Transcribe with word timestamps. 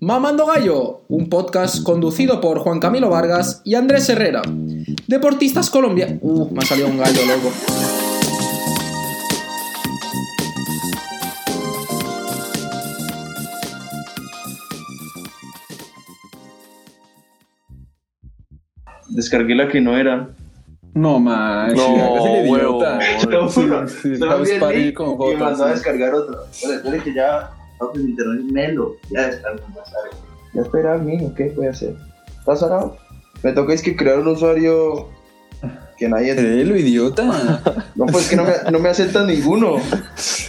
Mamando 0.00 0.46
Gallo, 0.46 1.04
un 1.08 1.28
podcast 1.28 1.82
conducido 1.82 2.40
por 2.40 2.58
Juan 2.58 2.80
Camilo 2.80 3.08
Vargas 3.08 3.62
y 3.64 3.74
Andrés 3.74 4.08
Herrera. 4.08 4.42
Deportistas 5.06 5.70
colombianos. 5.70 6.18
Uh, 6.20 6.50
me 6.52 6.58
ha 6.58 6.66
salido 6.66 6.88
un 6.88 6.98
gallo 6.98 7.20
loco. 7.26 7.50
Descargué 19.08 19.54
la 19.54 19.68
que 19.68 19.80
no 19.80 19.96
era. 19.96 20.28
No, 20.92 21.18
man. 21.18 21.74
No. 21.74 21.94
Te 23.20 23.26
lo 23.30 23.48
juro. 23.50 23.86
Link 24.72 24.94
con 24.94 25.30
y 25.30 25.34
me 25.34 25.36
mandó 25.36 25.64
a 25.64 25.70
descargar 25.70 26.12
que 27.02 27.14
ya. 27.14 27.55
Papi, 27.78 27.98
mi 27.98 28.10
internet 28.10 28.44
melo. 28.52 28.96
Ya 29.10 29.26
descargo 29.28 29.66
más 29.68 29.84
tarde. 29.92 30.10
Ya 30.54 30.62
espera, 30.62 30.96
mijo, 30.98 31.34
¿qué 31.34 31.52
voy 31.56 31.66
a 31.66 31.70
hacer? 31.70 31.94
¿Estás 32.38 32.60
sarado? 32.60 32.96
Me 33.42 33.52
toca 33.52 33.74
es 33.74 33.82
que 33.82 33.94
crear 33.96 34.18
un 34.18 34.28
usuario 34.28 35.08
que 35.98 36.08
nadie. 36.08 36.32
Eh, 36.32 36.64
lo 36.64 36.76
idiota. 36.76 37.60
No, 37.94 38.06
pues 38.06 38.28
que 38.28 38.36
no 38.36 38.44
me, 38.44 38.52
no 38.70 38.78
me 38.78 38.88
aceptan 38.88 39.26
ninguno. 39.26 39.76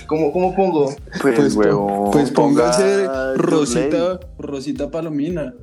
¿Cómo, 0.07 0.31
cómo 0.31 0.55
pongo? 0.55 0.93
Pues, 1.21 1.35
Pues, 1.35 1.55
huevo. 1.55 2.11
pues 2.11 2.31
póngase 2.31 3.05
ponga 3.05 3.33
Rosita, 3.35 4.19
Rosita 4.37 4.89
Palomina. 4.89 5.53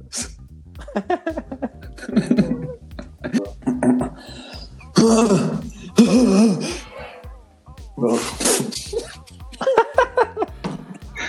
No. 7.96 8.18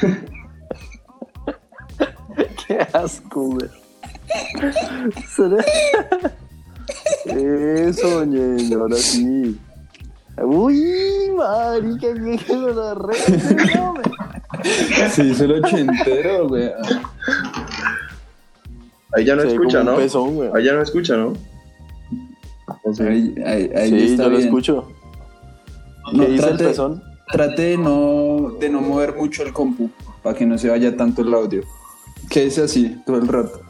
Qué 2.68 2.80
asco, 2.94 3.42
güey. 3.52 3.70
¿Será? 5.36 5.64
Eso, 7.26 8.26
ñeño, 8.26 8.80
ahora 8.82 8.96
sí. 8.98 9.58
Uy, 10.42 11.32
marica, 11.38 12.14
que 12.14 12.38
que 12.38 12.54
lo 12.56 12.74
la 12.74 12.96
me- 12.96 13.14
Sí, 15.10 15.34
se 15.34 15.48
lo 15.48 15.58
ochentero, 15.66 16.50
güey. 16.50 16.72
Ahí 19.14 19.24
ya 19.24 19.36
no 19.36 19.42
Se 19.44 19.48
ve 19.48 19.54
escucha, 19.54 19.78
como 19.80 19.92
¿no? 19.92 19.96
un 19.98 20.04
pezón, 20.04 20.36
güey. 20.36 20.50
Ahí 20.54 20.66
ya 20.66 20.74
no 20.74 20.82
escucha, 20.82 21.16
¿no? 21.16 21.32
O 22.84 22.94
sea, 22.94 23.08
Ahí, 23.08 23.34
ahí, 23.46 23.72
ahí 23.76 23.90
Sí, 23.90 24.06
está 24.12 24.24
yo 24.24 24.30
lo 24.30 24.36
bien. 24.38 24.48
escucho. 24.50 24.88
¿Qué 26.12 26.18
No, 26.18 26.24
dice 26.26 26.34
el 26.50 26.58
trate, 26.58 26.64
pezón? 26.66 27.02
Trate 27.32 27.62
de 27.62 27.78
no, 27.78 28.52
de 28.60 28.70
no 28.70 28.82
mover 28.82 29.16
mucho 29.16 29.44
el 29.44 29.54
compu 29.54 29.90
para 30.24 30.38
que 30.38 30.46
no 30.46 30.58
se 30.58 30.70
vaya 30.70 30.96
tanto 30.96 31.22
el 31.22 31.34
audio. 31.34 31.64
Que 32.30 32.46
es 32.48 32.58
así 32.58 32.98
todo 33.06 33.18
el 33.18 33.28
rato. 33.28 33.62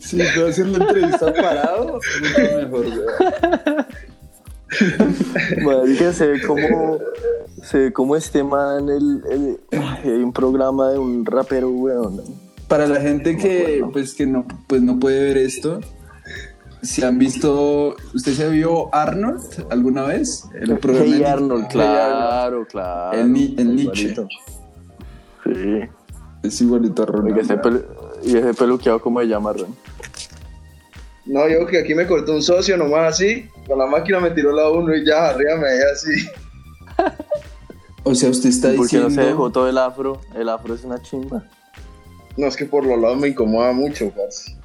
Si 0.00 0.16
puedo 0.34 0.48
hacer 0.48 0.66
la 0.66 0.78
entrevista 0.78 1.32
parado, 1.34 2.00
mucho 2.20 2.56
mejor. 2.56 2.86
Marica, 5.62 6.12
se 6.12 6.26
ve 6.26 6.42
como. 6.46 6.98
Se 7.62 7.78
ve 7.78 7.92
como 7.92 8.16
este 8.16 8.42
man, 8.44 8.88
el, 8.88 9.22
el- 9.30 10.24
un 10.24 10.32
programa 10.32 10.90
de 10.90 10.98
un 10.98 11.26
rapero, 11.26 11.68
weón. 11.70 12.22
Para 12.68 12.86
la 12.86 13.00
gente 13.00 13.36
que 13.36 13.82
pues 13.92 14.14
que 14.14 14.26
no 14.26 14.46
pues 14.66 14.82
no 14.82 14.98
puede 15.00 15.20
ver 15.24 15.38
esto, 15.38 15.80
si 16.82 17.02
han 17.02 17.18
visto, 17.18 17.96
¿usted 18.14 18.32
se 18.34 18.48
vio 18.50 18.94
Arnold 18.94 19.66
alguna 19.70 20.02
vez? 20.04 20.44
El 20.54 20.78
programa 20.78 21.10
Hey 21.16 21.24
Arnold, 21.24 21.68
claro, 21.68 22.66
claro. 22.66 23.18
El 23.18 23.54
el 23.58 23.74
Nietzsche. 23.74 24.08
Igualito. 24.10 24.28
Sí. 25.44 25.80
Es 26.42 26.60
igualito 26.60 27.02
a 27.02 27.06
Y 27.06 27.08
Ronald. 27.08 27.34
que 27.34 27.40
ese, 27.40 27.56
pelu- 27.56 27.84
y 28.22 28.36
ese 28.36 28.54
peluqueado, 28.54 29.00
¿cómo 29.00 29.20
se 29.20 29.26
llama, 29.28 29.52
Ron? 29.54 29.74
No, 31.26 31.48
yo 31.48 31.66
que 31.66 31.78
aquí 31.80 31.94
me 31.94 32.06
cortó 32.06 32.32
un 32.32 32.42
socio 32.42 32.76
nomás 32.76 33.14
así. 33.14 33.48
Con 33.66 33.78
la 33.78 33.86
máquina 33.86 34.20
me 34.20 34.30
tiró 34.30 34.52
la 34.52 34.70
uno 34.70 34.94
y 34.94 35.04
ya, 35.04 35.28
arriba 35.30 35.56
me 35.56 35.68
dejé 35.68 35.84
así. 35.92 36.28
O 38.04 38.14
sea, 38.14 38.30
usted 38.30 38.48
está 38.50 38.68
¿Por 38.74 38.88
qué 38.88 38.98
no 38.98 39.08
diciendo 39.08 39.10
se 39.10 39.20
dejó 39.28 39.50
todo 39.50 39.68
el 39.68 39.76
afro? 39.78 40.20
El 40.34 40.48
afro 40.48 40.74
es 40.74 40.84
una 40.84 41.02
chimba. 41.02 41.44
No, 42.38 42.46
es 42.46 42.56
que 42.56 42.66
por 42.66 42.86
los 42.86 42.98
lados 43.00 43.18
me 43.18 43.28
incomoda 43.28 43.72
mucho, 43.72 44.10
parce. 44.10 44.56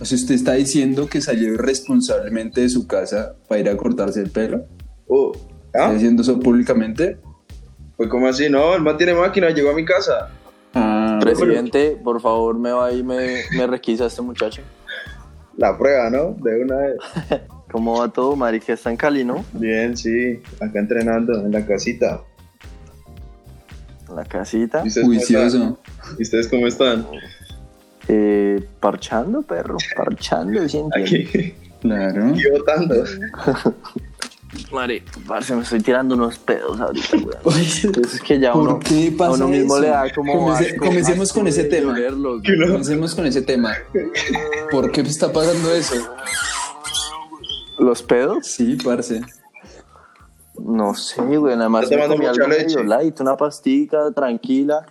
o 0.00 0.04
sea, 0.04 0.16
usted 0.16 0.34
está 0.34 0.54
diciendo 0.54 1.06
que 1.08 1.20
salió 1.20 1.54
irresponsablemente 1.54 2.60
de 2.60 2.68
su 2.68 2.88
casa 2.88 3.36
para 3.48 3.60
ir 3.60 3.68
a 3.68 3.76
cortarse 3.76 4.20
el 4.20 4.30
pelo. 4.30 4.66
Oh, 5.06 5.30
¿Está 5.66 5.86
¿ah? 5.86 5.92
diciendo 5.92 6.22
eso 6.22 6.40
públicamente? 6.40 7.18
Pues 7.96 8.10
como 8.10 8.26
así, 8.26 8.50
no, 8.50 8.74
el 8.74 8.82
man 8.82 8.96
tiene 8.96 9.14
máquina, 9.14 9.50
llegó 9.50 9.70
a 9.70 9.74
mi 9.74 9.84
casa. 9.84 10.28
Ah, 10.74 11.20
Presidente, 11.20 11.96
por 12.02 12.20
favor, 12.20 12.58
me 12.58 12.72
va 12.72 12.92
y 12.92 13.04
me, 13.04 13.42
me 13.56 13.66
requisa 13.68 14.04
a 14.04 14.06
este 14.08 14.22
muchacho. 14.22 14.62
La 15.56 15.78
prueba, 15.78 16.10
¿no? 16.10 16.34
De 16.42 16.64
una 16.64 16.76
vez. 16.78 16.96
¿Cómo 17.70 18.00
va 18.00 18.08
todo, 18.08 18.34
marica? 18.34 18.72
Está 18.72 18.90
en 18.90 18.96
Cali, 18.96 19.24
¿no? 19.24 19.44
Bien, 19.52 19.96
sí, 19.96 20.42
acá 20.60 20.80
entrenando 20.80 21.34
en 21.34 21.52
la 21.52 21.64
casita. 21.64 22.22
La 24.14 24.24
casita. 24.24 24.82
Juicioso. 25.04 25.78
¿Y 26.18 26.22
ustedes 26.22 26.48
cómo 26.48 26.66
están? 26.66 27.06
Eh, 28.08 28.64
parchando, 28.80 29.42
perro. 29.42 29.76
Parchando, 29.96 30.68
¿sí? 30.68 30.80
Aquí, 30.96 31.54
Claro. 31.80 32.26
aquí 32.28 32.42
votando. 32.50 33.04
Mari, 34.72 35.02
parce, 35.28 35.54
me 35.54 35.62
estoy 35.62 35.80
tirando 35.80 36.16
unos 36.16 36.36
pedos 36.38 36.80
ahorita, 36.80 37.16
weón. 37.18 37.60
Es 38.04 38.20
que 38.20 38.40
ya 38.40 38.52
¿Por 38.52 38.62
uno, 38.62 38.78
qué 38.80 39.14
pasa 39.16 39.30
a 39.30 39.34
uno 39.36 39.48
mismo 39.48 39.74
eso? 39.76 39.82
le 39.82 39.88
da 39.90 40.12
como 40.12 40.52
asco- 40.52 40.76
comencemos 40.78 41.28
asco 41.28 41.38
con 41.40 41.48
ese 41.48 41.64
tema. 41.64 41.94
Comencemos 42.44 43.14
con 43.14 43.26
ese 43.26 43.42
tema. 43.42 43.74
¿Por 44.72 44.90
qué 44.90 45.02
está 45.02 45.32
pasando 45.32 45.72
eso? 45.72 45.94
¿Los 47.78 48.02
pedos? 48.02 48.46
Sí, 48.46 48.76
parce. 48.84 49.20
No 50.64 50.94
sé, 50.94 51.20
güey. 51.22 51.56
Nada 51.56 51.68
más 51.68 51.88
me 51.90 51.96
tomando 51.96 52.14
comí 52.16 52.26
algo 52.26 52.48
medio 52.48 52.64
leche. 52.64 52.84
light, 52.84 53.20
una 53.20 53.36
pastica 53.36 54.10
tranquila. 54.12 54.86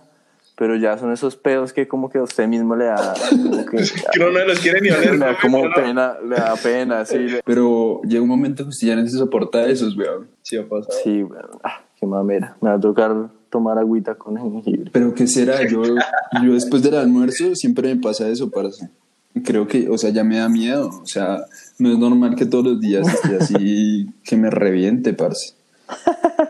Pero 0.56 0.76
ya 0.76 0.98
son 0.98 1.10
esos 1.10 1.36
pedos 1.36 1.72
que 1.72 1.88
como 1.88 2.10
que 2.10 2.18
a 2.18 2.22
usted 2.22 2.46
mismo 2.46 2.76
le 2.76 2.84
da... 2.84 3.14
Como 3.30 3.64
que, 3.64 3.78
Que 4.12 4.20
uno 4.20 4.30
no 4.38 4.44
los 4.44 4.58
quiere 4.58 4.82
ni 4.82 4.90
oler. 4.90 5.12
le 5.12 5.18
da 5.18 5.32
¿no? 5.32 5.38
como 5.40 5.64
¿no? 5.66 5.74
pena, 5.74 6.16
le 6.22 6.36
da 6.36 6.54
pena, 6.62 7.04
sí. 7.06 7.16
le- 7.18 7.42
Pero 7.44 8.02
llega 8.02 8.22
un 8.22 8.28
momento 8.28 8.64
que 8.64 8.68
usted 8.68 8.88
ya 8.88 8.96
no 8.96 9.06
se 9.08 9.16
soporta 9.16 9.64
esos, 9.66 9.96
weón. 9.96 10.28
Sí, 10.42 10.58
ha 10.58 10.68
pasado. 10.68 10.92
Sí, 11.02 11.22
güey. 11.22 11.40
Ah, 11.64 11.80
qué 11.98 12.04
mamera. 12.04 12.56
Me 12.60 12.68
va 12.68 12.74
a 12.76 12.80
tocar 12.80 13.30
tomar 13.48 13.78
agüita 13.78 14.14
con 14.16 14.36
jengibre. 14.36 14.90
Pero 14.92 15.14
¿qué 15.14 15.26
será? 15.26 15.66
Yo, 15.66 15.82
yo 16.44 16.52
después 16.52 16.82
del 16.82 16.96
almuerzo 16.96 17.54
siempre 17.54 17.94
me 17.94 18.00
pasa 18.00 18.28
eso, 18.28 18.50
parce. 18.50 18.90
Creo 19.44 19.66
que, 19.66 19.88
o 19.88 19.96
sea, 19.96 20.10
ya 20.10 20.24
me 20.24 20.36
da 20.38 20.48
miedo. 20.50 20.88
O 21.02 21.06
sea, 21.06 21.38
no 21.78 21.90
es 21.90 21.98
normal 21.98 22.34
que 22.36 22.44
todos 22.44 22.64
los 22.66 22.80
días 22.80 23.08
esté 23.08 23.36
así, 23.36 24.08
que 24.24 24.36
me 24.36 24.50
reviente, 24.50 25.14
parce. 25.14 25.54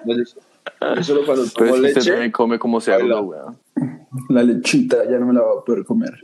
No, 0.05 0.17
yo- 0.17 0.95
yo 0.97 1.03
solo 1.03 1.21
cuando 1.27 1.45
Pero 1.57 1.73
tomo 1.73 1.75
es 1.77 1.81
que 1.81 1.87
usted 1.89 1.95
leche. 2.01 2.11
también 2.11 2.33
come 2.33 2.59
como 2.59 2.81
cerdo, 2.81 3.01
Baila. 3.01 3.21
güey. 3.21 3.41
La 4.29 4.43
lechita 4.43 5.05
ya 5.05 5.19
no 5.19 5.27
me 5.27 5.35
la 5.35 5.43
voy 5.43 5.59
a 5.61 5.65
poder 5.65 5.85
comer. 5.85 6.15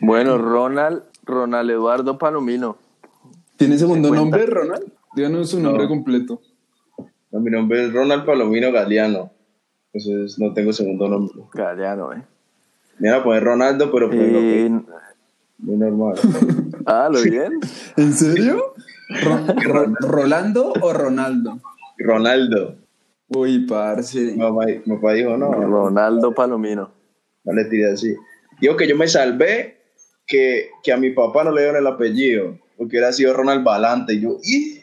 Bueno, 0.00 0.38
Ronald, 0.38 1.02
Ronald 1.24 1.70
Eduardo 1.70 2.18
Palomino. 2.18 2.76
¿Tiene 3.56 3.78
segundo 3.78 4.10
nombre, 4.14 4.46
Ronald? 4.46 4.84
Díganos 5.14 5.50
su 5.50 5.60
nombre 5.60 5.84
No. 5.84 5.88
completo. 5.88 6.40
No, 7.30 7.40
mi 7.40 7.50
nombre 7.50 7.84
es 7.86 7.92
Ronald 7.92 8.24
Palomino 8.26 8.70
Galeano. 8.72 9.30
Entonces 9.92 10.38
no 10.38 10.52
tengo 10.52 10.72
segundo 10.72 11.08
nombre. 11.08 11.34
Galeano, 11.54 12.12
eh. 12.12 12.22
Me 12.98 13.08
iba 13.08 13.18
a 13.18 13.22
poner 13.24 13.44
Ronaldo, 13.44 13.90
pero 13.92 14.08
pues 14.08 14.20
Eh, 14.22 14.70
muy 15.58 15.76
normal. 15.76 16.14
ah, 16.86 17.08
¿lo 17.12 17.20
bien? 17.22 17.52
¿En 17.96 18.12
serio? 18.12 18.74
Ro- 19.24 19.46
Ro- 19.62 19.94
¿Rolando 20.00 20.72
o 20.80 20.92
Ronaldo? 20.92 21.60
Ronaldo. 21.98 22.76
Uy, 23.28 23.66
parce. 23.66 24.20
Mi 24.32 24.38
papá, 24.38 24.66
mi 24.66 24.96
papá 24.96 25.12
dijo, 25.14 25.36
no, 25.36 25.52
Ronaldo 25.52 26.32
Palomino. 26.34 26.90
no 27.44 27.52
le 27.52 27.64
tiré 27.64 27.90
así. 27.92 28.14
Digo 28.60 28.76
que 28.76 28.86
yo 28.88 28.96
me 28.96 29.08
salvé 29.08 29.78
que, 30.26 30.68
que 30.82 30.92
a 30.92 30.96
mi 30.96 31.10
papá 31.10 31.42
no 31.44 31.50
le 31.52 31.62
dieron 31.62 31.80
el 31.80 31.86
apellido, 31.86 32.58
porque 32.76 32.96
hubiera 32.96 33.12
sido 33.12 33.34
Ronald 33.34 33.64
Balante. 33.64 34.14
Y 34.14 34.20
yo, 34.20 34.36
¡y! 34.42 34.78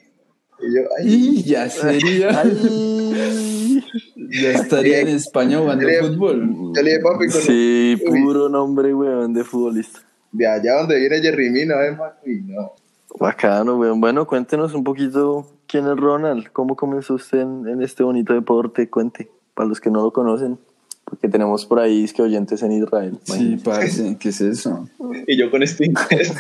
Y 0.61 0.75
yo, 0.75 0.81
¡ay! 0.99 1.07
Y 1.07 1.43
ya 1.43 1.69
sería. 1.69 2.41
Ay. 2.41 3.83
Ya 4.15 4.51
estaría 4.51 4.99
en 5.01 5.09
España 5.09 5.59
jugando 5.59 5.87
fútbol. 6.01 6.49
Yo 6.75 6.81
le 6.81 6.89
dije, 6.89 7.01
papi, 7.03 7.27
con- 7.27 7.41
Sí, 7.41 8.01
puro 8.03 8.49
nombre, 8.49 8.91
weón, 8.93 9.31
de 9.33 9.43
futbolista. 9.43 9.99
De 10.33 10.47
allá 10.47 10.79
donde 10.79 10.99
viene 10.99 11.21
Jerry 11.21 11.49
Mina, 11.49 11.77
¿ves, 11.77 11.97
man? 11.97 12.11
Uy, 12.25 12.43
no. 12.47 12.73
Bacano, 13.19 13.77
weón. 13.77 14.01
Bueno, 14.01 14.27
cuéntenos 14.27 14.73
un 14.73 14.83
poquito 14.83 15.47
quién 15.67 15.85
es 15.85 15.95
Ronald. 15.95 16.51
¿Cómo 16.51 16.75
comenzó 16.75 17.13
usted 17.13 17.41
en, 17.41 17.67
en 17.67 17.81
este 17.81 18.03
bonito 18.03 18.33
deporte? 18.33 18.89
Cuente, 18.89 19.29
para 19.53 19.69
los 19.69 19.79
que 19.79 19.89
no 19.89 20.01
lo 20.01 20.11
conocen. 20.11 20.57
Porque 21.05 21.29
tenemos 21.29 21.65
por 21.65 21.79
ahí 21.79 22.03
es 22.03 22.11
que 22.11 22.23
oyentes 22.23 22.63
en 22.63 22.71
Israel. 22.71 23.19
Sí, 23.23 23.57
parece, 23.63 24.17
¿qué 24.19 24.29
es 24.29 24.41
eso? 24.41 24.89
Y 25.27 25.37
yo 25.37 25.51
con 25.51 25.61
este 25.61 25.85
inglés. 25.85 26.33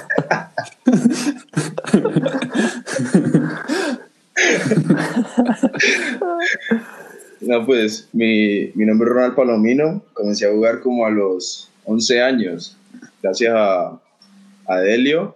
no, 7.41 7.65
pues 7.65 8.09
mi, 8.13 8.71
mi 8.73 8.85
nombre 8.85 9.07
es 9.07 9.13
Ronald 9.13 9.35
Palomino. 9.35 10.01
Comencé 10.13 10.47
a 10.47 10.51
jugar 10.51 10.81
como 10.81 11.05
a 11.05 11.11
los 11.11 11.69
11 11.85 12.23
años, 12.23 12.75
gracias 13.21 13.53
a, 13.55 13.99
a 14.67 14.77
Delio. 14.77 15.35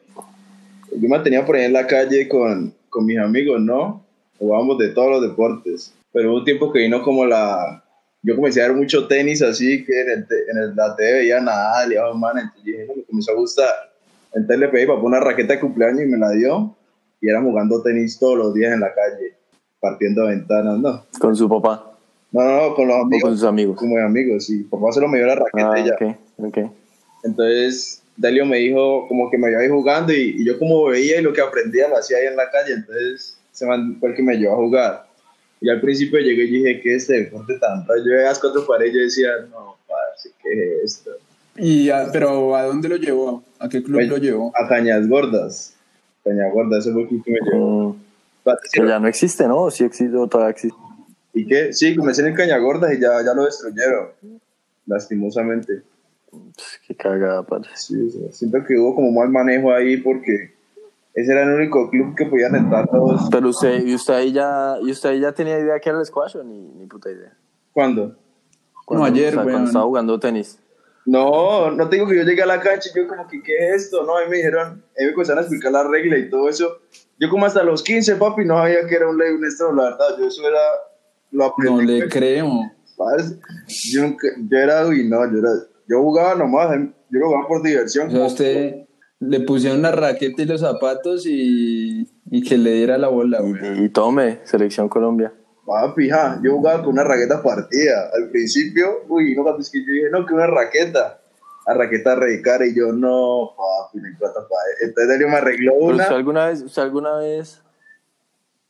Yo 0.92 1.02
me 1.02 1.10
mantenía 1.10 1.46
por 1.46 1.56
ahí 1.56 1.66
en 1.66 1.74
la 1.74 1.88
calle 1.88 2.28
con, 2.28 2.74
con 2.90 3.06
mis 3.06 3.20
amigos, 3.20 3.60
¿no? 3.62 4.04
Jugábamos 4.40 4.78
de 4.78 4.90
todos 4.90 5.12
los 5.12 5.22
deportes. 5.22 5.94
Pero 6.14 6.30
hubo 6.32 6.40
un 6.40 6.46
tiempo 6.46 6.72
que 6.72 6.80
vino 6.80 7.02
como 7.02 7.26
la, 7.26 7.84
yo 8.24 8.36
comencé 8.36 8.62
a 8.62 8.68
ver 8.68 8.76
mucho 8.76 9.08
tenis 9.08 9.42
así, 9.42 9.86
que 9.86 10.02
en, 10.02 10.10
el, 10.10 10.28
en 10.50 10.58
el, 10.58 10.76
la 10.76 10.96
TV 10.96 11.14
veía 11.14 11.40
Nadal 11.40 11.94
y 11.94 11.96
a 11.96 12.12
man, 12.14 12.38
entonces 12.38 12.64
dije, 12.66 12.88
me 12.96 13.04
comenzó 13.04 13.32
a 13.32 13.36
gustar. 13.36 13.74
Entonces 14.34 14.60
le 14.60 14.68
pedí 14.68 14.86
para 14.86 15.00
una 15.00 15.20
raqueta 15.20 15.54
de 15.54 15.60
cumpleaños 15.60 16.02
y 16.02 16.08
me 16.08 16.18
la 16.18 16.32
dio. 16.32 16.76
Y 17.22 17.30
era 17.30 17.42
jugando 17.42 17.82
tenis 17.82 18.20
todos 18.20 18.38
los 18.38 18.54
días 18.54 18.74
en 18.74 18.82
la 18.82 18.94
calle, 18.94 19.34
partiendo 19.80 20.26
ventanas, 20.26 20.78
¿no? 20.78 21.06
¿Con 21.20 21.36
su 21.36 21.48
papá? 21.50 21.94
No, 22.32 22.44
no, 22.44 22.76
con 22.76 22.88
los 22.88 22.98
amigos. 22.98 23.24
¿O 23.24 23.28
con 23.28 23.38
sus 23.38 23.48
amigos? 23.48 23.78
Como 23.78 23.98
amigos, 23.98 24.46
sí. 24.46 24.64
Papá 24.64 24.92
se 24.92 25.02
lo 25.02 25.08
me 25.08 25.18
dio 25.18 25.28
la 25.28 25.36
raqueta 25.36 25.72
ah, 25.72 25.80
y 25.80 25.86
ya. 25.86 25.96
Okay, 25.96 26.16
okay. 26.38 26.70
Entonces, 27.24 28.02
Delio 28.16 28.46
me 28.46 28.58
dijo 28.58 29.08
como 29.08 29.30
que 29.30 29.38
me 29.38 29.52
iba 29.52 29.60
a 29.60 29.66
ir 29.66 29.72
jugando 29.72 30.14
y, 30.14 30.36
y, 30.40 30.46
yo 30.46 30.58
como 30.58 30.86
veía 30.86 31.20
y 31.20 31.24
lo 31.24 31.34
que 31.34 31.42
aprendía 31.42 31.88
lo 31.88 31.98
hacía 31.98 32.18
ahí 32.18 32.28
en 32.28 32.36
la 32.36 32.50
calle. 32.50 32.74
Entonces, 32.74 33.38
se 33.52 33.66
fue 33.66 34.10
el 34.10 34.16
que 34.16 34.24
me 34.24 34.36
llevó 34.36 34.54
a 34.54 34.58
jugar. 34.58 35.08
Y 35.60 35.70
al 35.70 35.82
principio 35.82 36.20
llegué 36.20 36.44
y 36.44 36.52
dije, 36.52 36.82
¿qué 36.82 36.96
es 36.96 37.04
este 37.04 37.24
deporte 37.24 37.58
tan 37.60 37.86
raro? 37.88 38.00
Yo 38.06 38.12
veía 38.12 38.26
las 38.26 38.40
cuatro 38.40 38.66
paredes 38.68 38.94
y 38.94 38.98
yo 38.98 39.04
decía, 39.04 39.30
no, 39.50 39.76
parce, 39.88 40.30
¿qué 40.44 40.84
es 40.84 40.98
esto? 40.98 41.12
Y 41.58 41.90
a, 41.90 42.12
¿Pero 42.12 42.56
a 42.56 42.64
dónde 42.64 42.88
lo 42.88 42.98
llevó? 42.98 43.44
¿A 43.60 43.68
qué 43.68 43.82
club 43.82 43.96
Pues, 43.96 44.08
lo 44.08 44.18
llevó? 44.18 44.52
A 44.56 44.68
Cañas 44.68 45.08
Gordas. 45.08 45.74
Cañas 46.24 46.54
Gordas, 46.54 46.86
ese 46.86 46.94
fue 46.94 47.04
el 47.04 47.08
club 47.08 47.24
que 47.24 47.32
me 47.32 47.40
llevó. 47.40 47.94
Mm, 47.94 48.52
que 48.72 48.88
ya 48.88 49.00
no 49.00 49.08
existe, 49.08 49.48
¿no? 49.48 49.72
Sí 49.72 49.84
existe, 49.84 50.16
o 50.16 50.28
todavía 50.28 50.52
existe. 50.52 50.78
¿Y 51.34 51.48
qué? 51.48 51.74
Sí, 51.74 51.96
comencé 51.96 52.28
en 52.28 52.36
Cañas 52.36 52.62
Gordas 52.62 52.94
y 52.94 53.02
ya, 53.02 53.24
ya 53.26 53.34
lo 53.34 53.46
destruyeron, 53.46 54.10
lastimosamente. 54.86 55.82
Pues, 56.32 56.80
qué 56.86 56.96
cagada, 56.96 57.44
padre. 57.44 57.70
Sí, 57.76 58.10
sí, 58.10 58.20
siento 58.32 58.64
que 58.66 58.78
hubo 58.78 58.96
como 58.96 59.12
mal 59.12 59.30
manejo 59.30 59.72
ahí 59.72 59.98
porque 59.98 60.56
ese 61.14 61.32
era 61.32 61.44
el 61.44 61.54
único 61.54 61.90
club 61.90 62.16
que 62.16 62.26
podían 62.26 62.56
entrar 62.56 62.88
todos. 62.90 63.28
Pero 63.32 63.50
usted, 63.50 63.86
¿y 63.86 63.96
usted 63.96 64.14
ahí 64.14 64.32
ya, 64.32 64.78
y 64.82 64.92
usted 64.92 65.10
ahí 65.10 65.20
ya 65.20 65.32
tenía 65.32 65.60
idea 65.60 65.80
que 65.80 65.90
era 65.90 66.00
el 66.00 66.06
squash 66.06 66.38
o 66.38 66.44
ni, 66.44 66.60
ni 66.60 66.86
puta 66.86 67.10
idea? 67.10 67.34
¿Cuándo? 67.72 68.16
No, 68.90 69.04
ayer, 69.04 69.30
o 69.30 69.32
sea, 69.32 69.40
weón. 69.40 69.52
cuando 69.52 69.68
estaba 69.68 69.86
jugando 69.86 70.20
tenis. 70.20 70.60
No, 71.06 71.72
no 71.72 71.88
te 71.88 71.96
digo 71.96 72.08
que 72.08 72.18
yo 72.18 72.24
llegué 72.24 72.44
a 72.44 72.46
la 72.46 72.60
cancha 72.60 72.90
y 72.94 72.98
yo 72.98 73.08
como 73.08 73.28
que, 73.28 73.42
¿qué 73.42 73.70
es 73.70 73.84
esto? 73.84 74.04
No, 74.04 74.18
ahí 74.18 74.30
me 74.30 74.38
dijeron, 74.38 74.84
ahí 74.98 75.06
me 75.06 75.14
comenzaron 75.14 75.40
a 75.40 75.42
explicar 75.42 75.72
la 75.72 75.88
regla 75.88 76.18
y 76.18 76.30
todo 76.30 76.50
eso. 76.50 76.80
Yo 77.18 77.30
como 77.30 77.46
hasta 77.46 77.64
los 77.64 77.82
15, 77.82 78.18
papi, 78.18 78.44
no 78.44 78.58
sabía 78.58 78.86
que 78.88 78.96
era 78.96 79.10
un 79.10 79.18
ley, 79.18 79.34
un 79.34 79.46
esto, 79.46 79.72
la 79.72 79.84
verdad, 79.84 80.18
yo 80.20 80.28
eso 80.28 80.48
era, 80.48 80.60
lo 81.32 81.46
aprendí. 81.46 81.76
No 81.76 81.82
le 81.82 82.10
creo. 82.10 82.50
¿sabes? 82.98 83.38
Yo, 83.92 84.02
nunca, 84.02 84.28
yo 84.38 84.58
era, 84.58 84.86
uy, 84.86 85.08
no, 85.08 85.32
yo 85.32 85.40
era, 85.40 85.50
yo 85.88 86.02
jugaba 86.02 86.36
nomás, 86.36 86.78
yo 87.10 87.20
lo 87.20 87.28
jugaba 87.28 87.48
por 87.48 87.64
diversión. 87.64 88.08
O 88.08 88.12
sea, 88.12 88.26
usted 88.26 88.88
le 89.20 89.40
pusieron 89.42 89.82
la 89.82 89.92
raqueta 89.92 90.42
y 90.42 90.46
los 90.46 90.62
zapatos 90.62 91.26
y, 91.26 92.08
y 92.30 92.44
que 92.44 92.58
le 92.58 92.72
diera 92.74 92.98
la 92.98 93.08
bola, 93.08 93.42
güey. 93.42 93.86
Y 93.86 93.90
tome, 93.90 94.40
Selección 94.44 94.90
Colombia. 94.90 95.34
Papi, 95.66 96.10
ja, 96.10 96.40
yo 96.44 96.54
jugaba 96.54 96.82
con 96.82 96.94
una 96.94 97.04
raqueta 97.04 97.42
partida. 97.44 98.10
Al 98.14 98.30
principio, 98.30 99.04
uy, 99.10 99.36
no, 99.36 99.44
papi, 99.44 99.62
es 99.62 99.70
que 99.70 99.80
yo 99.80 99.92
dije, 99.92 100.10
no, 100.12 100.26
que 100.26 100.34
una 100.34 100.48
raqueta. 100.48 101.22
A 101.66 101.74
raqueta 101.74 102.16
radicar 102.16 102.62
y 102.64 102.74
yo, 102.74 102.94
no, 102.94 103.54
papi, 103.58 104.00
no 104.00 104.08
importa, 104.08 104.40
papi. 104.42 104.86
Entonces 104.86 105.10
Delio 105.10 105.28
me 105.28 105.36
arregló 105.36 105.74
¿Pero 105.74 105.86
una. 105.86 106.04
usted 106.04 106.16
alguna 106.16 106.48
vez, 106.48 106.62
usted 106.62 106.82
alguna 106.82 107.18
vez... 107.18 107.62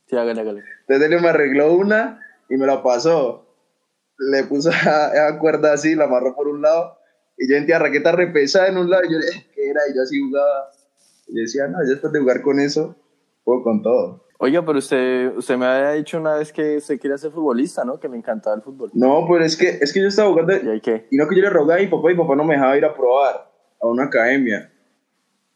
Sí, 0.07 0.15
hágale, 0.15 0.41
hágale. 0.41 0.63
Entonces 0.81 1.01
Delio 1.01 1.21
me 1.21 1.27
arregló 1.27 1.73
una 1.73 2.21
y 2.49 2.55
me 2.57 2.65
la 2.65 2.81
pasó. 2.81 3.45
Le 4.17 4.43
puso 4.45 4.69
esa 4.71 5.37
cuerda 5.37 5.73
así, 5.73 5.93
la 5.93 6.05
amarró 6.05 6.35
por 6.35 6.47
un 6.47 6.63
lado. 6.63 6.96
Y 7.37 7.49
yo 7.49 7.55
sentía 7.55 7.79
raqueta 7.79 8.11
repesada 8.11 8.67
en 8.67 8.77
un 8.77 8.89
lado. 8.89 9.03
Y 9.05 9.13
yo, 9.13 9.19
¿qué 9.53 9.69
era? 9.69 9.81
Y 9.91 9.95
yo 9.95 10.01
así 10.01 10.19
jugaba. 10.19 10.71
Y 11.27 11.35
yo 11.35 11.41
decía, 11.41 11.67
no, 11.67 11.77
yo 11.83 11.91
después 11.91 12.11
de 12.13 12.19
jugar 12.19 12.41
con 12.41 12.59
eso, 12.59 12.95
juego 13.43 13.63
con 13.63 13.81
todo. 13.81 14.27
Oiga, 14.39 14.63
pero 14.63 14.77
usted, 14.77 15.35
usted 15.35 15.57
me 15.57 15.65
había 15.65 15.91
dicho 15.93 16.19
una 16.19 16.35
vez 16.35 16.53
que 16.53 16.77
usted 16.77 16.99
quería 16.99 17.17
ser 17.17 17.31
futbolista, 17.31 17.83
¿no? 17.83 17.99
Que 17.99 18.07
le 18.07 18.17
encantaba 18.17 18.55
el 18.55 18.61
fútbol. 18.61 18.91
No, 18.93 19.25
pues 19.27 19.45
es 19.45 19.57
que, 19.57 19.83
es 19.83 19.91
que 19.91 20.01
yo 20.01 20.07
estaba 20.07 20.29
jugando. 20.29 20.75
¿Y 20.75 20.79
qué? 20.79 21.07
Y 21.09 21.17
no 21.17 21.27
que 21.27 21.35
yo 21.35 21.41
le 21.41 21.49
rogaba 21.49 21.79
a 21.79 21.81
mi 21.81 21.87
papá, 21.87 22.11
y 22.11 22.13
mi 22.13 22.21
papá 22.21 22.35
no 22.35 22.43
me 22.43 22.53
dejaba 22.53 22.77
ir 22.77 22.85
a 22.85 22.93
probar 22.93 23.49
a 23.81 23.87
una 23.87 24.03
academia. 24.03 24.71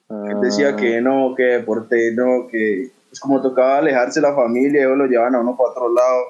Ah, 0.10 0.26
Él 0.30 0.42
decía 0.42 0.76
que 0.76 1.00
no, 1.00 1.36
que 1.36 1.44
deporte 1.44 2.12
no, 2.16 2.48
que 2.48 2.90
es 3.12 3.20
como 3.20 3.40
tocaba 3.40 3.78
alejarse 3.78 4.20
de 4.20 4.28
la 4.28 4.36
familia, 4.36 4.82
ellos 4.82 4.98
lo 4.98 5.06
llevaban 5.06 5.36
a 5.36 5.42
uno 5.42 5.56
para 5.56 5.70
otro 5.70 5.94
lado. 5.94 6.24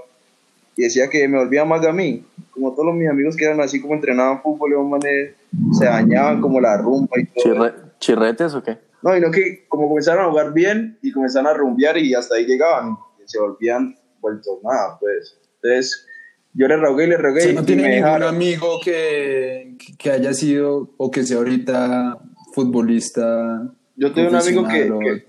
Y 0.75 0.83
decía 0.83 1.09
que 1.09 1.27
me 1.29 1.37
volvía 1.37 1.63
más 1.63 1.85
a 1.85 1.93
mí. 1.93 2.25
Como 2.51 2.75
todos 2.75 2.93
mis 2.93 3.09
amigos 3.09 3.37
que 3.37 3.45
eran 3.45 3.61
así 3.61 3.79
como 3.79 3.93
entrenaban 3.93 4.41
fútbol, 4.41 4.73
y 4.73 4.75
manes, 4.75 5.35
se 5.73 5.85
dañaban 5.85 6.41
como 6.41 6.59
la 6.61 6.77
rumba 6.77 7.19
y 7.19 7.25
todo. 7.25 7.43
¿Chirre- 7.43 7.75
¿Chirretes 7.99 8.53
o 8.55 8.63
qué? 8.63 8.79
No, 9.03 9.15
y 9.15 9.21
no 9.21 9.31
que 9.31 9.65
como 9.67 9.87
comenzaron 9.87 10.25
a 10.25 10.29
jugar 10.29 10.53
bien 10.53 10.97
y 11.01 11.11
comenzaron 11.11 11.47
a 11.47 11.53
rumbear 11.53 11.97
y 11.97 12.13
hasta 12.13 12.35
ahí 12.35 12.45
llegaban. 12.45 12.95
Y 13.19 13.27
se 13.27 13.39
volvían 13.39 13.95
vueltos 14.19 14.59
nada, 14.63 14.97
pues. 14.99 15.37
Entonces, 15.61 16.07
yo 16.53 16.67
le 16.67 16.77
rogué 16.77 17.05
y 17.05 17.07
le 17.07 17.17
rogué 17.17 17.39
O 17.39 17.43
sea, 17.43 17.51
y 17.51 17.55
no 17.55 17.63
tiene 17.65 17.83
me 17.83 17.89
ningún 17.89 18.05
dejaron. 18.05 18.35
amigo 18.35 18.79
que, 18.83 19.77
que 19.97 20.11
haya 20.11 20.33
sido 20.33 20.89
o 20.97 21.09
que 21.11 21.23
sea 21.23 21.37
ahorita 21.37 22.19
futbolista. 22.53 23.71
Yo 23.95 24.13
tengo 24.13 24.29
un 24.29 24.35
amigo 24.35 24.67
que, 24.67 24.91
o- 24.91 24.99
que, 24.99 25.25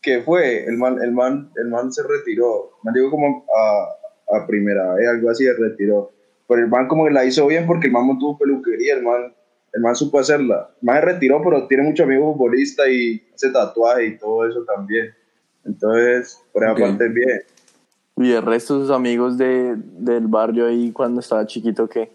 que 0.00 0.20
fue, 0.22 0.64
el 0.64 0.76
man, 0.76 0.98
el, 1.02 1.12
man, 1.12 1.50
el 1.56 1.68
man 1.68 1.92
se 1.92 2.02
retiró. 2.02 2.72
Man 2.82 2.94
llegó 2.94 3.10
como 3.10 3.44
a, 3.56 4.36
a 4.36 4.46
primera 4.46 4.94
vez, 4.94 5.08
algo 5.08 5.30
así, 5.30 5.44
se 5.44 5.54
retiró. 5.54 6.12
Pero 6.48 6.60
el 6.62 6.68
man 6.68 6.86
como 6.88 7.04
que 7.06 7.12
la 7.12 7.24
hizo 7.24 7.46
bien 7.46 7.66
porque 7.66 7.86
el 7.86 7.92
man 7.92 8.06
mantuvo 8.08 8.38
peluquería, 8.38 8.94
el 8.94 9.02
man, 9.02 9.34
el 9.72 9.80
man 9.80 9.94
supo 9.96 10.18
hacerla. 10.18 10.70
El 10.80 10.86
man 10.86 10.96
se 11.00 11.06
retiró, 11.06 11.40
pero 11.42 11.66
tiene 11.66 11.82
muchos 11.84 12.04
amigos 12.04 12.34
futbolistas 12.36 12.88
y 12.88 13.22
hace 13.34 13.50
tatuaje 13.50 14.06
y 14.06 14.18
todo 14.18 14.46
eso 14.46 14.62
también. 14.64 15.14
Entonces, 15.64 16.40
por 16.52 16.64
esa 16.64 16.74
parte 16.74 17.06
es 17.06 17.14
bien. 17.14 17.42
¿Y 18.16 18.32
el 18.32 18.42
resto 18.42 18.78
de 18.78 18.86
sus 18.86 18.90
amigos 18.94 19.38
de, 19.38 19.74
del 19.76 20.26
barrio 20.26 20.66
ahí 20.66 20.92
cuando 20.92 21.20
estaba 21.20 21.46
chiquito 21.46 21.88
qué? 21.88 22.12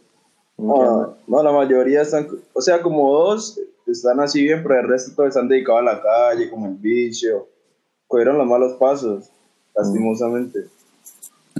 ¿En 0.57 0.67
qué 0.67 0.79
andan? 0.81 0.99
No, 0.99 1.17
no, 1.27 1.43
la 1.43 1.51
mayoría 1.51 2.01
están, 2.01 2.27
o 2.53 2.61
sea, 2.61 2.81
como 2.81 3.11
dos 3.11 3.59
están 3.87 4.19
así 4.19 4.43
bien, 4.43 4.61
pero 4.63 4.79
el 4.81 4.87
resto 4.87 5.13
todos 5.15 5.29
están 5.29 5.47
dedicados 5.47 5.81
a 5.81 5.85
la 5.85 6.01
calle, 6.01 6.49
como 6.49 6.67
el 6.67 6.75
vicio. 6.75 7.47
Cogieron 8.07 8.37
los 8.37 8.45
malos 8.47 8.73
pasos, 8.73 9.29
lastimosamente. 9.75 10.65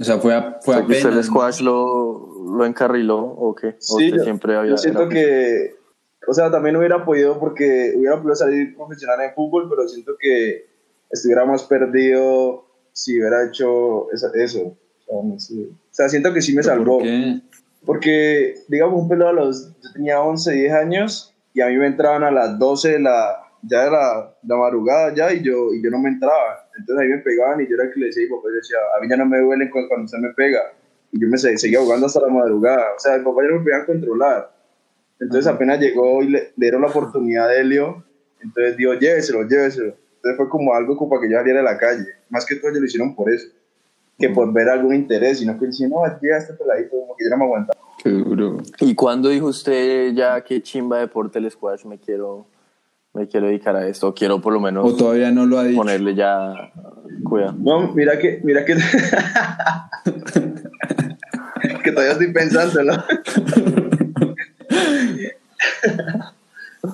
O 0.00 0.04
sea, 0.04 0.18
fue, 0.18 0.34
a, 0.34 0.58
fue 0.62 0.76
O 0.76 0.78
sea, 0.78 0.86
que 0.86 0.92
¿Usted 0.92 1.08
el. 1.08 1.16
¿no? 1.16 1.22
squash 1.22 1.60
lo, 1.60 2.54
lo 2.56 2.64
encarriló 2.64 3.18
o 3.18 3.54
qué? 3.54 3.68
¿O 3.68 3.74
Sí, 3.78 4.04
usted 4.06 4.18
yo, 4.18 4.24
siempre 4.24 4.56
había... 4.56 4.70
yo 4.72 4.76
siento 4.76 5.02
era- 5.02 5.08
que, 5.10 5.74
o 6.28 6.34
sea, 6.34 6.50
también 6.50 6.76
hubiera 6.76 7.04
podido, 7.04 7.38
porque 7.38 7.94
hubiera 7.96 8.16
podido 8.16 8.36
salir 8.36 8.76
profesional 8.76 9.20
en 9.22 9.34
fútbol, 9.34 9.68
pero 9.68 9.88
siento 9.88 10.12
que 10.18 10.66
estuviera 11.10 11.44
más 11.44 11.64
perdido 11.64 12.64
si 12.92 13.18
hubiera 13.18 13.46
hecho 13.46 14.10
esa- 14.12 14.30
eso. 14.34 14.60
O 14.62 14.76
sea, 15.06 15.22
no 15.24 15.38
sé. 15.38 15.54
O 15.54 15.74
sea, 15.90 16.08
siento 16.08 16.32
que 16.32 16.42
sí 16.42 16.54
me 16.54 16.62
salvó. 16.62 16.98
¿Por 16.98 17.02
qué? 17.06 17.40
Porque, 17.86 18.54
digamos, 18.68 19.00
un 19.00 19.08
pelado 19.08 19.30
a 19.30 19.32
los. 19.32 19.68
Yo 19.82 19.92
tenía 19.94 20.20
11, 20.20 20.52
10 20.52 20.72
años 20.72 21.34
y 21.54 21.60
a 21.60 21.68
mí 21.68 21.76
me 21.76 21.86
entraban 21.86 22.22
a 22.24 22.30
las 22.30 22.58
12 22.58 22.92
de 22.92 23.00
la. 23.00 23.44
Ya 23.62 23.84
de 23.86 23.90
la, 23.90 24.34
madrugada 24.56 25.12
ya 25.14 25.32
y 25.32 25.42
yo, 25.42 25.74
y 25.74 25.82
yo 25.82 25.90
no 25.90 25.98
me 25.98 26.10
entraba. 26.10 26.68
Entonces 26.78 27.02
ahí 27.04 27.08
me 27.08 27.18
pegaban 27.18 27.60
y 27.60 27.66
yo 27.68 27.74
era 27.74 27.84
el 27.84 27.92
que 27.92 27.98
le 27.98 28.06
decía, 28.06 28.22
y 28.22 28.28
papá 28.28 28.42
yo 28.44 28.54
decía, 28.54 28.76
a 28.96 29.00
mí 29.00 29.08
ya 29.10 29.16
no 29.16 29.26
me 29.26 29.40
duele 29.40 29.68
cu- 29.68 29.88
cuando 29.88 30.04
usted 30.04 30.18
me 30.18 30.32
pega. 30.34 30.60
Y 31.10 31.20
yo 31.20 31.26
me 31.28 31.36
se- 31.38 31.58
seguía 31.58 31.80
jugando 31.80 32.06
hasta 32.06 32.20
la 32.20 32.28
madrugada. 32.28 32.84
O 32.96 33.00
sea, 33.00 33.16
el 33.16 33.24
papá 33.24 33.42
ya 33.42 33.48
no 33.48 33.56
me 33.58 33.62
podía 33.62 33.84
controlar. 33.84 34.50
Entonces 35.20 35.46
apenas 35.46 35.80
llegó 35.80 36.22
y 36.22 36.28
le, 36.28 36.38
le 36.56 36.66
dieron 36.66 36.82
la 36.82 36.88
oportunidad 36.88 37.48
a 37.48 37.54
Helio, 37.56 38.04
entonces 38.40 38.76
dijo, 38.76 38.94
lléveselo, 38.94 39.42
lléveselo. 39.48 39.94
Entonces 40.16 40.36
fue 40.36 40.48
como 40.48 40.74
algo 40.74 40.96
como 40.96 41.10
para 41.10 41.22
que 41.22 41.30
yo 41.30 41.38
saliera 41.38 41.60
a 41.60 41.64
la 41.64 41.78
calle. 41.78 42.06
Más 42.28 42.44
que 42.46 42.56
todo 42.56 42.70
ellos 42.70 42.80
lo 42.80 42.86
hicieron 42.86 43.14
por 43.14 43.32
eso. 43.32 43.48
Que 44.18 44.30
por 44.30 44.52
ver 44.52 44.68
algún 44.68 44.94
interés, 44.94 45.38
sino 45.38 45.56
que 45.58 45.66
decían, 45.66 45.90
no, 45.90 46.02
llega 46.20 46.38
este 46.38 46.54
peladito, 46.54 46.90
como 46.90 47.14
que 47.16 47.24
yo 47.24 47.30
no 47.30 47.36
me 47.36 47.44
aguantaba. 47.44 47.78
Qué 48.02 48.10
duro. 48.10 48.58
¿Y 48.80 48.94
cuándo 48.96 49.28
dijo 49.28 49.46
usted 49.46 50.12
ya 50.12 50.40
qué 50.42 50.60
chimba 50.60 50.98
deporte 50.98 51.38
el 51.38 51.48
squash 51.50 51.84
me 51.84 51.98
quiero, 51.98 52.46
me 53.14 53.28
quiero 53.28 53.46
dedicar 53.46 53.76
a 53.76 53.86
esto? 53.86 54.08
O 54.08 54.14
quiero 54.14 54.40
por 54.40 54.52
lo 54.52 54.58
menos 54.60 54.92
O 54.92 54.96
todavía 54.96 55.30
no 55.30 55.46
lo 55.46 55.58
ha 55.58 55.64
dicho. 55.64 55.78
ponerle 55.78 56.14
ya 56.16 56.52
cuidado. 57.24 57.54
No, 57.60 57.92
mira 57.94 58.18
que, 58.18 58.40
mira 58.42 58.64
que, 58.64 58.74
que 61.84 61.92
todavía 61.92 62.12
estoy 62.12 62.32
pensándolo. 62.32 62.94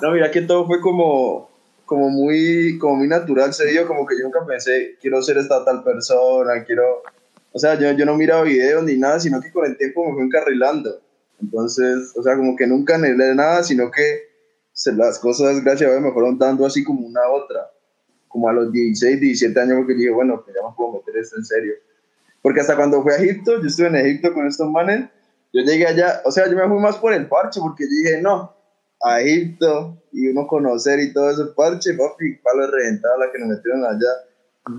No, 0.04 0.11
mira 0.11 0.30
que 0.30 0.42
todo 0.42 0.66
fue 0.66 0.82
como, 0.82 1.49
como 1.87 2.11
muy, 2.11 2.76
como 2.76 2.96
muy 2.96 3.08
natural, 3.08 3.54
se 3.54 3.68
dio, 3.68 3.88
como 3.88 4.04
que 4.04 4.18
yo 4.18 4.25
nunca 4.25 4.44
pensé, 4.44 4.99
quiero 5.00 5.23
ser 5.23 5.38
esta 5.38 5.64
tal 5.64 5.82
persona, 5.82 6.62
quiero, 6.62 7.02
o 7.52 7.58
sea, 7.58 7.80
yo, 7.80 7.90
yo 7.92 8.04
no 8.04 8.14
miraba 8.14 8.42
videos 8.42 8.84
ni 8.84 8.99
nada, 8.99 9.18
sino 9.18 9.40
que 9.40 9.50
con 9.50 9.64
el 9.64 9.78
tiempo 9.78 10.04
me 10.04 10.12
fue 10.12 10.25
encarrilando. 10.25 11.00
Entonces, 11.40 12.12
o 12.16 12.23
sea, 12.23 12.37
como 12.37 12.54
que 12.54 12.66
nunca 12.66 12.96
anhelé 12.96 13.34
nada, 13.34 13.62
sino 13.62 13.90
que 13.90 14.28
se, 14.75 14.92
las 14.92 15.18
cosas, 15.18 15.64
gracias 15.64 15.88
a 15.88 15.92
Dios, 15.94 16.04
me 16.04 16.12
fueron 16.12 16.38
dando 16.38 16.66
así 16.66 16.84
como 16.84 17.06
una 17.06 17.23
a 17.23 17.30
otra. 17.30 17.70
Como 18.28 18.50
a 18.50 18.52
los 18.52 18.70
16, 18.73 19.18
17 19.18 19.58
años, 19.58 19.78
porque 19.78 19.94
dije, 19.94 20.11
bueno, 20.11 20.44
que 20.44 20.52
ya 20.52 20.68
me 20.68 20.75
puedo 20.76 20.99
meter 20.99 21.16
esto 21.16 21.38
en 21.38 21.46
serio. 21.46 21.73
Porque 22.42 22.61
hasta 22.61 22.76
cuando 22.76 23.02
fui 23.02 23.11
a 23.11 23.16
Egipto, 23.16 23.58
yo 23.58 23.66
estuve 23.66 23.87
en 23.87 23.96
Egipto 23.96 24.34
con 24.34 24.46
estos 24.46 24.70
manes, 24.70 25.08
yo 25.50 25.62
llegué 25.62 25.87
allá, 25.87 26.20
o 26.26 26.30
sea, 26.30 26.46
yo 26.46 26.58
me 26.58 26.68
fui 26.68 26.78
más 26.78 26.99
por 26.99 27.14
el 27.14 27.26
parche, 27.26 27.58
porque 27.58 27.87
dije, 27.87 28.20
no, 28.20 28.54
a 29.04 29.20
Egipto 29.20 29.96
y 30.12 30.28
uno 30.28 30.46
conocer 30.46 30.99
y 31.00 31.12
todo 31.12 31.30
ese 31.30 31.44
parche, 31.54 31.94
papi, 31.94 32.37
palo 32.42 32.70
reventado 32.70 33.18
la 33.18 33.30
que 33.30 33.38
nos 33.38 33.49
metieron 33.49 33.84
allá. 33.84 34.12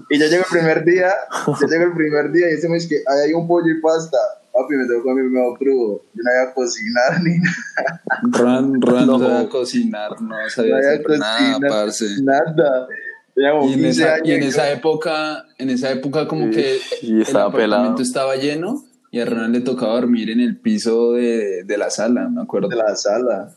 Y 0.09 0.17
yo 0.19 0.25
llego 0.27 0.43
el 0.49 0.57
primer 0.57 0.83
día, 0.83 1.13
yo 1.61 1.67
llego 1.67 1.83
el 1.83 1.93
primer 1.93 2.31
día 2.31 2.49
y 2.49 2.53
ese 2.55 2.67
me 2.67 2.75
dice 2.75 2.87
que 2.89 2.95
ahí 3.07 3.27
hay 3.27 3.33
un 3.33 3.47
pollo 3.47 3.67
y 3.69 3.79
pasta. 3.81 4.17
Papi, 4.51 4.73
me 4.75 4.85
tengo 4.87 5.01
que 5.01 5.09
comer 5.09 5.25
medio 5.25 5.53
crudo. 5.55 6.01
Yo 6.13 6.23
no 6.23 6.31
iba 6.31 6.49
a 6.49 6.53
cocinar 6.53 7.21
ni 7.23 7.37
nada. 7.37 8.01
Ran, 8.31 8.81
Ran 8.81 9.05
No. 9.07 9.19
sabía 9.19 9.49
cocinar, 9.49 10.21
no 10.21 10.35
sabía 10.49 10.71
No 10.71 10.77
a 10.77 10.79
hacer 10.79 11.19
nada, 11.19 11.37
cocinar 11.51 11.69
parce. 11.69 12.05
Nada. 12.23 12.87
Tenía 13.35 13.51
como 13.51 13.69
Y 13.69 13.73
en, 13.73 13.79
15 13.81 13.89
esa, 14.01 14.17
y 14.23 14.31
en 14.31 14.43
esa 14.43 14.71
época, 14.71 15.45
en 15.57 15.69
esa 15.69 15.91
época 15.91 16.27
como 16.27 16.49
que 16.51 16.77
y 17.01 17.21
estaba 17.21 17.45
el 17.47 17.49
apartamento 17.51 17.95
pelado. 17.97 18.01
estaba 18.01 18.35
lleno 18.37 18.83
y 19.11 19.19
a 19.19 19.25
Ronald 19.25 19.53
le 19.55 19.61
tocaba 19.61 19.93
dormir 19.95 20.29
en 20.29 20.39
el 20.39 20.57
piso 20.57 21.11
de, 21.13 21.63
de 21.65 21.77
la 21.77 21.89
sala, 21.89 22.29
me 22.29 22.41
acuerdo. 22.41 22.69
de 22.69 22.77
la 22.77 22.95
sala. 22.95 23.51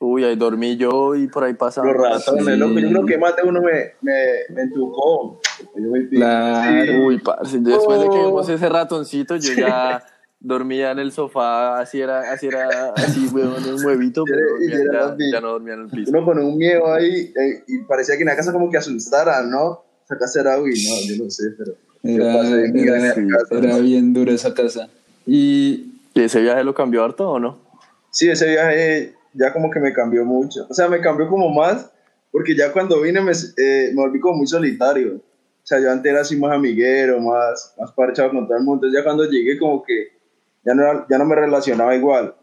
Uy, 0.00 0.22
ahí 0.24 0.36
dormí 0.36 0.76
yo 0.76 1.16
y 1.16 1.26
por 1.26 1.42
ahí 1.44 1.54
pasaba. 1.54 1.88
Los 1.92 1.96
ratones, 1.96 2.44
Sí. 2.44 2.56
loco. 2.56 2.78
Yo 2.78 2.88
creo 2.88 3.06
que 3.06 3.18
más 3.18 3.34
de 3.36 3.42
uno 3.42 3.60
me, 3.60 3.72
me, 4.00 4.14
me 4.54 4.62
entucó. 4.62 5.40
Yo 5.74 5.90
me 5.90 6.08
Claro. 6.08 6.84
Sí. 6.92 6.98
Uy, 7.00 7.18
parce, 7.18 7.58
después 7.58 7.98
de 8.00 8.08
que 8.08 8.16
Oh. 8.18 8.26
vimos 8.26 8.48
ese 8.48 8.68
ratoncito, 8.68 9.34
yo 9.36 9.54
ya 9.54 10.04
dormía 10.38 10.92
en 10.92 11.00
el 11.00 11.10
sofá, 11.10 11.80
así 11.80 12.00
era, 12.00 12.32
así 12.32 12.46
era, 12.46 12.92
así, 12.94 13.26
weón, 13.32 13.56
en 13.66 13.74
un 13.74 13.84
huevito, 13.84 14.22
pero 14.24 14.40
Y 14.60 14.68
dormía- 14.68 14.88
era 14.92 15.16
ya, 15.18 15.24
ya 15.32 15.40
no 15.40 15.48
dormía 15.48 15.74
en 15.74 15.80
el 15.80 15.88
piso. 15.88 16.10
Uno 16.12 16.24
con 16.24 16.38
un 16.38 16.56
miedo 16.56 16.92
ahí 16.92 17.32
eh, 17.36 17.64
y 17.66 17.78
parecía 17.78 18.14
que 18.16 18.22
en 18.22 18.28
la 18.28 18.36
casa 18.36 18.52
como 18.52 18.70
que 18.70 18.76
asustara, 18.78 19.42
¿no? 19.42 19.82
Esa 20.04 20.16
casa 20.16 20.40
era, 20.42 20.60
uy, 20.60 20.70
no, 20.88 20.94
yo 21.16 21.24
no 21.24 21.28
sé, 21.30 21.42
pero... 21.58 21.72
Era, 22.04 22.34
pasé 22.36 22.66
era- 22.72 22.96
esa 22.98 23.14
casa. 23.26 23.58
era 23.58 23.78
bien 23.78 24.12
dura 24.14 24.30
esa 24.32 24.54
casa. 24.54 24.88
Y 25.26 25.94
¿Y 26.14 26.22
ese 26.22 26.40
viaje 26.40 26.62
lo 26.64 26.72
cambió 26.74 27.04
harto 27.04 27.28
o 27.30 27.40
no? 27.40 27.58
Sí, 28.10 28.28
ese 28.30 28.48
viaje 28.48 29.14
ya 29.34 29.52
como 29.52 29.70
que 29.70 29.80
me 29.80 29.92
cambió 29.92 30.24
mucho. 30.24 30.66
O 30.68 30.74
sea, 30.74 30.88
me 30.88 31.00
cambió 31.00 31.28
como 31.28 31.48
más, 31.50 31.90
porque 32.30 32.54
ya 32.56 32.72
cuando 32.72 33.00
vine 33.00 33.20
me, 33.20 33.32
eh, 33.32 33.90
me 33.94 34.02
volví 34.02 34.20
como 34.20 34.38
muy 34.38 34.46
solitario. 34.46 35.16
O 35.16 35.66
sea, 35.68 35.80
yo 35.80 35.90
antes 35.90 36.10
era 36.10 36.22
así 36.22 36.36
más 36.36 36.52
amiguero, 36.52 37.20
más, 37.20 37.74
más 37.78 37.92
parchado 37.92 38.30
con 38.30 38.46
todo 38.46 38.56
el 38.56 38.64
mundo. 38.64 38.86
Entonces 38.86 38.98
ya 39.00 39.04
cuando 39.04 39.24
llegué 39.30 39.58
como 39.58 39.82
que 39.82 40.08
ya 40.64 40.74
no, 40.74 40.82
era- 40.82 41.06
ya 41.10 41.18
no 41.18 41.24
me 41.26 41.34
relacionaba 41.34 41.94
igual. 41.94 42.34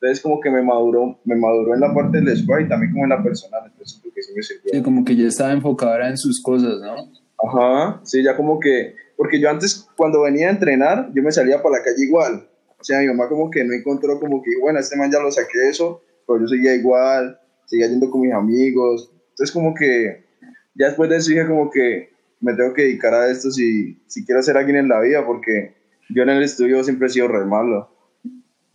Entonces 0.00 0.20
como 0.22 0.40
que 0.40 0.50
me 0.50 0.60
maduró, 0.62 1.18
me 1.24 1.36
maduró 1.36 1.74
en 1.74 1.80
la 1.80 1.94
parte 1.94 2.20
del 2.20 2.36
squad 2.36 2.60
y 2.60 2.68
también 2.68 2.92
como 2.92 3.04
en 3.04 3.10
la 3.10 3.22
personal. 3.22 3.62
Entonces 3.66 4.00
porque 4.02 4.22
sí 4.22 4.32
me 4.34 4.42
sirvió. 4.42 4.70
sí, 4.72 4.82
como 4.82 5.04
que 5.04 5.16
ya 5.16 5.28
estaba 5.28 5.52
enfocado 5.52 6.00
en 6.02 6.16
sus 6.18 6.42
cosas, 6.42 6.74
¿no? 6.80 6.94
Ajá, 7.42 8.00
sí, 8.04 8.22
ya 8.22 8.36
como 8.36 8.58
que, 8.60 8.94
porque 9.16 9.40
yo 9.40 9.48
antes 9.50 9.86
cuando 9.96 10.22
venía 10.22 10.48
a 10.48 10.50
entrenar, 10.50 11.10
yo 11.14 11.22
me 11.22 11.30
salía 11.32 11.62
para 11.62 11.78
la 11.78 11.84
calle 11.84 12.02
igual. 12.04 12.48
O 12.78 12.84
sea, 12.84 13.00
mi 13.00 13.06
mamá 13.06 13.28
como 13.28 13.50
que 13.50 13.64
no 13.64 13.72
encontró 13.72 14.18
como 14.20 14.42
que, 14.42 14.50
bueno, 14.60 14.78
este 14.78 14.96
man 14.96 15.10
ya 15.10 15.20
lo 15.20 15.30
saqué 15.30 15.68
eso, 15.70 16.02
pero 16.26 16.40
yo 16.40 16.46
seguía 16.48 16.74
igual, 16.74 17.38
seguía 17.66 17.88
yendo 17.88 18.10
con 18.10 18.20
mis 18.22 18.32
amigos. 18.32 19.10
Entonces 19.30 19.52
como 19.52 19.74
que, 19.74 20.24
ya 20.74 20.86
después 20.86 21.10
de 21.10 21.16
eso 21.16 21.30
dije 21.30 21.46
como 21.46 21.70
que 21.70 22.12
me 22.40 22.54
tengo 22.54 22.74
que 22.74 22.82
dedicar 22.82 23.14
a 23.14 23.30
esto 23.30 23.50
si, 23.50 23.98
si 24.06 24.24
quiero 24.24 24.42
ser 24.42 24.56
alguien 24.56 24.76
en 24.76 24.88
la 24.88 25.00
vida, 25.00 25.24
porque 25.24 25.74
yo 26.10 26.22
en 26.22 26.30
el 26.30 26.42
estudio 26.42 26.82
siempre 26.84 27.06
he 27.06 27.10
sido 27.10 27.28
re 27.28 27.44
malo. 27.44 27.90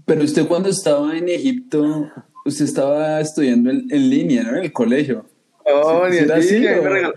Pero 0.06 0.24
usted 0.24 0.48
cuando 0.48 0.70
estaba 0.70 1.16
en 1.16 1.30
Egipto, 1.30 2.12
usted 2.46 2.66
estaba 2.66 3.22
estudiando 3.22 3.70
en, 3.70 3.86
en 3.90 4.10
línea, 4.10 4.44
¿no? 4.44 4.58
En 4.58 4.64
el 4.64 4.74
colegio. 4.74 5.26
No, 5.66 6.06
¿Sí- 6.06 6.12
ni 6.22 6.26
sí 6.26 6.32
así, 6.32 6.60
me 6.60 7.12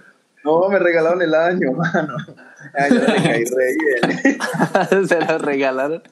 no, 0.45 0.69
me 0.69 0.79
regalaron 0.79 1.23
el 1.23 1.35
año, 1.35 1.73
mano. 1.77 2.17
Ay, 2.75 2.91
yo 2.91 3.01
le 3.01 3.23
caí 3.23 3.45
re 3.45 3.77
bien. 4.93 5.09
Se 5.09 5.21
lo 5.21 5.39
regalaron. 5.39 6.03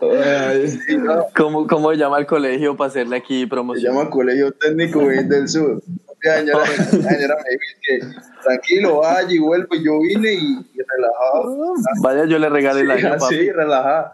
Sí. 0.00 0.98
¿Cómo, 1.36 1.66
¿Cómo 1.66 1.92
llama 1.92 2.18
el 2.18 2.26
colegio 2.26 2.76
para 2.76 2.88
hacerle 2.88 3.16
aquí 3.16 3.42
Se 3.42 3.46
promoción? 3.46 3.94
llama 3.94 4.10
Colegio 4.10 4.52
Técnico 4.52 5.00
del 5.00 5.48
Sur. 5.48 5.82
La 6.22 6.38
señora, 6.38 6.58
la 6.66 6.84
señora 7.10 7.36
me 7.36 7.50
dijo 7.50 7.78
que 7.82 8.00
tranquilo, 8.42 8.98
vaya 9.00 9.28
y 9.30 9.38
vuelvo. 9.38 9.68
Y 9.74 9.84
yo 9.84 10.00
vine 10.00 10.32
y, 10.32 10.38
y 10.38 10.78
relajado. 10.88 11.74
Vaya, 12.02 12.24
yo 12.24 12.38
le 12.38 12.48
regalé 12.48 12.80
el 12.80 12.86
Sí, 12.98 13.06
año, 13.06 13.14
así, 13.14 13.24
papi. 13.36 13.50
relajado. 13.52 14.12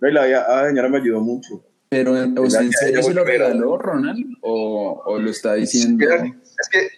No, 0.00 0.08
y 0.08 0.12
la, 0.12 0.26
la 0.26 0.66
señora 0.68 0.88
me 0.88 0.98
ayudó 0.98 1.20
mucho. 1.20 1.62
pero, 1.88 2.12
o 2.12 2.50
sea, 2.50 2.62
¿en 2.62 2.72
serio 2.72 3.02
se 3.02 3.14
lo 3.14 3.24
regaló 3.24 3.78
Ronald? 3.78 4.24
¿O, 4.42 5.02
o 5.06 5.18
lo 5.18 5.30
está 5.30 5.54
diciendo? 5.54 6.04
Es 6.58 6.68
que, 6.70 6.88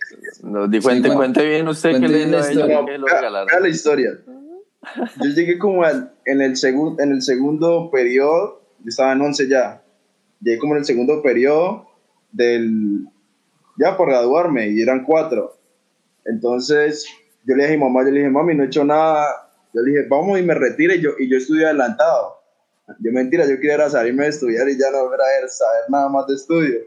No, 0.42 0.68
di, 0.68 0.80
cuente, 0.80 1.08
cuente- 1.08 1.16
cuente 1.16 1.46
bien 1.48 1.68
usted 1.68 1.90
que 1.90 1.98
cuente 1.98 2.08
le 2.08 2.18
bien 2.18 2.30
la 2.30 2.46
dio 2.46 2.86
que 2.86 2.98
lo 2.98 3.06
regalaron. 3.06 3.62
la 3.62 3.68
historia. 3.68 4.10
Yo 5.22 5.30
llegué 5.30 5.58
como 5.58 5.82
al- 5.84 6.12
en, 6.24 6.40
el 6.40 6.52
segun- 6.56 7.00
en 7.00 7.12
el 7.12 7.22
segundo 7.22 7.90
periodo, 7.90 8.62
yo 8.78 8.88
estaba 8.88 9.12
en 9.12 9.20
11 9.20 9.48
ya. 9.48 9.82
Llegué 10.40 10.58
como 10.58 10.74
en 10.74 10.78
el 10.78 10.84
segundo 10.84 11.20
periodo 11.22 11.88
del, 12.30 13.06
ya 13.78 13.96
por 13.96 14.08
graduarme, 14.08 14.68
y 14.68 14.80
eran 14.80 15.04
cuatro. 15.04 15.56
Entonces, 16.24 17.06
yo 17.44 17.56
le 17.56 17.64
dije 17.64 17.74
a 17.74 17.78
mi 17.78 17.84
mamá, 17.84 18.04
yo 18.04 18.10
le 18.10 18.18
dije, 18.20 18.30
mami, 18.30 18.54
no 18.54 18.62
he 18.62 18.66
hecho 18.66 18.84
nada. 18.84 19.50
Yo 19.74 19.82
le 19.82 19.90
dije, 19.92 20.06
vamos 20.08 20.38
y 20.38 20.42
me 20.42 20.54
retire, 20.54 20.96
y 20.96 21.00
yo, 21.00 21.10
y 21.18 21.28
yo 21.28 21.36
estudio 21.38 21.66
adelantado. 21.66 22.36
Yo 23.00 23.12
mentira, 23.12 23.44
yo 23.46 23.58
quería 23.60 23.90
salirme 23.90 24.24
de 24.24 24.30
estudiar 24.30 24.68
y 24.68 24.78
ya 24.78 24.90
no 24.90 25.04
volver 25.04 25.20
a 25.20 25.40
ver- 25.40 25.50
saber 25.50 25.82
nada 25.90 26.08
más 26.08 26.26
de 26.26 26.34
estudio. 26.34 26.78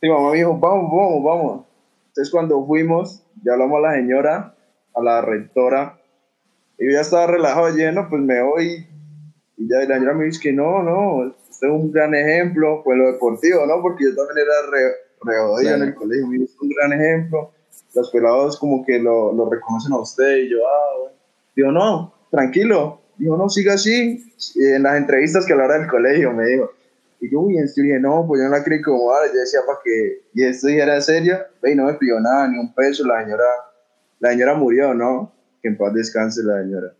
Y 0.00 0.06
mi 0.06 0.10
mamá 0.10 0.30
me 0.30 0.36
dijo, 0.38 0.56
vamos, 0.56 0.90
vamos, 0.92 1.24
vamos. 1.24 1.66
Entonces 2.18 2.32
cuando 2.32 2.66
fuimos, 2.66 3.22
ya 3.44 3.52
hablamos 3.52 3.78
a 3.78 3.90
la 3.90 3.94
señora, 3.94 4.56
a 4.92 5.00
la 5.00 5.20
rectora, 5.20 6.00
y 6.76 6.86
yo 6.86 6.90
ya 6.90 7.02
estaba 7.02 7.28
relajado, 7.28 7.68
lleno, 7.68 8.08
pues 8.10 8.20
me 8.20 8.42
voy. 8.42 8.88
Y 9.56 9.68
ya 9.68 9.78
la 9.86 9.94
señora 9.94 10.14
me 10.14 10.24
dice 10.24 10.40
que 10.42 10.52
no, 10.52 10.82
no, 10.82 11.28
este 11.28 11.66
es 11.66 11.72
un 11.72 11.92
gran 11.92 12.16
ejemplo, 12.16 12.82
pues 12.82 12.98
lo 12.98 13.12
deportivo, 13.12 13.64
¿no? 13.66 13.80
Porque 13.80 14.06
yo 14.06 14.16
también 14.16 14.48
era 14.48 14.68
re, 14.68 15.62
re 15.62 15.74
en 15.76 15.82
el 15.82 15.94
colegio, 15.94 16.26
me 16.26 16.38
dice, 16.38 16.52
es 16.52 16.60
un 16.60 16.70
gran 16.70 16.92
ejemplo. 16.92 17.52
Los 17.94 18.10
pelados 18.10 18.58
como 18.58 18.84
que 18.84 18.98
lo, 18.98 19.32
lo 19.32 19.48
reconocen 19.48 19.92
a 19.92 20.00
usted, 20.00 20.38
y 20.38 20.50
yo, 20.50 20.56
ah, 20.66 20.98
bueno. 21.00 21.16
Digo, 21.54 21.70
no, 21.70 22.14
tranquilo. 22.32 23.00
Dijo, 23.16 23.36
no, 23.36 23.48
siga 23.48 23.74
así. 23.74 24.24
Y 24.56 24.64
en 24.64 24.82
las 24.82 24.96
entrevistas 24.96 25.46
que 25.46 25.52
hablara 25.52 25.78
del 25.78 25.86
colegio, 25.86 26.32
me 26.32 26.46
dijo. 26.46 26.68
Y 27.20 27.30
yo, 27.32 27.40
uy, 27.40 27.56
en 27.58 27.68
serio, 27.68 27.94
dije, 27.94 28.00
no, 28.00 28.24
pues 28.26 28.40
yo 28.40 28.48
no 28.48 28.56
la 28.56 28.62
creí 28.64 28.80
como 28.80 29.10
ahora. 29.12 29.26
Yo 29.32 29.40
decía, 29.40 29.60
para 29.66 29.78
que 29.84 30.22
y 30.34 30.44
esto 30.44 30.68
dijera 30.68 31.00
serio, 31.00 31.38
y 31.64 31.74
no 31.74 31.84
me 31.86 31.94
pidió 31.94 32.20
nada, 32.20 32.46
ni 32.48 32.58
un 32.58 32.72
peso. 32.74 33.04
La 33.06 33.22
señora, 33.24 33.44
la 34.20 34.30
señora 34.30 34.54
murió, 34.54 34.94
¿no? 34.94 35.32
Que 35.62 35.68
en 35.68 35.76
paz 35.76 35.92
descanse 35.94 36.42
la 36.44 36.62
señora. 36.62 36.94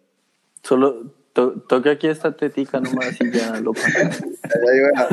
Solo 0.63 1.15
to- 1.33 1.61
toque 1.69 1.91
aquí 1.91 2.09
esta 2.09 2.37
tetica 2.37 2.81
nomás 2.81 3.21
y 3.21 3.31
ya 3.31 3.61
lo 3.61 3.73
pasa. 3.73 4.01
Allá 4.01 4.73
digo, 4.73 4.89
"Ah, 4.97 5.09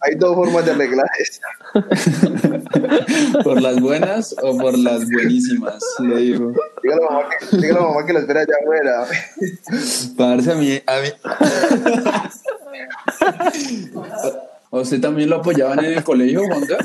hay 0.00 0.14
dos 0.16 0.34
formas 0.34 0.64
de 0.64 0.70
arreglar 0.72 1.06
esto. 1.18 1.46
¿Por 3.44 3.60
las 3.60 3.78
buenas 3.80 4.34
o 4.42 4.56
por 4.56 4.76
las 4.78 5.08
buenísimas? 5.10 5.84
Le 6.00 6.16
digo. 6.16 6.52
Dígale 6.82 7.04
a 7.06 7.10
mamá 7.10 7.28
que, 7.28 7.56
dígale 7.58 7.78
a 7.78 7.82
mamá 7.82 8.06
que 8.06 8.12
la 8.14 8.20
espera 8.20 8.40
allá 8.40 8.54
afuera. 8.62 9.04
Parce, 10.16 10.50
a 10.50 10.54
mí, 10.54 10.80
a 10.86 11.00
mí. 11.00 11.08
¿A 14.70 14.76
usted 14.78 15.00
también 15.00 15.28
lo 15.30 15.36
apoyaban 15.36 15.84
en 15.84 15.92
el 15.98 16.04
colegio, 16.04 16.44
Juanca? 16.46 16.78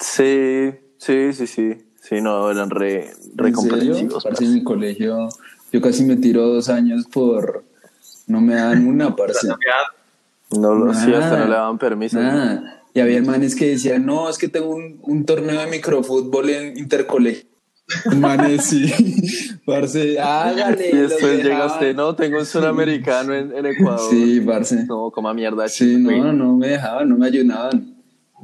Sí, 0.00 0.70
sí, 0.98 1.32
sí, 1.32 1.46
sí. 1.46 1.84
Sí, 2.00 2.20
no, 2.20 2.50
eran 2.50 2.68
re, 2.70 3.12
re 3.34 3.48
¿En 3.48 3.56
serio? 3.56 3.92
comprensivos. 3.92 4.22
Parce, 4.24 4.44
en 4.44 4.54
mi 4.54 4.62
colegio, 4.62 5.28
yo 5.72 5.80
casi 5.80 6.04
me 6.04 6.16
tiro 6.16 6.46
dos 6.46 6.68
años 6.68 7.06
por... 7.10 7.64
No 8.26 8.40
me 8.40 8.54
dan 8.54 8.86
una, 8.86 9.16
parce. 9.16 9.48
No, 10.50 10.74
lo- 10.74 10.94
sí, 10.94 11.12
hasta 11.14 11.38
no 11.38 11.46
le 11.46 11.54
daban 11.54 11.78
permiso. 11.78 12.20
Nada. 12.20 12.82
Y 12.92 13.00
había 13.00 13.20
manes 13.22 13.56
que 13.56 13.70
decían, 13.70 14.06
no, 14.06 14.28
es 14.28 14.38
que 14.38 14.48
tengo 14.48 14.68
un, 14.68 15.00
un 15.02 15.24
torneo 15.26 15.60
de 15.60 15.66
microfútbol 15.66 16.50
en 16.50 16.78
intercolegio. 16.78 17.44
Manes, 18.16 18.64
sí. 18.64 18.90
Parce, 19.66 20.18
hágale. 20.18 20.90
Y 20.92 20.96
después 20.96 21.36
llega 21.36 21.48
dejaban. 21.48 21.70
usted, 21.70 21.94
no, 21.96 22.14
tengo 22.16 22.38
un 22.38 22.46
suramericano 22.46 23.34
en, 23.34 23.52
en 23.54 23.66
Ecuador. 23.66 24.10
Sí, 24.10 24.40
parce. 24.40 24.84
No, 24.86 25.10
coma 25.10 25.34
mierda. 25.34 25.68
Sí, 25.68 25.96
chico. 25.96 26.10
no, 26.10 26.32
no 26.32 26.56
me 26.56 26.68
dejaban, 26.68 27.08
no 27.08 27.16
me 27.16 27.26
ayudaban. 27.26 27.94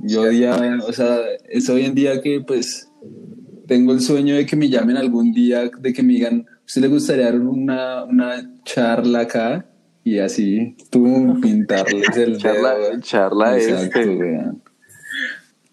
Yo 0.03 0.23
odiaba, 0.23 0.79
o 0.87 0.93
sea, 0.93 1.19
es 1.49 1.69
hoy 1.69 1.85
en 1.85 1.95
día 1.95 2.21
que 2.23 2.41
pues 2.41 2.91
tengo 3.67 3.93
el 3.93 4.01
sueño 4.01 4.35
de 4.35 4.47
que 4.47 4.57
me 4.57 4.69
llamen 4.69 4.97
algún 4.97 5.33
día, 5.33 5.71
de 5.79 5.93
que 5.93 6.03
me 6.03 6.15
digan, 6.15 6.47
¿usted 6.67 6.81
le 6.83 6.89
gustaría 6.89 7.27
dar 7.27 7.39
una, 7.41 8.05
una 8.05 8.51
charla 8.65 9.21
acá? 9.21 9.67
Y 10.03 10.19
así, 10.19 10.77
tú 10.91 11.39
pintarles 11.43 12.17
el 12.17 12.39
Charla, 12.39 12.75
dedo. 12.77 13.01
charla 13.01 13.59
Exacto, 13.59 14.01
este. 14.01 14.41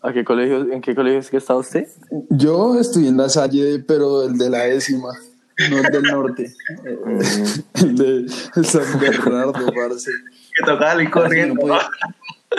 ¿A 0.02 0.14
qué 0.14 0.24
colegio, 0.24 0.72
¿En 0.72 0.82
qué 0.82 0.94
colegio 0.96 1.20
es 1.20 1.30
que 1.30 1.38
está 1.38 1.56
usted? 1.56 1.88
Yo 2.30 2.80
estoy 2.80 3.08
en 3.08 3.18
la 3.18 3.30
Salle, 3.30 3.80
pero 3.80 4.24
el 4.24 4.38
de 4.38 4.50
la 4.50 4.64
décima. 4.64 5.10
no 5.72 5.78
el 5.80 5.84
del 5.92 6.04
norte. 6.04 6.54
El 7.76 7.96
de 7.96 8.30
San 8.64 9.00
Bernardo, 9.00 9.54
parce. 9.54 10.12
Que 10.56 10.66
tocaba 10.66 11.02
no 11.02 11.12
corriendo. 11.12 11.56
podía, 11.60 11.90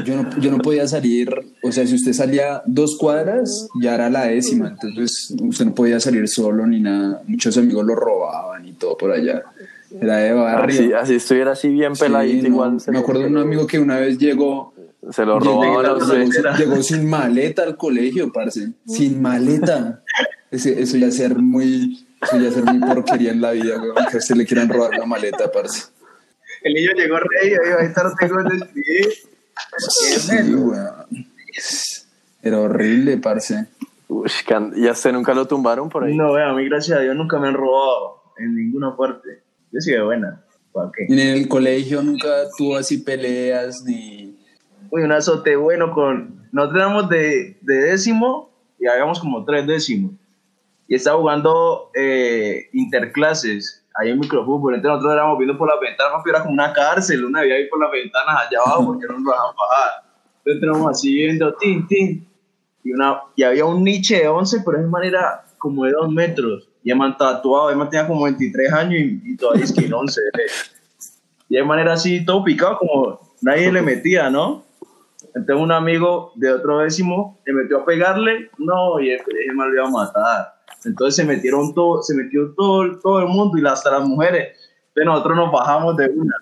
yo, 0.04 0.22
no, 0.22 0.38
yo 0.38 0.50
no 0.50 0.58
podía 0.58 0.86
salir, 0.86 1.30
o 1.62 1.72
sea, 1.72 1.86
si 1.86 1.94
usted 1.94 2.12
salía 2.12 2.62
dos 2.66 2.96
cuadras, 2.98 3.68
ya 3.80 3.94
era 3.94 4.10
la 4.10 4.26
décima, 4.26 4.68
entonces 4.68 5.34
usted 5.40 5.64
no 5.64 5.74
podía 5.74 5.98
salir 6.00 6.28
solo 6.28 6.66
ni 6.66 6.80
nada. 6.80 7.22
Muchos 7.26 7.56
amigos 7.56 7.84
lo 7.86 7.94
robaban 7.94 8.66
y 8.66 8.72
todo 8.72 8.96
por 8.96 9.10
allá. 9.12 9.42
Era 10.00 10.16
de 10.18 10.32
barrio. 10.34 10.74
Así, 10.80 10.92
así 10.92 11.14
estuviera 11.14 11.52
así 11.52 11.68
bien 11.68 11.96
Sí, 11.96 12.02
peladito, 12.02 12.42
no, 12.42 12.48
igual. 12.48 12.78
me 12.88 12.98
acuerdo 12.98 13.22
de 13.22 13.28
un 13.28 13.38
amigo 13.38 13.66
que 13.66 13.78
una 13.78 13.98
vez 13.98 14.18
llegó, 14.18 14.74
Se 15.10 15.24
lo 15.24 15.38
llegó, 15.40 15.80
a 15.80 15.94
usted. 15.96 16.24
llegó- 16.26 16.56
llegó 16.58 16.82
sin 16.82 17.08
maleta 17.08 17.62
al 17.62 17.76
colegio, 17.76 18.32
parce. 18.32 18.72
Sin 18.86 19.20
maleta. 19.22 20.02
Ese- 20.50 20.80
eso 20.80 20.96
ya 20.96 21.10
ser 21.10 21.36
muy, 21.36 22.06
eso 22.22 22.38
ya 22.38 22.50
ser 22.50 22.64
muy 22.64 22.78
porquería 22.80 23.32
en 23.32 23.40
la 23.40 23.52
vida, 23.52 23.80
weón, 23.80 23.94
que 24.10 24.16
a 24.16 24.18
usted 24.18 24.34
le 24.36 24.44
quieran 24.46 24.68
robar 24.68 24.90
una 24.96 25.06
maleta, 25.06 25.50
parce. 25.52 25.88
El 26.62 26.74
niño 26.74 26.92
llegó 26.96 27.18
rey, 27.18 27.52
ahí 27.52 27.72
ahorita 27.72 28.02
no 28.02 28.14
tengo 28.18 28.40
escribir. 28.40 29.08
Sí, 29.78 30.54
weón. 30.54 30.92
Era 32.42 32.60
horrible, 32.60 33.18
parce. 33.18 33.66
Uy, 34.08 34.30
¿Y 34.76 34.86
a 34.88 34.92
usted 34.92 35.12
nunca 35.12 35.34
lo 35.34 35.46
tumbaron 35.46 35.88
por 35.88 36.04
ahí? 36.04 36.16
No, 36.16 36.32
vea, 36.32 36.50
a 36.50 36.54
mí 36.54 36.64
gracias 36.68 36.98
a 36.98 37.02
Dios 37.02 37.14
nunca 37.14 37.38
me 37.38 37.48
han 37.48 37.54
robado 37.54 38.22
en 38.38 38.54
ninguna 38.54 38.96
parte. 38.96 39.42
Yo 39.70 39.80
sí 39.80 39.90
de 39.92 40.02
buena. 40.02 40.42
¿Para 40.72 40.90
qué? 40.96 41.06
Y 41.08 41.12
en 41.20 41.28
el 41.36 41.48
colegio 41.48 42.02
nunca 42.02 42.28
tuvo 42.56 42.76
así 42.76 42.98
peleas 42.98 43.82
ni... 43.84 44.27
Uy, 44.90 45.02
un 45.02 45.12
azote 45.12 45.56
bueno 45.56 45.92
con... 45.92 46.48
Nosotros 46.52 46.82
éramos 46.82 47.08
de, 47.08 47.58
de 47.60 47.74
décimo 47.74 48.50
y 48.78 48.86
habíamos 48.86 49.20
como 49.20 49.44
tres 49.44 49.66
décimos. 49.66 50.12
Y 50.86 50.94
estaba 50.94 51.18
jugando 51.18 51.90
eh, 51.94 52.68
interclases 52.72 53.84
ahí 53.94 54.10
en 54.10 54.18
microfútbol. 54.18 54.74
Entonces 54.74 54.96
nosotros 54.96 55.12
éramos 55.14 55.38
viendo 55.38 55.58
por 55.58 55.68
las 55.68 55.80
ventanas, 55.80 56.22
era 56.26 56.40
como 56.40 56.54
una 56.54 56.72
cárcel. 56.72 57.24
Una 57.24 57.40
había 57.40 57.56
ahí 57.56 57.68
por 57.68 57.80
las 57.80 57.90
ventanas 57.90 58.36
allá 58.46 58.58
abajo 58.64 58.86
porque 58.86 59.06
no 59.06 59.18
nos 59.18 59.24
dejaban 59.24 59.54
bajar. 59.54 60.04
Entonces 60.38 60.60
teníamos 60.60 60.90
así 60.90 61.14
viendo, 61.14 61.54
tin, 61.54 61.86
tin. 61.86 62.28
Y, 62.84 62.92
una, 62.92 63.20
y 63.36 63.42
había 63.42 63.66
un 63.66 63.84
niche 63.84 64.20
de 64.20 64.28
11, 64.28 64.62
pero 64.64 64.80
es 64.80 64.86
manera 64.86 65.44
como 65.58 65.84
de 65.84 65.92
2 65.92 66.10
metros. 66.10 66.68
Y 66.82 66.90
el 66.90 67.16
tatuado, 67.18 67.68
el 67.68 67.76
man 67.76 67.90
tenía 67.90 68.06
como 68.06 68.24
23 68.24 68.72
años 68.72 68.98
y, 68.98 69.20
y 69.24 69.36
todavía 69.36 69.64
es 69.64 69.72
que 69.72 69.84
en 69.84 69.92
11. 69.92 70.20
eh. 70.20 70.46
Y 71.50 71.56
de 71.56 71.64
manera 71.64 71.94
así, 71.94 72.24
todo 72.24 72.44
picado, 72.44 72.78
como 72.78 73.20
nadie 73.42 73.70
le 73.70 73.82
metía, 73.82 74.30
¿no? 74.30 74.64
Entonces 75.38 75.62
un 75.62 75.70
amigo 75.70 76.32
de 76.34 76.52
otro 76.52 76.78
décimo 76.78 77.38
le 77.46 77.52
metió 77.52 77.78
a 77.78 77.84
pegarle, 77.84 78.50
no, 78.58 78.98
y 78.98 79.10
el 79.10 79.20
me 79.54 79.66
lo 79.66 79.74
iba 79.74 79.86
a 79.86 79.90
matar. 79.90 80.54
Entonces 80.84 81.14
se 81.14 81.24
metieron 81.24 81.72
todo, 81.74 82.02
se 82.02 82.14
metió 82.14 82.52
todo, 82.56 82.98
todo 82.98 83.20
el 83.20 83.28
mundo 83.28 83.56
y 83.56 83.64
hasta 83.64 83.92
las 83.92 84.06
mujeres. 84.06 84.48
Entonces 84.88 85.06
nosotros 85.06 85.36
nos 85.36 85.52
bajamos 85.52 85.96
de 85.96 86.08
una. 86.08 86.34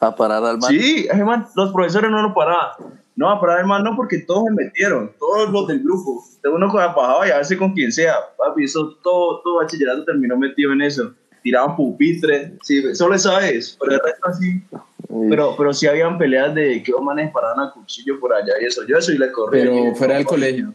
A 0.00 0.14
parar 0.14 0.44
al 0.44 0.58
man. 0.58 0.70
Sí, 0.70 1.08
man, 1.24 1.46
los 1.56 1.72
profesores 1.72 2.10
no 2.10 2.20
lo 2.20 2.34
paraban. 2.34 2.72
No, 3.16 3.30
a 3.30 3.40
parar 3.40 3.60
el 3.60 3.66
man 3.66 3.82
no, 3.82 3.96
porque 3.96 4.18
todos 4.18 4.44
se 4.44 4.50
metieron, 4.50 5.12
todos 5.18 5.50
los 5.50 5.66
del 5.66 5.82
grupo. 5.82 6.22
De 6.42 6.50
uno 6.50 6.68
con 6.68 6.80
bajaba 6.80 7.26
y 7.26 7.30
a 7.30 7.38
veces 7.38 7.56
con 7.56 7.72
quien 7.72 7.90
sea. 7.90 8.14
Papi, 8.36 8.64
eso 8.64 8.98
todo, 9.02 9.40
todo 9.40 9.56
bachillerato 9.56 10.04
terminó 10.04 10.36
metido 10.36 10.72
en 10.72 10.82
eso. 10.82 11.14
Tiraban 11.42 11.76
pupitres, 11.76 12.52
sí, 12.62 12.94
solo 12.94 13.14
esa 13.14 13.38
vez, 13.38 13.78
pero 13.80 13.92
el 13.92 14.00
resto 14.00 14.28
así. 14.28 14.62
Pero, 15.28 15.54
pero 15.56 15.72
sí 15.72 15.86
habían 15.86 16.18
peleas 16.18 16.54
de 16.54 16.82
que 16.82 16.92
manes 17.00 17.30
paraban 17.32 17.68
a 17.68 17.70
cuchillo 17.72 18.18
por 18.18 18.34
allá 18.34 18.54
y 18.60 18.64
eso. 18.64 18.82
Yo 18.86 18.96
eso 18.96 19.12
y 19.12 19.18
le 19.18 19.30
corrí. 19.30 19.60
Pero 19.60 19.94
fuera 19.94 20.14
del 20.14 20.24
colegio. 20.24 20.74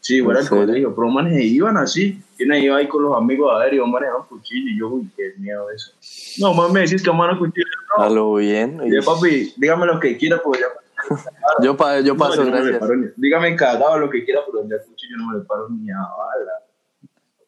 Sí, 0.00 0.20
fuera 0.22 0.40
¿En 0.40 0.46
del 0.46 0.58
colegio. 0.66 0.94
Pero 0.94 1.08
manes 1.08 1.42
iban 1.44 1.76
así. 1.76 2.22
Y 2.38 2.44
uno 2.44 2.56
iba 2.56 2.76
ahí 2.76 2.88
con 2.88 3.02
los 3.02 3.16
amigos 3.16 3.52
a 3.54 3.58
ver 3.58 3.74
y 3.74 3.76
los 3.78 3.88
manes 3.88 4.10
daban 4.10 4.26
cuchillo. 4.26 4.70
Y 4.70 4.78
yo, 4.78 4.88
uy, 4.88 5.10
qué 5.16 5.34
miedo 5.38 5.70
eso. 5.70 5.92
No, 6.38 6.52
más 6.54 6.70
me 6.72 6.80
decís 6.80 7.02
que 7.02 7.10
mano 7.12 7.38
cuchillo. 7.38 7.66
No. 7.96 8.02
A 8.04 8.10
lo 8.10 8.34
bien. 8.34 8.80
Y 8.84 8.94
yo, 8.94 9.02
papi, 9.02 9.54
dígame 9.56 9.86
lo 9.86 9.98
que 10.00 10.16
quiera, 10.16 10.40
pues 10.42 10.60
ya. 10.60 10.66
Yo, 11.62 11.74
pa- 11.78 12.00
yo 12.00 12.14
paso, 12.14 12.36
No, 12.36 12.44
yo 12.44 12.50
no 12.50 12.56
gracias. 12.58 12.78
paro 12.78 12.94
dígame 13.16 13.56
cagado 13.56 13.98
lo 13.98 14.10
que 14.10 14.22
quiera, 14.22 14.42
pero 14.46 14.68
ya 14.68 14.76
cuchillo 14.84 15.16
no 15.16 15.28
me 15.32 15.38
le 15.38 15.44
paro 15.44 15.66
ni 15.70 15.90
a 15.90 15.96
bala. 15.96 16.52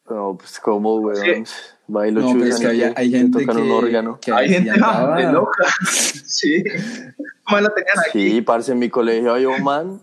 No, 0.09 0.37
pues 0.39 0.59
como, 0.59 0.97
weón. 0.97 1.45
Sí. 1.47 1.52
Va 1.95 2.09
y 2.09 2.11
lo 2.13 2.21
No, 2.23 2.33
pero 2.35 2.45
es 2.47 2.59
que 2.61 2.67
había, 2.67 2.95
que 2.95 3.00
hay 3.02 3.11
gente 3.11 3.41
tocan 3.41 3.57
que, 3.57 3.63
un 3.63 3.71
órgano. 3.71 4.19
que 4.21 4.33
Hay 4.33 4.49
gente 4.49 4.71
andaba. 4.71 5.17
de 5.21 5.33
loca. 5.33 5.65
sí. 6.26 6.63
La 6.65 7.75
tenían 7.75 7.99
aquí. 8.09 8.31
Sí, 8.31 8.43
parce, 8.43 8.73
en 8.73 8.78
mi 8.78 8.89
colegio 8.89 9.33
había 9.35 9.49
un 9.49 9.63
man. 9.63 10.00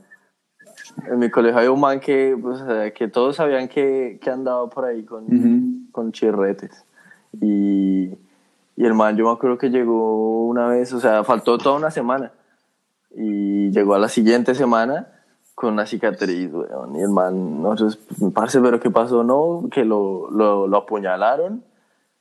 En 1.09 1.17
mi 1.19 1.29
colegio 1.31 1.57
había 1.57 1.71
un 1.71 1.79
man 1.79 1.99
que, 1.99 2.37
pues, 2.39 2.59
que 2.93 3.07
todos 3.07 3.37
sabían 3.37 3.67
que, 3.67 4.19
que 4.21 4.29
andaba 4.29 4.69
por 4.69 4.85
ahí 4.85 5.03
con, 5.03 5.23
Ujú. 5.23 5.91
con 5.91 6.11
chirretes. 6.11 6.83
Y, 7.41 8.09
y 8.75 8.85
el 8.85 8.93
man, 8.93 9.15
yo 9.17 9.25
me 9.25 9.31
acuerdo 9.31 9.57
que 9.57 9.69
llegó 9.69 10.47
una 10.47 10.67
vez, 10.67 10.93
o 10.93 10.99
sea, 10.99 11.23
faltó 11.23 11.57
toda 11.57 11.77
una 11.77 11.91
semana. 11.91 12.31
Y 13.15 13.71
llegó 13.71 13.95
a 13.95 13.99
la 13.99 14.09
siguiente 14.09 14.53
semana 14.53 15.07
con 15.55 15.73
una 15.73 15.85
cicatriz, 15.85 16.51
weón. 16.53 16.95
Y 16.95 17.01
el 17.01 17.09
man, 17.09 17.61
nosotros, 17.63 17.97
parce, 18.33 18.59
pero 18.61 18.79
¿qué 18.79 18.91
pasó? 18.91 19.23
No, 19.23 19.67
que 19.71 19.85
lo, 19.85 20.29
lo, 20.29 20.67
lo 20.67 20.77
apuñalaron 20.77 21.63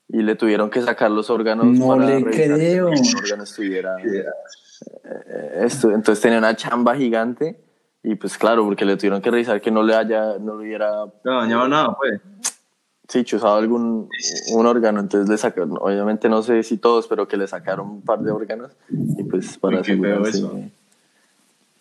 y 0.08 0.22
le 0.22 0.34
tuvieron 0.36 0.70
que 0.70 0.80
sacar 0.82 1.10
los 1.10 1.28
órganos 1.30 1.66
No 1.66 1.88
para 1.88 2.06
le 2.06 2.24
que 2.24 2.30
creo. 2.46 2.90
ningún 2.90 3.16
órgano 3.22 3.42
estuviera 3.44 3.96
eh, 4.02 4.24
esto, 5.64 5.90
entonces 5.90 6.20
tenía 6.22 6.38
una 6.38 6.54
chamba 6.56 6.94
gigante 6.96 7.60
y 8.02 8.14
pues 8.14 8.38
claro, 8.38 8.64
porque 8.64 8.84
le 8.84 8.96
tuvieron 8.96 9.20
que 9.20 9.30
revisar 9.30 9.60
que 9.60 9.70
no 9.70 9.82
le 9.82 9.94
haya, 9.94 10.38
no 10.38 10.54
le 10.58 10.66
hubiera 10.66 11.04
No 11.24 11.40
dañaba 11.40 11.68
nada, 11.68 11.96
pues. 11.96 12.20
sí, 13.08 13.24
chuzado 13.24 13.56
algún 13.56 14.08
un 14.54 14.66
órgano, 14.66 15.00
entonces 15.00 15.28
le 15.28 15.36
sacaron, 15.36 15.76
obviamente 15.80 16.28
no 16.28 16.42
sé 16.42 16.62
si 16.62 16.78
todos, 16.78 17.06
pero 17.06 17.28
que 17.28 17.36
le 17.36 17.46
sacaron 17.46 17.88
un 17.90 18.02
par 18.02 18.20
de 18.20 18.30
órganos 18.30 18.70
y 18.88 19.24
pues 19.24 19.58
para 19.58 19.80
asegurarse. 19.80 20.38
eso. 20.38 20.58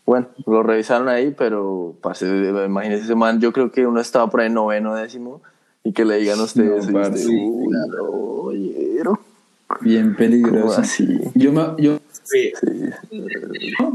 Bueno, 0.05 0.27
lo 0.45 0.63
revisaron 0.63 1.09
ahí, 1.09 1.35
pero 1.37 1.95
parce, 2.01 2.25
imagínese 2.25 3.03
ese 3.03 3.15
man, 3.15 3.39
yo 3.41 3.51
creo 3.51 3.71
que 3.71 3.85
uno 3.85 3.99
estaba 3.99 4.29
por 4.29 4.39
ahí 4.41 4.49
noveno 4.49 4.95
décimo 4.95 5.41
y 5.87 5.93
que 5.93 6.05
le 6.05 6.17
digan 6.17 6.39
a 6.39 6.43
ustedes, 6.43 6.69
No, 6.69 6.75
usted, 6.77 6.93
parce. 6.93 7.27
uy, 7.27 7.67
no, 7.69 8.03
oyeron". 8.03 9.19
Bien 9.81 10.05
¿Cómo 10.05 10.17
peligroso. 10.17 10.81
así? 10.81 11.07
Yo 11.35 11.51
me, 11.51 11.61
yo 11.77 11.99
Sí. 12.23 12.51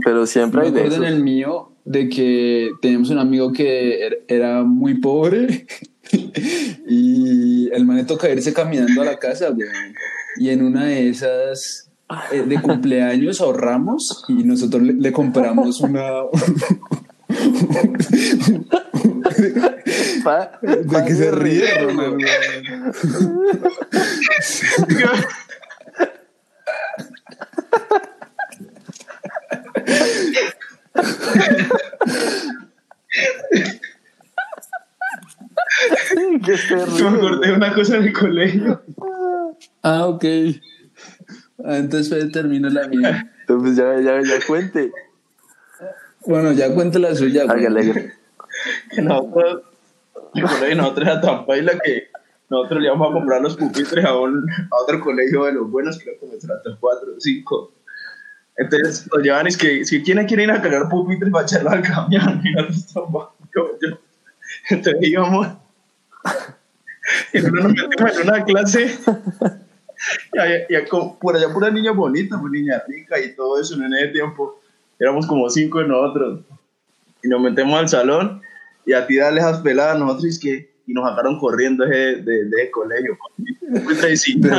Pero 0.04 0.26
siempre 0.26 0.60
me 0.62 0.66
hay 0.66 0.72
de 0.72 0.80
acuerdo 0.80 1.04
en 1.04 1.12
el 1.12 1.22
mío 1.22 1.68
de 1.84 2.08
que 2.08 2.70
teníamos 2.80 3.10
un 3.10 3.18
amigo 3.18 3.52
que 3.52 4.06
er- 4.06 4.18
era 4.28 4.62
muy 4.62 4.94
pobre 5.00 5.66
y 6.88 7.68
el 7.72 7.84
man 7.84 7.96
le 7.98 8.04
toca 8.04 8.30
irse 8.30 8.52
caminando 8.54 9.02
a 9.02 9.04
la 9.04 9.18
casa, 9.18 9.50
güey. 9.50 9.68
Y 10.38 10.48
en 10.50 10.64
una 10.64 10.86
de 10.86 11.08
esas 11.10 11.90
eh, 12.32 12.42
de 12.46 12.60
cumpleaños 12.62 13.40
ahorramos 13.40 14.24
y 14.28 14.44
nosotros 14.44 14.82
le, 14.82 14.94
le 14.94 15.12
compramos 15.12 15.80
una... 15.80 16.02
Pa- 20.24 20.58
¿De 20.62 20.76
pa- 20.84 21.04
qué 21.04 21.14
se 21.14 21.30
ríe, 21.30 21.60
ríe, 21.66 21.78
Ronald, 21.84 22.14
güey. 22.14 22.26
que 36.44 36.56
se 36.56 36.68
Yo 36.76 36.84
ríe, 36.86 37.10
me 37.10 37.16
acordé 37.18 37.52
una 37.52 37.74
cosa 37.74 37.96
en 37.96 38.04
el 38.04 38.12
colegio. 38.12 38.82
Ah, 39.82 40.06
ok. 40.06 40.24
Ah, 41.64 41.76
entonces 41.78 42.30
termino 42.32 42.68
la 42.68 42.88
mía. 42.88 43.30
Entonces 43.40 43.76
ya, 43.76 44.00
ya, 44.00 44.20
ya 44.22 44.46
cuente. 44.46 44.92
Bueno, 46.26 46.52
ya 46.52 46.72
cuento 46.74 46.98
la 46.98 47.14
suya. 47.14 47.42
Hágale. 47.48 48.12
Que 48.90 49.02
nosotros, 49.02 49.62
el 50.34 50.42
colegio 50.44 50.76
nosotros 50.76 51.06
era 51.08 51.20
tan 51.20 51.46
paila 51.46 51.72
que 51.82 52.08
nosotros 52.50 52.80
le 52.80 52.86
íbamos 52.88 53.10
a 53.10 53.12
comprar 53.14 53.40
los 53.40 53.56
pupitres 53.56 54.04
a, 54.04 54.16
un, 54.18 54.46
a 54.50 54.82
otro 54.82 55.00
colegio 55.00 55.44
de 55.44 55.52
los 55.52 55.70
buenos, 55.70 55.98
creo 55.98 56.18
que 56.20 56.26
me 56.26 56.36
tratan 56.36 56.76
cuatro 56.80 57.14
o 57.16 57.20
cinco. 57.20 57.72
Entonces 58.56 59.08
nos 59.10 59.22
llevan 59.22 59.46
y 59.46 59.48
es 59.48 59.56
que 59.56 59.84
si 59.86 60.02
quieren 60.02 60.26
quieren 60.26 60.50
ir 60.50 60.54
a 60.56 60.60
cargar 60.60 60.88
pupitres 60.90 61.32
para 61.32 61.44
echarlo 61.46 61.70
al 61.70 61.82
camión 61.82 62.42
y 62.44 62.52
nosotros 62.52 63.28
yo, 63.54 63.78
yo. 63.80 63.98
Entonces 64.68 65.02
íbamos 65.02 65.48
y 67.32 67.38
uno 67.40 67.62
nos 67.62 67.72
metimos 67.72 68.16
en 68.16 68.28
una 68.28 68.44
clase 68.44 68.98
y, 70.68 70.74
y 70.76 70.84
como- 70.88 71.18
por 71.18 71.36
allá 71.36 71.52
pura 71.52 71.70
niña 71.70 71.92
bonita, 71.92 72.38
pues 72.38 72.52
niña 72.52 72.82
rica 72.86 73.18
y 73.18 73.34
todo 73.34 73.58
eso 73.60 73.74
en 73.74 73.92
ese 73.94 74.08
tiempo. 74.08 74.60
Éramos 75.02 75.26
como 75.26 75.50
cinco 75.50 75.80
de 75.80 75.88
nosotros 75.88 76.40
y 77.24 77.28
nos 77.28 77.40
metemos 77.40 77.76
al 77.78 77.88
salón 77.88 78.40
y 78.86 78.92
a 78.92 79.04
tirarle 79.04 79.40
esas 79.40 79.60
peladas 79.60 79.98
nosotros 79.98 80.26
es 80.26 80.38
que 80.38 80.72
y 80.86 80.92
nos 80.94 81.08
sacaron 81.08 81.38
corriendo 81.38 81.84
de, 81.84 82.22
de, 82.22 82.44
de 82.44 82.70
colegio. 82.70 83.16
Pero, 84.42 84.56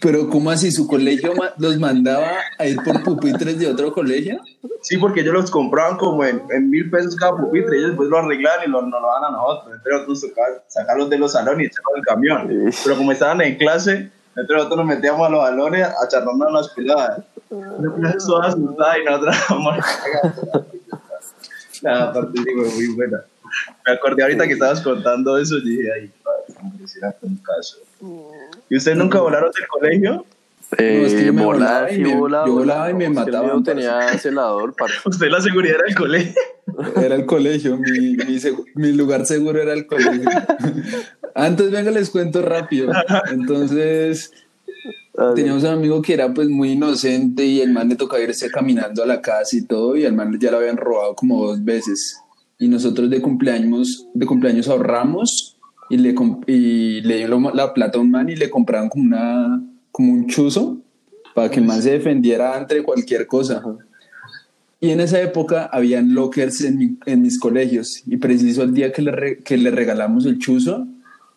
pero 0.00 0.28
¿cómo 0.28 0.50
así? 0.50 0.70
¿Su 0.70 0.86
colegio 0.86 1.32
los 1.58 1.78
mandaba 1.78 2.28
a 2.58 2.66
ir 2.66 2.78
por 2.82 3.02
pupitres 3.02 3.58
de 3.58 3.66
otro 3.66 3.92
colegio? 3.92 4.40
Sí, 4.82 4.96
porque 4.98 5.20
ellos 5.20 5.34
los 5.34 5.50
compraban 5.50 5.96
como 5.96 6.24
en, 6.24 6.42
en 6.50 6.70
mil 6.70 6.90
pesos 6.90 7.16
cada 7.16 7.36
pupitre 7.36 7.76
y 7.76 7.78
ellos 7.78 7.90
después 7.90 8.08
lo 8.08 8.18
arreglaban 8.18 8.66
y 8.66 8.70
lo, 8.70 8.82
nos 8.82 9.00
lo 9.00 9.08
dan 9.08 9.24
a 9.24 9.30
nosotros. 9.30 9.76
Entonces 9.76 9.92
nosotros 9.92 10.20
tocaba 10.20 10.48
sacarlos 10.68 11.10
de 11.10 11.18
los 11.18 11.32
salones 11.32 11.64
y 11.64 11.66
echarlos 11.66 11.94
del 11.94 12.04
camión. 12.04 12.72
Pero 12.84 12.96
como 12.96 13.12
estaban 13.12 13.40
en 13.40 13.56
clase, 13.56 14.10
entonces 14.36 14.56
nosotros 14.56 14.76
nos 14.78 14.86
metíamos 14.86 15.26
a 15.26 15.30
los 15.30 15.44
salones 15.44 15.86
a 15.86 16.08
charlarnos 16.08 16.52
las 16.52 16.68
peladas. 16.70 17.24
La 17.50 17.94
clase 17.94 18.18
toda 18.26 18.48
asustada 18.48 18.98
y 18.98 19.04
nosotros 19.04 19.36
vamos 19.48 19.76
La 21.82 22.12
parte 22.12 22.38
sí 22.38 22.44
fue 22.54 22.68
muy 22.74 22.86
buena. 22.94 23.22
Me 23.86 23.92
acordé 23.92 24.22
ahorita 24.22 24.46
que 24.46 24.52
estabas 24.54 24.80
contando 24.82 25.38
eso 25.38 25.56
y 25.58 25.70
dije, 25.70 25.88
ay, 25.92 26.10
padre, 26.22 26.62
me 26.62 26.70
pareciera 26.72 27.14
un 27.22 27.36
caso. 27.38 27.78
¿Y 28.68 28.76
ustedes 28.76 28.96
nunca 28.98 29.20
volaron 29.20 29.50
del 29.52 29.66
colegio? 29.66 30.26
Eh, 30.76 30.98
No, 31.00 31.06
es 31.06 31.14
que 31.14 31.24
yo 31.24 31.32
me 31.32 31.44
volaba 31.44 31.90
y 31.90 31.98
me- 31.98 32.14
volaba, 32.14 32.46
yo 32.46 32.52
volaba 32.52 32.90
y 32.90 32.94
me 32.94 33.04
el 33.06 33.10
mío 33.12 33.24
parce. 33.24 33.62
tenía 33.64 34.18
celador, 34.18 34.74
parce. 34.76 34.96
¿Usted 35.06 35.28
la 35.30 35.40
seguridad 35.40 35.78
del 35.86 35.94
colegio? 35.94 36.34
Era 36.96 37.14
el 37.14 37.24
colegio, 37.24 37.78
mi, 37.78 38.16
mi, 38.16 38.38
mi 38.74 38.92
lugar 38.92 39.24
seguro 39.24 39.58
era 39.62 39.72
el 39.72 39.86
colegio. 39.86 40.28
Antes, 41.34 41.70
venga, 41.70 41.90
les 41.90 42.10
cuento 42.10 42.42
rápido. 42.42 42.92
Entonces, 43.30 44.30
teníamos 45.34 45.62
un 45.64 45.70
amigo 45.70 46.00
que 46.02 46.14
era 46.14 46.32
pues 46.32 46.48
muy 46.48 46.70
inocente 46.72 47.44
y 47.44 47.60
el 47.60 47.72
man 47.72 47.88
le 47.88 47.96
tocaba 47.96 48.22
irse 48.22 48.50
caminando 48.50 49.02
a 49.02 49.06
la 49.06 49.20
casa 49.20 49.56
y 49.56 49.62
todo 49.62 49.96
y 49.96 50.04
al 50.04 50.12
man 50.14 50.36
ya 50.40 50.50
lo 50.50 50.58
habían 50.58 50.76
robado 50.76 51.14
como 51.14 51.46
dos 51.46 51.64
veces. 51.64 52.18
Y 52.58 52.68
nosotros 52.68 53.08
de 53.10 53.20
cumpleaños, 53.20 54.06
de 54.14 54.26
cumpleaños 54.26 54.68
ahorramos 54.68 55.56
y 55.90 55.96
le, 55.96 56.14
y 56.46 57.00
le 57.02 57.16
dio 57.26 57.40
la 57.54 57.72
plata 57.74 57.98
a 57.98 58.00
un 58.00 58.10
man 58.10 58.28
y 58.28 58.36
le 58.36 58.50
compraban 58.50 58.88
como, 58.88 59.04
una, 59.04 59.62
como 59.90 60.12
un 60.12 60.26
chuzo 60.26 60.78
para 61.34 61.50
que 61.50 61.60
el 61.60 61.66
man 61.66 61.80
se 61.82 61.92
defendiera 61.92 62.56
ante 62.56 62.82
cualquier 62.82 63.26
cosa. 63.26 63.62
Y 64.80 64.90
en 64.90 65.00
esa 65.00 65.20
época 65.20 65.68
habían 65.72 66.14
lockers 66.14 66.60
en, 66.62 66.78
mi- 66.78 66.98
en 67.06 67.22
mis 67.22 67.38
colegios 67.40 68.02
y 68.06 68.16
preciso 68.18 68.62
el 68.62 68.74
día 68.74 68.92
que 68.92 69.02
le, 69.02 69.10
re- 69.12 69.38
que 69.38 69.56
le 69.56 69.70
regalamos 69.70 70.24
el 70.26 70.38
chuzo, 70.38 70.86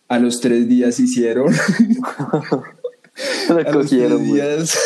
a 0.08 0.20
los 0.20 0.42
tres 0.42 0.68
días 0.68 1.00
hicieron 1.00 1.52
a 3.50 3.54
los 3.54 3.66
cogieron, 3.74 4.24
días 4.24 4.78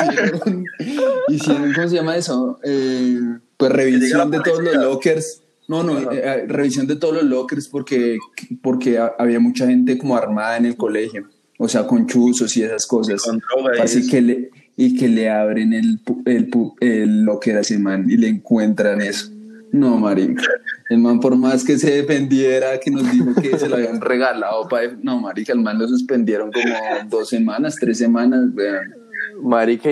hicieron, 0.00 0.64
hicieron, 1.28 1.72
¿cómo 1.72 1.88
se 1.88 1.94
llama 1.96 2.16
eso? 2.16 2.58
Eh, 2.64 3.18
pues 3.56 3.72
revisión 3.72 4.30
de 4.30 4.40
todos 4.40 4.62
los 4.62 4.74
lockers. 4.74 5.40
No, 5.66 5.82
no, 5.82 5.98
eh, 6.12 6.20
eh, 6.22 6.44
revisión 6.46 6.86
de 6.86 6.96
todos 6.96 7.14
los 7.14 7.24
lockers 7.24 7.68
porque, 7.68 8.18
porque 8.62 8.98
ha- 8.98 9.14
había 9.18 9.40
mucha 9.40 9.66
gente 9.66 9.96
como 9.96 10.14
armada 10.16 10.58
en 10.58 10.66
el 10.66 10.76
colegio, 10.76 11.26
o 11.58 11.68
sea, 11.68 11.86
con 11.86 12.06
chuzos 12.06 12.54
y 12.56 12.62
esas 12.62 12.86
cosas. 12.86 13.22
Con 13.22 13.38
droga 13.38 13.78
y 13.78 13.80
Así 13.80 14.06
que 14.08 14.20
le, 14.20 14.50
y 14.76 14.96
que 14.98 15.08
le 15.08 15.30
abren 15.30 15.72
el, 15.72 16.04
pu- 16.04 16.20
el, 16.26 16.50
pu- 16.50 16.74
el 16.80 17.22
locker 17.22 17.56
a 17.56 17.60
ese 17.60 17.78
man 17.78 18.04
y 18.10 18.18
le 18.18 18.28
encuentran 18.28 19.00
eso. 19.00 19.30
No, 19.74 19.98
marica. 19.98 20.42
El 20.88 20.98
man, 20.98 21.18
por 21.18 21.36
más 21.36 21.64
que 21.64 21.76
se 21.78 21.90
defendiera, 22.02 22.78
que 22.78 22.90
nos 22.90 23.10
dijo 23.10 23.34
que 23.40 23.58
se 23.58 23.68
lo 23.68 23.76
habían 23.76 24.00
regalado, 24.00 24.68
pa- 24.68 24.82
no, 25.02 25.20
marica, 25.20 25.52
el 25.52 25.60
man 25.60 25.78
lo 25.78 25.88
suspendieron 25.88 26.52
como 26.52 26.74
dos 27.08 27.28
semanas, 27.28 27.76
tres 27.80 27.98
semanas, 27.98 28.54
vean. 28.54 28.94
Marica, 29.42 29.90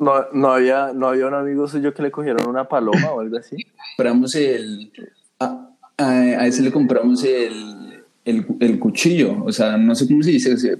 no, 0.00 0.26
no, 0.32 0.52
había, 0.52 0.92
no 0.92 1.08
había 1.08 1.26
un 1.28 1.34
amigo 1.34 1.66
suyo 1.66 1.94
que 1.94 2.02
le 2.02 2.10
cogieron 2.10 2.46
una 2.46 2.68
paloma 2.68 3.10
o 3.12 3.20
algo 3.20 3.38
así. 3.38 3.56
Compramos 3.96 4.34
el, 4.34 4.92
a, 5.38 5.70
a, 5.96 6.10
a 6.10 6.46
ese 6.46 6.62
le 6.62 6.70
compramos 6.70 7.24
el, 7.24 8.02
el, 8.26 8.44
el 8.60 8.78
cuchillo, 8.78 9.42
o 9.44 9.50
sea, 9.52 9.78
no 9.78 9.94
sé 9.94 10.06
cómo 10.06 10.22
se 10.22 10.32
dice, 10.32 10.76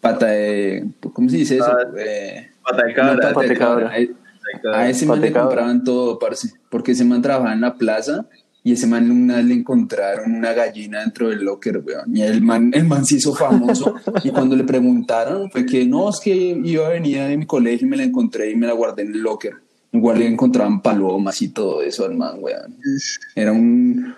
pata 0.00 0.26
de, 0.26 0.88
¿cómo 1.12 1.28
se 1.28 1.36
dice 1.36 1.54
eso? 1.56 1.66
Ah, 1.70 1.84
Eh, 1.98 2.48
Pata 2.64 2.82
de 2.84 2.88
no, 2.90 2.96
cabra. 2.96 3.14
pata 3.14 3.28
de 3.28 3.34
Pata 3.34 3.46
de 3.48 3.56
cabra. 3.58 3.84
cabra. 3.90 4.06
A 4.72 4.88
ese 4.88 5.06
man 5.06 5.20
le 5.20 5.32
compraban 5.32 5.84
todo, 5.84 6.18
parce, 6.18 6.52
porque 6.68 6.92
ese 6.92 7.04
man 7.04 7.22
trabajaba 7.22 7.52
en 7.52 7.60
la 7.60 7.74
plaza 7.74 8.26
y 8.62 8.72
ese 8.72 8.86
man 8.86 9.10
una 9.10 9.36
vez 9.36 9.44
le 9.46 9.54
encontraron 9.54 10.34
una 10.34 10.52
gallina 10.52 11.00
dentro 11.00 11.28
del 11.28 11.40
locker, 11.40 11.82
weón. 11.84 12.14
Y 12.14 12.22
el 12.22 12.42
man, 12.42 12.70
el 12.74 12.84
man 12.84 13.04
se 13.04 13.16
hizo 13.16 13.34
famoso 13.34 13.94
y 14.24 14.30
cuando 14.30 14.54
le 14.56 14.64
preguntaron 14.64 15.50
fue 15.50 15.64
que 15.64 15.86
no, 15.86 16.10
es 16.10 16.20
que 16.20 16.34
iba 16.34 16.86
a 16.86 16.90
venir 16.90 17.18
de 17.22 17.36
mi 17.36 17.46
colegio 17.46 17.86
y 17.86 17.90
me 17.90 17.96
la 17.96 18.04
encontré 18.04 18.50
y 18.50 18.56
me 18.56 18.66
la 18.66 18.74
guardé 18.74 19.02
en 19.02 19.14
el 19.14 19.20
locker. 19.20 19.54
Igual 19.92 20.18
le 20.18 20.26
encontraban 20.28 20.82
palomas 20.82 21.40
y 21.42 21.48
todo 21.48 21.82
eso 21.82 22.04
al 22.04 22.14
man, 22.14 22.36
weón. 22.38 22.76
Era 23.34 23.52
un, 23.52 24.14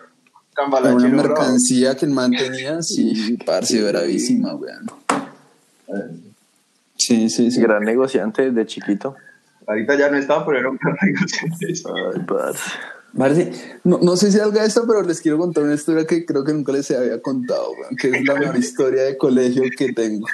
era 0.58 0.94
una 0.94 1.08
mercancía 1.08 1.96
que 1.96 2.04
el 2.04 2.12
man 2.12 2.30
tenía, 2.32 2.82
sí, 2.82 3.38
parce, 3.46 3.82
bravísima, 3.82 4.54
weón. 4.54 4.90
Sí, 6.96 7.30
sí, 7.30 7.50
sí. 7.50 7.60
Gran 7.60 7.84
negociante 7.84 8.50
desde 8.50 8.66
chiquito. 8.66 9.16
Ahorita 9.66 9.96
ya 9.98 10.10
no 10.10 10.18
está, 10.18 10.44
pero 10.44 10.58
era 10.58 10.70
un. 10.70 10.78
Parce, 13.16 13.52
no, 13.84 13.98
no 14.02 14.16
sé 14.16 14.32
si 14.32 14.38
salga 14.38 14.64
esto, 14.64 14.84
pero 14.86 15.02
les 15.02 15.20
quiero 15.20 15.36
contar 15.36 15.64
una 15.64 15.74
historia 15.74 16.06
que 16.06 16.24
creo 16.24 16.44
que 16.44 16.54
nunca 16.54 16.72
les 16.72 16.90
había 16.92 17.20
contado, 17.20 17.66
que 18.00 18.08
es 18.08 18.24
la 18.24 18.36
mejor 18.36 18.56
historia 18.56 19.02
de 19.02 19.18
colegio 19.18 19.62
que 19.76 19.92
tengo. 19.92 20.26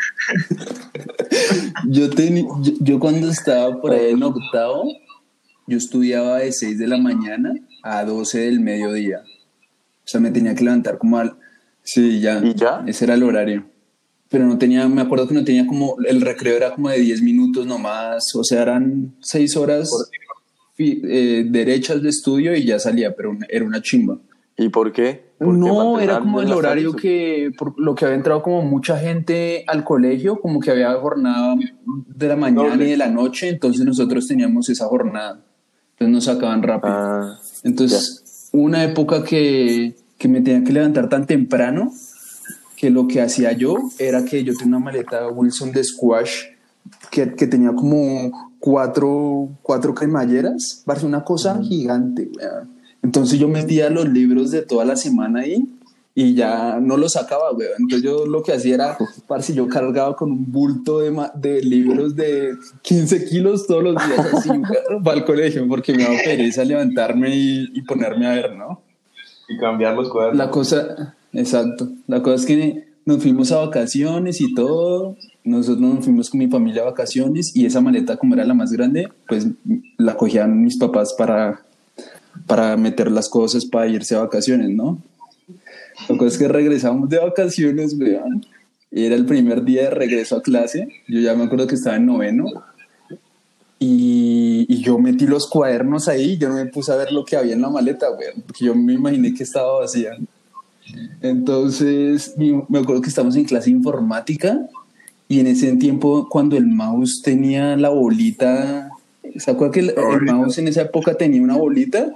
yo, 1.89 2.09
teni- 2.11 2.47
yo, 2.63 2.73
yo 2.81 2.99
cuando 3.01 3.29
estaba 3.29 3.81
por 3.81 3.93
ahí 3.93 4.13
en 4.13 4.23
octavo, 4.23 4.85
yo 5.67 5.77
estudiaba 5.77 6.39
de 6.39 6.53
6 6.53 6.79
de 6.79 6.87
la 6.87 6.99
mañana 6.99 7.53
a 7.83 8.05
12 8.05 8.39
del 8.41 8.61
mediodía. 8.61 9.23
O 9.25 10.11
sea, 10.11 10.21
me 10.21 10.31
tenía 10.31 10.55
que 10.55 10.63
levantar 10.65 10.99
como 10.99 11.19
al... 11.19 11.37
Sí, 11.83 12.21
ya. 12.21 12.39
¿Y 12.45 12.55
ya? 12.55 12.85
Ese 12.87 13.07
era 13.07 13.15
el 13.15 13.25
horario. 13.25 13.65
Pero 14.31 14.47
no 14.47 14.59
tenía, 14.59 14.87
me 14.89 15.01
acuerdo 15.01 15.27
que 15.27 15.35
no 15.35 15.45
tenía 15.45 15.67
como, 15.67 15.97
el 16.07 16.21
recreo 16.21 16.57
era 16.57 16.75
como 16.75 16.91
de 16.91 16.99
10 17.01 17.23
minutos 17.23 17.67
nomás, 17.67 18.35
o 18.37 18.45
sea, 18.45 18.63
eran 18.63 19.15
6 19.21 19.57
horas 19.57 19.91
eh, 20.79 21.45
derechas 21.49 22.03
de 22.03 22.09
estudio 22.11 22.55
y 22.55 22.65
ya 22.65 22.79
salía, 22.79 23.15
pero 23.17 23.31
una- 23.31 23.47
era 23.49 23.65
una 23.65 23.83
chimba. 23.83 24.19
¿Y 24.57 24.69
por 24.69 24.93
qué? 24.93 25.29
¿Por 25.39 25.55
qué 25.55 25.61
No, 25.61 25.93
para 25.95 26.05
era 26.05 26.19
como 26.21 26.41
el 26.41 26.53
horario 26.53 26.93
que, 26.93 27.51
por 27.57 27.79
lo 27.81 27.95
que 27.95 28.05
había 28.05 28.17
entrado 28.17 28.43
como 28.43 28.63
mucha 28.63 28.99
gente 28.99 29.65
al 29.67 29.85
colegio, 29.85 30.41
como 30.41 30.61
que 30.61 30.71
había 30.73 30.93
jornada 30.95 31.55
de 31.87 32.29
la 32.29 32.37
mañana 32.37 32.71
Doble. 32.71 32.87
y 32.87 32.91
de 32.91 32.97
la 32.97 33.09
noche, 33.09 33.49
entonces 33.49 33.85
nosotros 33.85 34.27
teníamos 34.27 34.69
esa 34.69 34.87
jornada. 34.87 35.41
Entonces 35.93 36.13
nos 36.15 36.25
sacaban 36.25 36.63
rápido. 36.63 36.93
Ah, 36.95 37.39
Entonces, 37.65 38.49
hubo 38.53 38.63
una 38.63 38.85
época 38.85 39.23
que, 39.25 39.95
que 40.17 40.29
me 40.29 40.41
tenía 40.41 40.65
que 40.65 40.73
levantar 40.73 41.09
tan 41.09 41.27
temprano 41.27 41.93
que 42.79 42.91
lo 42.91 43.09
que 43.09 43.21
hacía 43.21 43.53
yo 43.53 43.77
era 43.99 44.25
que 44.25 44.45
yo 44.45 44.53
tenía 44.55 44.77
una 44.77 44.79
maleta 44.79 45.29
Wilson 45.29 45.73
de 45.73 45.83
squash 45.83 46.45
que, 47.11 47.35
que 47.35 47.49
tenía 47.49 47.73
como 47.73 48.55
cuatro, 48.61 49.49
cuatro 49.63 49.95
cremalleras, 49.95 50.83
parece 50.87 51.05
una 51.05 51.25
cosa 51.25 51.61
gigante. 51.61 52.31
weón. 52.37 52.71
Entonces 53.03 53.39
yo 53.39 53.49
metía 53.49 53.91
los 53.91 54.09
libros 54.09 54.53
de 54.53 54.63
toda 54.63 54.85
la 54.85 54.95
semana 54.95 55.41
ahí 55.41 55.69
y 56.15 56.35
ya 56.35 56.79
no 56.81 56.97
los 56.97 57.15
sacaba, 57.15 57.51
weón. 57.53 57.73
Entonces 57.81 58.03
yo 58.03 58.27
lo 58.27 58.45
que 58.45 58.53
hacía 58.53 58.75
era, 58.75 58.99
parce, 59.27 59.55
yo 59.55 59.67
cargaba 59.67 60.15
con 60.15 60.31
un 60.31 60.53
bulto 60.53 61.01
de, 61.01 61.13
de 61.35 61.61
libros 61.63 62.15
de 62.15 62.55
15 62.83 63.25
kilos 63.25 63.67
todos 63.67 63.83
los 63.83 63.97
días 64.07 64.35
así, 64.35 64.49
weón, 64.91 65.03
para 65.03 65.19
el 65.19 65.25
colegio, 65.25 65.67
porque 65.67 65.93
me 65.95 66.05
daba 66.05 66.17
pereza 66.25 66.65
levantarme 66.65 67.35
y, 67.35 67.71
y 67.75 67.83
ponerme 67.83 68.29
a 68.29 68.35
ver, 68.35 68.57
¿no? 68.57 68.83
Y 69.49 69.59
cambiar 69.59 69.97
los 69.97 70.11
cuadernos. 70.11 70.39
La 70.39 70.51
cosa, 70.51 71.17
exacto. 71.33 71.91
La 72.07 72.23
cosa 72.23 72.37
es 72.37 72.47
que 72.47 72.89
nos 73.09 73.23
fuimos 73.23 73.53
a 73.53 73.59
vacaciones 73.59 74.41
y 74.41 74.55
todo. 74.55 75.17
Nosotros 75.43 75.81
nos 75.81 76.05
fuimos 76.05 76.29
con 76.29 76.41
mi 76.41 76.49
familia 76.49 76.83
a 76.83 76.87
vacaciones 76.87 77.57
y 77.57 77.65
esa 77.65 77.81
maleta, 77.81 78.19
como 78.19 78.35
era 78.35 78.45
la 78.45 78.53
más 78.53 78.71
grande, 78.71 79.09
pues 79.27 79.47
la 79.97 80.17
cogían 80.17 80.63
mis 80.63 80.77
papás 80.77 81.15
para, 81.17 81.63
para 82.47 82.77
meter 82.77 83.11
las 83.11 83.29
cosas 83.29 83.65
para 83.65 83.89
irse 83.89 84.15
a 84.15 84.21
vacaciones, 84.21 84.71
¿no? 84.71 85.01
La 86.09 86.17
cosa 86.17 86.27
es 86.27 86.39
que 86.39 86.49
regresamos 86.49 87.09
de 87.09 87.19
vacaciones, 87.19 87.95
weón. 87.99 88.45
Era 88.91 89.15
el 89.15 89.27
primer 89.27 89.65
día 89.65 89.85
de 89.85 89.91
regreso 89.91 90.37
a 90.37 90.43
clase. 90.43 90.89
Yo 91.09 91.21
ya 91.21 91.35
me 91.35 91.45
acuerdo 91.45 91.67
que 91.67 91.75
estaba 91.75 91.97
en 91.97 92.07
noveno. 92.07 92.47
Y, 93.79 94.67
y 94.69 94.83
yo 94.83 94.99
metí 94.99 95.27
los 95.27 95.47
cuadernos 95.47 96.09
ahí, 96.09 96.37
yo 96.37 96.49
no 96.49 96.57
me 96.57 96.67
puse 96.67 96.93
a 96.93 96.97
ver 96.97 97.13
lo 97.13 97.25
que 97.25 97.37
había 97.37 97.55
en 97.55 97.63
la 97.63 97.71
maleta, 97.71 98.11
weón, 98.11 98.43
porque 98.45 98.65
yo 98.65 98.75
me 98.75 98.95
imaginé 98.95 99.33
que 99.33 99.45
estaba 99.45 99.79
vacía. 99.79 100.17
Entonces, 101.21 102.35
mi- 102.37 102.63
me 102.69 102.79
acuerdo 102.79 103.03
que 103.03 103.09
estamos 103.09 103.37
en 103.37 103.45
clase 103.45 103.67
de 103.71 103.77
informática 103.77 104.61
y 105.29 105.41
en 105.41 105.47
ese 105.47 105.77
tiempo, 105.77 106.29
cuando 106.31 106.57
el 106.57 106.67
mouse 106.67 107.21
tenía 107.23 107.77
la 107.77 107.91
bolita, 107.91 108.91
¿se 109.37 109.51
acuerda 109.51 109.73
que 109.75 109.81
el, 109.81 109.91
el 109.91 110.23
mouse 110.23 110.59
en 110.59 110.69
esa 110.69 110.83
época 110.83 111.15
tenía 111.15 111.43
una 111.43 111.57
bolita? 111.57 112.11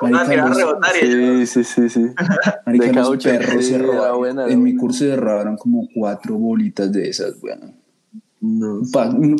Que 0.00 0.36
rebotar 0.36 0.92
sí, 1.00 1.46
sí, 1.46 1.64
sí, 1.64 1.88
sí. 1.88 2.00
Marica, 2.66 2.86
De 2.86 2.92
los 2.92 3.06
caucho, 3.08 3.28
perros 3.30 3.64
sí, 3.64 3.72
se 3.72 3.78
robaron. 3.78 4.18
buena, 4.18 4.46
en 4.48 4.62
mi 4.62 4.70
buena. 4.72 4.80
curso 4.80 4.98
se 5.00 5.16
robaron 5.16 5.56
como 5.56 5.88
cuatro 5.94 6.34
bolitas 6.36 6.92
de 6.92 7.08
esas, 7.08 7.34
weón. 7.42 7.74
No. 8.40 8.82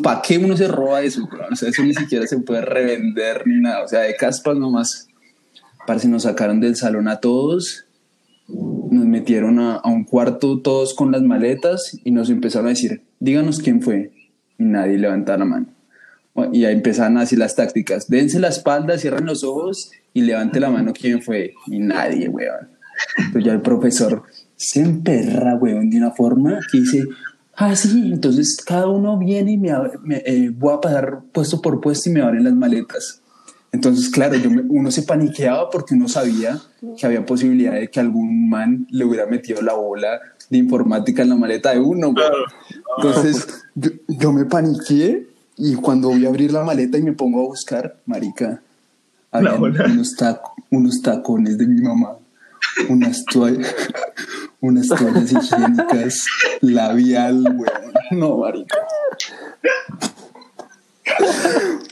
¿Para 0.03 0.21
qué 0.21 0.37
uno 0.39 0.57
se 0.57 0.67
roba 0.67 1.01
eso? 1.01 1.23
weón? 1.31 1.53
O 1.53 1.55
sea, 1.55 1.69
eso 1.69 1.83
ni 1.83 1.93
siquiera 1.93 2.25
se 2.27 2.39
puede 2.39 2.61
revender 2.61 3.43
ni 3.45 3.61
nada. 3.61 3.83
O 3.85 3.87
sea, 3.87 4.01
de 4.01 4.15
caspas 4.15 4.57
nomás. 4.57 5.07
Parece 5.85 6.07
nos 6.09 6.23
sacaron 6.23 6.59
del 6.59 6.75
salón 6.75 7.07
a 7.07 7.17
todos 7.21 7.85
nos 8.47 9.05
metieron 9.05 9.59
a, 9.59 9.75
a 9.75 9.89
un 9.89 10.03
cuarto 10.03 10.59
todos 10.59 10.93
con 10.93 11.11
las 11.11 11.21
maletas 11.21 11.97
y 12.03 12.11
nos 12.11 12.29
empezaron 12.29 12.67
a 12.67 12.69
decir, 12.69 13.03
díganos 13.19 13.59
quién 13.59 13.81
fue. 13.81 14.11
Y 14.57 14.63
nadie 14.63 14.97
levantaba 14.97 15.39
la 15.39 15.45
mano. 15.45 15.67
Y 16.53 16.65
ahí 16.65 16.73
empezaron 16.73 17.17
así 17.17 17.35
las 17.35 17.55
tácticas. 17.55 18.07
Dense 18.07 18.39
la 18.39 18.49
espalda, 18.49 18.97
cierren 18.97 19.25
los 19.25 19.43
ojos 19.43 19.91
y 20.13 20.21
levante 20.21 20.59
la 20.59 20.69
mano 20.69 20.93
quién 20.93 21.21
fue. 21.21 21.53
Y 21.65 21.79
nadie, 21.79 22.29
weón. 22.29 22.69
Entonces 23.17 23.43
ya 23.43 23.53
el 23.53 23.61
profesor 23.61 24.23
se 24.55 24.81
emperra, 24.81 25.55
weón, 25.55 25.89
de 25.89 25.97
una 25.97 26.11
forma 26.11 26.59
que 26.71 26.79
dice, 26.79 27.05
ah, 27.55 27.75
sí, 27.75 28.11
entonces 28.13 28.57
cada 28.65 28.87
uno 28.87 29.17
viene 29.17 29.53
y 29.53 29.57
me, 29.57 29.71
me, 30.03 30.17
eh, 30.25 30.49
voy 30.49 30.73
a 30.75 30.81
pasar 30.81 31.21
puesto 31.31 31.61
por 31.61 31.81
puesto 31.81 32.09
y 32.09 32.13
me 32.13 32.21
abren 32.21 32.43
las 32.43 32.53
maletas. 32.53 33.21
Entonces, 33.71 34.09
claro, 34.09 34.35
yo 34.35 34.49
me- 34.49 34.63
uno 34.69 34.91
se 34.91 35.03
paniqueaba 35.03 35.69
porque 35.69 35.93
uno 35.93 36.07
sabía 36.07 36.59
que 36.97 37.05
había 37.05 37.25
posibilidad 37.25 37.73
de 37.73 37.89
que 37.89 37.99
algún 37.99 38.49
man 38.49 38.87
le 38.89 39.03
hubiera 39.05 39.25
metido 39.25 39.61
la 39.61 39.73
bola 39.73 40.19
de 40.49 40.57
informática 40.57 41.21
en 41.23 41.29
la 41.29 41.35
maleta 41.35 41.71
de 41.73 41.79
uno. 41.79 42.13
Entonces, 42.97 43.47
yo, 43.75 43.91
yo 44.07 44.31
me 44.31 44.45
paniqué 44.45 45.27
y 45.57 45.75
cuando 45.75 46.09
voy 46.09 46.25
a 46.25 46.29
abrir 46.29 46.51
la 46.53 46.63
maleta 46.63 46.97
y 46.97 47.03
me 47.03 47.11
pongo 47.13 47.41
a 47.41 47.47
buscar, 47.47 47.97
marica, 48.05 48.61
había 49.31 49.51
unos, 49.91 50.15
taco- 50.15 50.53
unos 50.71 51.01
tacones 51.01 51.57
de 51.57 51.67
mi 51.67 51.81
mamá, 51.81 52.13
unas 52.89 53.25
toallas, 53.25 53.75
unas 54.61 54.87
toallas 54.87 55.31
higiénicas, 55.31 56.25
labial, 56.61 57.43
weón. 57.55 57.93
No, 58.11 58.37
marica. 58.37 58.77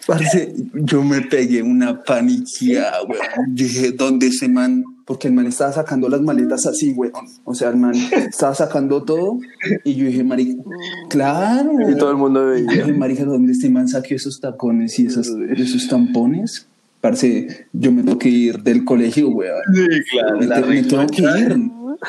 Parce, 0.07 0.53
yo 0.73 1.03
me 1.03 1.21
pegué 1.21 1.61
una 1.63 2.03
paniqueada, 2.03 3.03
weón. 3.03 3.55
Yo 3.55 3.65
dije, 3.65 3.91
¿dónde 3.91 4.27
ese 4.27 4.47
man? 4.47 4.83
Porque 5.05 5.27
el 5.27 5.33
man 5.33 5.45
estaba 5.47 5.71
sacando 5.71 6.09
las 6.09 6.21
maletas 6.21 6.65
así, 6.65 6.91
weón. 6.91 7.13
O 7.43 7.53
sea, 7.55 7.69
el 7.69 7.77
man 7.77 7.93
estaba 8.11 8.53
sacando 8.55 9.03
todo. 9.03 9.39
Y 9.83 9.95
yo 9.95 10.05
dije, 10.05 10.23
marica, 10.23 10.61
claro. 11.09 11.71
Y 11.89 11.95
todo 11.97 12.11
el 12.11 12.17
mundo 12.17 12.55
Y 12.55 12.61
yo 12.61 12.67
veía. 12.67 12.83
dije, 12.85 12.93
marica, 12.97 13.23
¿dónde 13.25 13.51
este 13.53 13.69
man 13.69 13.87
saqueó 13.87 14.17
esos 14.17 14.39
tacones 14.39 14.97
y 14.99 15.07
esos, 15.07 15.27
esos 15.57 15.87
tampones? 15.87 16.67
Parce, 17.01 17.67
yo 17.73 17.91
me 17.91 18.01
tengo 18.03 18.17
que 18.17 18.29
ir 18.29 18.63
del 18.63 18.83
colegio, 18.83 19.29
weón. 19.29 19.61
Sí, 19.73 19.85
claro. 20.11 20.37
Me, 20.39 20.47
te- 20.47 20.61
me 20.67 20.83
tengo 20.83 21.07
que 21.07 21.21
ir. 21.21 21.57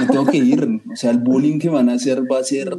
Me 0.00 0.06
tengo 0.06 0.26
que 0.26 0.36
ir. 0.38 0.80
O 0.92 0.96
sea, 0.96 1.10
el 1.10 1.18
bullying 1.18 1.58
que 1.58 1.68
van 1.68 1.88
a 1.90 1.94
hacer 1.94 2.22
va 2.30 2.38
a 2.40 2.44
ser 2.44 2.74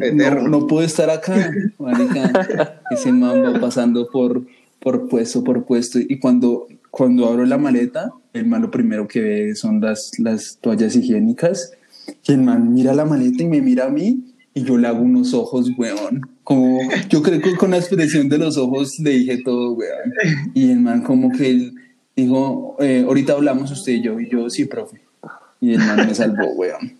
eterno. 0.00 0.48
no 0.48 0.66
puedo 0.66 0.84
estar 0.84 1.10
acá, 1.10 1.50
marica. 1.78 2.80
Ese 2.90 3.12
va 3.12 3.60
pasando 3.60 4.08
por, 4.10 4.46
por 4.80 5.08
puesto 5.08 5.42
por 5.44 5.64
puesto. 5.64 5.98
Y 5.98 6.18
cuando, 6.18 6.66
cuando 6.90 7.26
abro 7.26 7.44
la 7.44 7.58
maleta, 7.58 8.12
el 8.32 8.46
man 8.46 8.62
lo 8.62 8.70
primero 8.70 9.08
que 9.08 9.20
ve 9.20 9.54
son 9.54 9.80
las, 9.80 10.12
las 10.18 10.58
toallas 10.60 10.96
higiénicas. 10.96 11.72
Y 12.26 12.32
el 12.32 12.42
man 12.42 12.72
mira 12.72 12.94
la 12.94 13.04
maleta 13.04 13.42
y 13.42 13.46
me 13.46 13.60
mira 13.60 13.86
a 13.86 13.90
mí. 13.90 14.24
Y 14.54 14.62
yo 14.62 14.78
le 14.78 14.88
hago 14.88 15.00
unos 15.00 15.34
ojos, 15.34 15.70
weón. 15.76 16.22
Como, 16.42 16.80
yo 17.10 17.22
creo 17.22 17.40
que 17.40 17.56
con 17.56 17.72
la 17.72 17.76
expresión 17.76 18.28
de 18.28 18.38
los 18.38 18.56
ojos 18.56 18.98
le 19.00 19.10
dije 19.10 19.42
todo, 19.42 19.72
weón. 19.72 20.12
Y 20.54 20.70
el 20.70 20.80
man 20.80 21.02
como 21.02 21.30
que 21.30 21.50
él 21.50 21.74
dijo, 22.14 22.76
eh, 22.80 23.04
ahorita 23.06 23.34
hablamos 23.34 23.70
usted 23.70 23.92
y 23.92 24.02
yo. 24.02 24.18
Y 24.18 24.30
yo, 24.30 24.48
sí, 24.48 24.64
profe. 24.64 25.00
Y 25.60 25.72
el 25.72 25.78
man 25.78 26.06
me 26.06 26.14
salvó, 26.14 26.52
weón. 26.52 26.92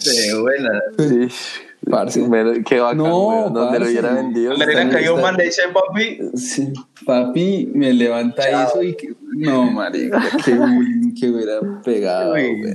Sí, 0.00 0.38
buena. 0.40 0.80
Sí. 0.98 1.28
Parce. 1.90 2.20
Qué 2.66 2.78
bacán, 2.78 2.98
No, 2.98 3.28
weón, 3.28 3.54
Donde 3.54 3.78
lo 3.78 3.84
parce. 3.86 3.90
hubiera 3.90 4.12
vendido. 4.12 4.52
Le 4.52 4.64
hubiera 4.66 4.88
caído 4.90 5.16
mal, 5.16 5.34
le 5.36 5.44
dice 5.44 5.62
papi. 5.72 6.18
Sí, 6.36 6.72
papi 7.06 7.70
me 7.74 7.92
levanta 7.94 8.42
Chao. 8.50 8.68
eso 8.68 8.82
y 8.82 8.94
que, 8.94 9.14
no, 9.36 9.70
marica, 9.70 10.22
qué 10.44 10.54
bullying 10.56 11.14
que 11.18 11.30
hubiera 11.30 11.58
pegado, 11.82 12.34
Uy, 12.34 12.62
weón. 12.64 12.74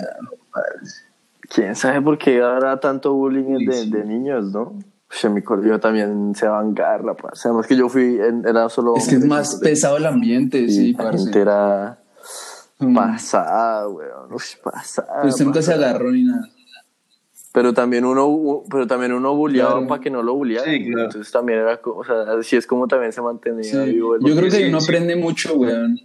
¿Quién 1.53 1.75
sabe 1.75 2.01
por 2.01 2.17
qué 2.17 2.41
habrá 2.41 2.79
tanto 2.79 3.13
bullying 3.13 3.65
de, 3.67 3.85
de 3.85 4.03
niños, 4.05 4.45
no? 4.51 4.73
Pues 5.07 5.23
en 5.23 5.35
mi 5.35 5.43
colegio 5.43 5.79
también 5.79 6.33
se 6.33 6.47
va 6.47 6.59
a 6.59 6.63
engarra, 6.63 7.13
parce. 7.15 7.47
Además 7.47 7.67
que 7.67 7.75
yo 7.77 7.87
fui, 7.89 8.19
en- 8.19 8.43
era 8.47 8.67
solo... 8.69 8.95
Es 8.97 9.07
que 9.07 9.15
es 9.15 9.25
más 9.25 9.55
pesado 9.57 9.97
el 9.97 10.07
ambiente, 10.07 10.67
sí, 10.67 10.89
y 10.89 10.93
la 10.93 11.03
parce. 11.03 11.23
gente 11.25 11.41
era 11.41 11.99
Mm. 12.79 12.93
pasada, 12.95 13.87
weón. 13.87 14.33
Uf, 14.33 14.55
pasada. 14.63 15.21
Pues 15.21 15.39
nunca 15.39 15.61
se 15.61 15.71
pasada. 15.71 15.89
agarró 15.91 16.11
ni 16.11 16.23
nada. 16.23 16.49
Pero 17.55 17.73
también 17.73 18.05
uno, 18.05 18.63
pero 18.69 18.85
también 18.85 19.13
uno 19.13 19.33
bulleaba 19.33 19.71
Claro. 19.71 19.87
para 19.87 20.01
que 20.01 20.09
no 20.11 20.21
lo 20.21 20.35
bullearan. 20.35 20.69
Sí, 20.71 20.85
claro. 20.85 21.05
Entonces 21.05 21.31
también 21.31 21.59
era, 21.59 21.79
o 21.83 22.03
sea, 22.03 22.21
así 22.37 22.55
es 22.57 22.67
como 22.67 22.87
también 22.87 23.11
se 23.13 23.21
mantenía 23.21 23.63
Sí. 23.63 23.91
vivo 23.93 24.15
el- 24.15 24.21
Yo 24.21 24.35
creo 24.35 24.51
que 24.51 24.57
sí, 24.57 24.63
uno 24.65 24.81
sí. 24.81 24.85
aprende 24.91 25.15
mucho, 25.15 25.55
weón. 25.55 25.97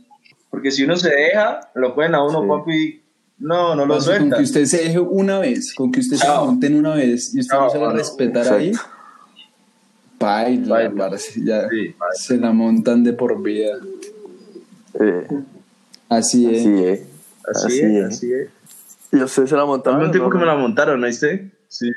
Porque 0.48 0.70
si 0.70 0.84
uno 0.84 0.96
se 0.96 1.10
deja, 1.10 1.60
lo 1.74 1.94
pueden 1.94 2.14
a 2.14 2.24
uno, 2.24 2.40
Sí. 2.42 2.48
papi. 2.48 3.02
No, 3.40 3.74
no 3.74 3.84
lo 3.84 3.94
Parce, 3.94 4.10
con 4.10 4.18
suelta. 4.18 4.36
que 4.36 4.42
usted 4.44 4.64
se 4.66 4.76
deje 4.78 5.00
una 5.00 5.38
vez, 5.40 5.74
con 5.74 5.90
que 5.92 6.00
usted 6.00 6.16
se 6.16 6.24
Chao. 6.24 6.46
monte 6.46 6.68
en 6.68 6.76
una 6.76 6.94
vez 6.94 7.34
y 7.34 7.40
usted 7.40 7.54
no 7.54 7.60
Chao, 7.62 7.70
se 7.70 7.78
va 7.78 7.84
a 7.84 7.86
mano. 7.88 7.98
respetar 7.98 8.42
Exacto. 8.42 8.56
ahí, 8.62 8.72
baila, 10.18 10.68
Baila. 10.68 11.08
parce, 11.10 11.40
ya 11.44 11.68
Sí, 11.68 11.94
baila. 11.98 12.14
se 12.14 12.36
la 12.36 12.52
montan 12.52 13.02
de 13.02 13.12
por 13.12 13.42
vida. 13.42 13.76
Eh, 15.00 15.26
Así 16.08 16.46
es. 16.46 16.60
así 16.66 16.84
es. 16.84 17.00
Así, 17.48 17.66
Así 17.66 17.78
es, 17.80 17.82
es. 17.90 18.04
así 18.04 18.32
es. 18.32 18.48
¿Y 19.12 19.22
usted 19.22 19.46
se 19.46 19.56
la 19.56 19.64
montaron? 19.64 20.02
Un 20.02 20.10
tiempo 20.10 20.28
no? 20.28 20.32
que 20.32 20.38
me 20.38 20.46
la 20.46 20.56
montaron, 20.56 21.00
¿no 21.00 21.06
viste? 21.06 21.50
Sí. 21.68 21.90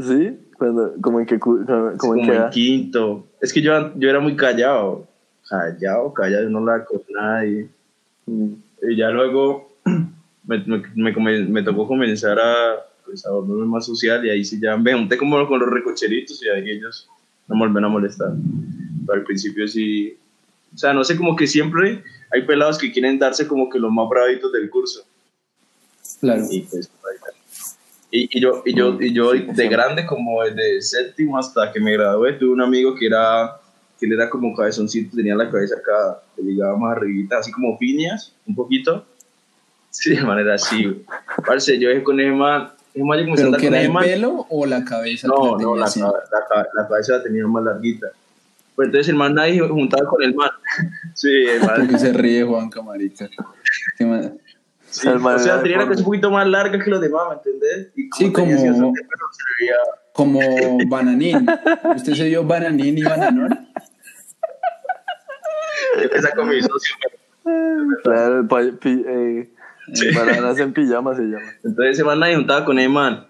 ¿Sí? 0.00 0.38
Cuando, 0.58 0.94
como 1.00 1.20
en 1.20 1.26
que... 1.26 1.38
Como, 1.38 2.16
en 2.16 2.50
quinto. 2.50 3.26
Es 3.40 3.52
que 3.52 3.62
yo, 3.62 3.92
yo 3.96 4.08
era 4.08 4.20
muy 4.20 4.36
callado. 4.36 5.06
Callado, 5.48 6.12
callado, 6.12 6.48
no 6.50 6.64
la 6.64 6.84
con 6.84 7.02
nadie. 7.14 7.68
Mm. 8.26 8.52
Y 8.90 8.96
ya 8.96 9.10
luego 9.10 9.76
me, 10.44 10.64
me, 10.94 11.42
me, 11.44 11.62
tocó 11.62 11.86
comenzar 11.86 12.38
a, 12.38 12.76
pues, 13.04 13.24
a 13.24 13.30
volverme 13.30 13.66
más 13.66 13.86
social 13.86 14.24
y 14.26 14.30
ahí 14.30 14.44
sí 14.44 14.60
ya 14.60 14.76
me 14.76 14.92
junté 14.92 15.16
como 15.16 15.46
con 15.48 15.60
los 15.60 15.70
recocheritos 15.70 16.42
y 16.42 16.48
ahí 16.48 16.70
ellos 16.70 17.08
no 17.48 17.56
me 17.56 17.66
volvían 17.66 17.84
a 17.84 17.88
molestar. 17.88 18.32
Pero 19.06 19.20
al 19.20 19.24
principio 19.24 19.66
sí, 19.68 20.16
o 20.74 20.78
sea, 20.78 20.92
no 20.92 21.04
sé, 21.04 21.16
como 21.16 21.36
que 21.36 21.46
siempre 21.46 22.02
hay 22.32 22.42
pelados 22.42 22.78
que 22.78 22.92
quieren 22.92 23.18
darse 23.18 23.46
como 23.46 23.70
que 23.70 23.78
los 23.78 23.90
más 23.90 24.08
bravitos 24.08 24.52
del 24.52 24.68
curso. 24.68 25.05
Claro. 26.20 26.42
Y 26.50 26.60
pues, 26.62 26.90
y, 28.10 28.38
y 28.38 28.40
yo, 28.40 28.62
y 28.64 28.74
yo, 28.74 28.96
y 29.00 29.12
yo 29.12 29.32
de 29.32 29.68
grande, 29.68 30.06
como 30.06 30.42
desde 30.42 30.80
séptimo 30.82 31.38
hasta 31.38 31.72
que 31.72 31.80
me 31.80 31.92
gradué, 31.92 32.34
tuve 32.34 32.50
un 32.52 32.62
amigo 32.62 32.94
que 32.94 33.06
era, 33.06 33.56
que 34.00 34.06
era 34.06 34.30
como 34.30 34.54
cabezoncito, 34.54 35.16
tenía 35.16 35.34
la 35.34 35.50
cabeza 35.50 35.74
acá, 35.76 36.20
le 36.36 36.44
ligaba 36.44 36.76
más 36.78 36.96
arribita, 36.96 37.38
así 37.38 37.50
como 37.52 37.76
piñas, 37.78 38.32
un 38.46 38.54
poquito. 38.54 39.04
Sí, 39.90 40.14
de 40.14 40.22
manera 40.22 40.54
así. 40.54 41.04
Parce, 41.46 41.78
yo 41.78 41.88
dejé 41.88 42.02
con 42.02 42.20
ese 42.20 42.30
man, 42.30 42.70
¿Pero 42.94 43.52
que 43.58 43.66
era 43.66 43.82
el 43.82 43.92
pelo 43.92 44.46
o 44.48 44.64
la 44.64 44.82
cabeza? 44.84 45.28
No, 45.28 45.56
la 45.58 45.62
no, 45.62 45.76
la, 45.76 45.86
la, 45.86 46.46
ca- 46.48 46.68
la 46.74 46.88
cabeza 46.88 47.18
la 47.18 47.22
tenía 47.22 47.46
más 47.46 47.62
larguita. 47.64 48.06
Pues 48.74 48.86
entonces 48.86 49.08
el 49.10 49.16
man 49.16 49.34
nadie 49.34 49.58
juntaba 49.60 50.08
con 50.08 50.22
el 50.22 50.34
man. 50.34 50.50
Sí, 51.14 51.28
el 51.28 51.60
man. 51.60 51.76
Porque 51.80 51.98
se 51.98 52.12
ríe 52.12 52.42
Juan 52.44 52.70
Camarica. 52.70 53.28
Sí, 55.00 55.08
o 55.08 55.38
sea, 55.38 55.62
tenía 55.62 55.78
la 55.78 55.84
deforme. 55.84 55.84
cabeza 55.84 56.00
un 56.00 56.04
poquito 56.06 56.30
más 56.30 56.46
larga 56.48 56.78
que 56.82 56.90
los 56.90 57.00
demás, 57.00 57.22
¿me 57.28 57.34
entendés? 57.34 57.92
Y 57.96 58.08
Sí, 58.16 58.32
como- 58.32 58.92
Como 60.12 60.40
bananín. 60.88 61.46
¿Usted 61.94 62.14
se 62.14 62.24
dio 62.24 62.44
bananín 62.44 62.96
y 62.98 63.02
bananón? 63.02 63.68
Esa 66.12 66.30
con 66.34 66.48
mi 66.48 66.60
socio. 66.62 66.96
Claro, 68.02 68.40
el 68.40 68.46
pa- 68.46 68.62
pi- 68.80 69.04
eh, 69.06 69.50
bananas 70.14 70.58
en 70.58 70.72
pijama 70.72 71.14
se 71.14 71.22
llama. 71.22 71.44
Entonces 71.62 71.94
ese 71.94 72.04
man 72.04 72.18
nadie 72.20 72.36
juntaba 72.36 72.64
con 72.64 72.78
ese 72.78 72.88
man. 72.88 73.26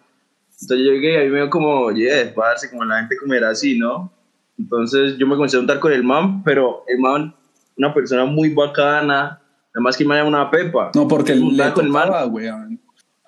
Entonces 0.61 0.79
yo 0.87 0.93
llegué 0.93 1.13
y 1.15 1.17
a 1.17 1.21
mí 1.25 1.29
me 1.31 1.37
dio 1.39 1.51
como, 1.51 1.81
oye, 1.81 2.27
parce, 2.35 2.71
como 2.71 2.85
la 2.85 2.99
gente 3.01 3.17
como 3.19 3.35
era 3.35 3.51
así, 3.51 3.79
¿no? 3.79 4.11
Entonces 4.59 5.19
yo 5.19 5.27
me 5.27 5.35
comencé 5.37 5.57
a 5.57 5.61
juntar 5.61 5.81
con 5.81 5.93
el 5.93 6.03
man, 6.03 6.43
pero 6.45 6.85
el 6.89 6.99
man, 6.99 7.35
una 7.77 7.93
persona 7.93 8.25
muy 8.25 8.55
bacana, 8.55 9.41
además 9.77 9.97
que 9.97 10.05
me 10.05 10.17
llama 10.17 10.29
una 10.29 10.51
pepa. 10.51 10.91
No, 10.95 11.07
porque 11.07 11.35
Me 11.35 11.53
le 11.53 11.73
con 11.73 11.85
el 11.87 11.91
man. 11.93 12.07
tocaba, 12.07 12.27
weón. 12.27 12.81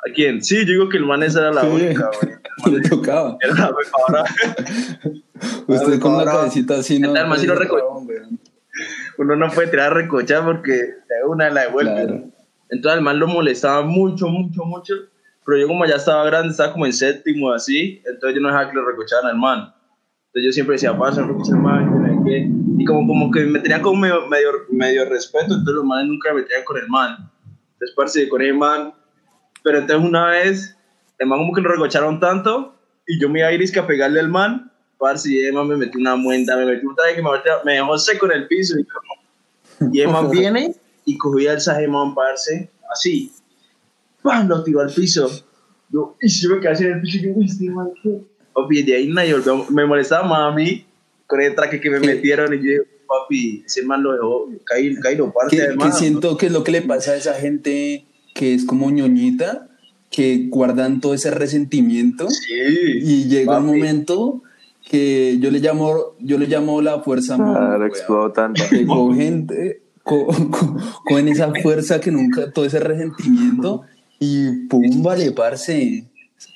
¿A 0.08 0.12
quién? 0.14 0.42
Sí, 0.42 0.58
yo 0.64 0.72
digo 0.72 0.88
que 0.88 0.96
el 0.96 1.04
man 1.06 1.22
esa 1.22 1.40
era 1.40 1.52
la 1.52 1.60
Sí. 1.62 1.66
única, 1.68 2.10
güey. 2.64 2.74
Le 2.80 2.88
tocaba. 2.88 3.36
Era 3.40 3.54
la 3.54 3.68
pepa 3.68 3.98
ahora. 4.08 4.24
Usted 5.66 6.00
con 6.00 6.12
ahora- 6.14 6.32
cabecita 6.32 6.74
así, 6.78 6.98
¿no? 6.98 7.14
El 7.14 7.26
man 7.26 7.38
sí 7.38 7.46
lo 7.46 7.54
tocaba. 7.58 7.82
Uno 9.18 9.36
no 9.36 9.50
puede 9.50 9.68
tirar 9.68 9.90
a 9.92 9.94
recochar 9.94 10.44
porque 10.44 10.70
de 10.72 11.24
una 11.28 11.50
la 11.50 11.62
devuelve. 11.62 11.92
Claro. 11.92 12.24
Entonces 12.70 12.98
al 12.98 13.02
man 13.02 13.18
lo 13.18 13.26
molestaba 13.26 13.82
mucho, 13.82 14.28
mucho, 14.28 14.64
mucho. 14.64 14.94
Pero 15.44 15.58
yo 15.58 15.66
como 15.66 15.84
ya 15.86 15.96
estaba 15.96 16.24
grande, 16.24 16.50
estaba 16.50 16.72
como 16.72 16.86
en 16.86 16.92
séptimo 16.92 17.50
así, 17.52 18.02
entonces 18.06 18.36
yo 18.36 18.40
no 18.42 18.48
dejaba 18.48 18.70
que 18.70 18.76
lo 18.76 18.86
recocharan 18.86 19.26
al 19.26 19.36
man. 19.38 19.72
Entonces 20.28 20.44
yo 20.44 20.52
siempre 20.52 20.74
decía, 20.74 20.96
pasa, 20.96 21.22
man, 21.22 22.24
que. 22.24 22.50
Y 22.78 22.84
como, 22.84 23.06
como 23.06 23.30
que 23.30 23.44
me 23.44 23.58
tenían 23.60 23.82
como 23.82 23.98
medio, 24.00 24.26
medio, 24.28 24.50
medio 24.70 25.08
respeto, 25.08 25.46
entonces 25.46 25.74
los 25.74 25.84
manes 25.84 26.08
nunca 26.08 26.32
me 26.32 26.42
metían 26.42 26.64
con 26.64 26.76
el 26.78 26.88
man. 26.88 27.30
Entonces, 27.72 27.94
parce, 27.96 28.28
con 28.28 28.42
el 28.42 28.54
man. 28.54 28.94
Pero 29.64 29.78
entonces 29.78 30.06
una 30.08 30.26
vez, 30.26 30.76
el 31.18 31.26
man 31.26 31.40
como 31.40 31.52
que 31.54 31.60
lo 31.60 31.70
recocharon 31.70 32.20
tanto, 32.20 32.76
y 33.06 33.20
yo 33.20 33.28
me 33.28 33.40
iba 33.40 33.48
a 33.48 33.52
ir 33.52 33.62
es 33.62 33.72
que 33.72 33.80
a 33.80 33.86
pegarle 33.86 34.20
al 34.20 34.28
man, 34.28 34.70
parce, 34.98 35.32
y 35.32 35.38
el 35.44 35.54
man 35.54 35.66
me 35.66 35.76
metió 35.76 35.98
una 35.98 36.14
muenda, 36.14 36.56
me 36.56 36.66
metió 36.66 36.88
un 36.88 36.94
traje 36.94 37.16
que 37.16 37.22
me, 37.22 37.30
me 37.64 37.72
dejó 37.72 37.98
seco 37.98 38.26
en 38.26 38.32
el 38.32 38.46
piso. 38.46 38.78
Y, 38.78 38.84
como- 38.84 39.92
y 39.92 40.00
el 40.00 40.08
man 40.08 40.30
viene 40.30 40.74
y 41.04 41.16
cogía 41.16 41.54
el 41.54 41.88
man, 41.88 42.14
parce, 42.14 42.70
así. 42.92 43.32
¡pam! 44.22 44.46
Lo 44.46 44.62
tiró 44.62 44.80
al 44.80 44.92
piso. 44.92 45.28
Yo, 45.90 46.16
y 46.20 46.28
yo 46.28 46.50
me 46.50 46.60
quedé 46.60 46.70
así 46.72 46.84
en 46.84 46.92
el 46.92 47.00
piso 47.00 47.18
y 47.18 47.22
yo, 47.22 47.32
este 47.42 47.70
man, 47.70 47.88
¿qué? 48.02 48.20
Papi, 48.62 48.82
de 48.82 48.96
ahí 48.96 49.08
nadie 49.08 49.34
volvió. 49.34 49.64
Me 49.70 49.84
molestaba 49.86 50.26
más 50.26 50.52
a 50.52 50.56
mí 50.56 50.84
con 51.26 51.40
el 51.40 51.54
traje 51.54 51.80
que 51.80 51.90
me 51.90 52.00
metieron 52.00 52.54
y 52.54 52.58
yo 52.58 52.82
papi, 53.06 53.62
ese 53.66 53.82
man 53.82 54.02
lo 54.02 54.12
dejó, 54.12 54.48
caí, 54.64 54.94
caí 54.96 55.16
lo 55.16 55.32
parte 55.32 55.56
Que, 55.56 55.62
además. 55.62 55.94
que 55.94 55.98
siento 55.98 56.36
que 56.36 56.46
es 56.46 56.52
lo 56.52 56.62
que 56.64 56.72
le 56.72 56.82
pasa 56.82 57.12
a 57.12 57.16
esa 57.16 57.34
gente 57.34 58.04
que 58.34 58.52
es 58.54 58.64
como 58.66 58.90
ñoñita, 58.90 59.68
que 60.10 60.46
guardan 60.48 61.00
todo 61.00 61.14
ese 61.14 61.30
resentimiento 61.30 62.28
Sí. 62.30 62.52
y 63.02 63.24
llega 63.28 63.58
un 63.58 63.66
papi. 63.66 63.78
momento 63.78 64.42
que 64.90 65.38
yo 65.40 65.50
le 65.50 65.58
llamo, 65.60 66.16
yo 66.20 66.38
le 66.38 66.46
llamo 66.46 66.80
la 66.82 67.00
fuerza 67.00 67.36
Claro, 67.36 67.84
explotan. 67.86 68.52
que 68.54 68.86
cogen, 68.86 69.46
co- 70.02 70.26
co- 70.26 70.76
cogen 71.04 71.28
esa 71.28 71.52
fuerza 71.62 72.00
que 72.00 72.10
nunca, 72.10 72.50
todo 72.52 72.64
ese 72.64 72.80
resentimiento 72.80 73.82
y 74.18 74.66
pum, 74.68 75.02
vale, 75.02 75.30
parce. 75.32 76.04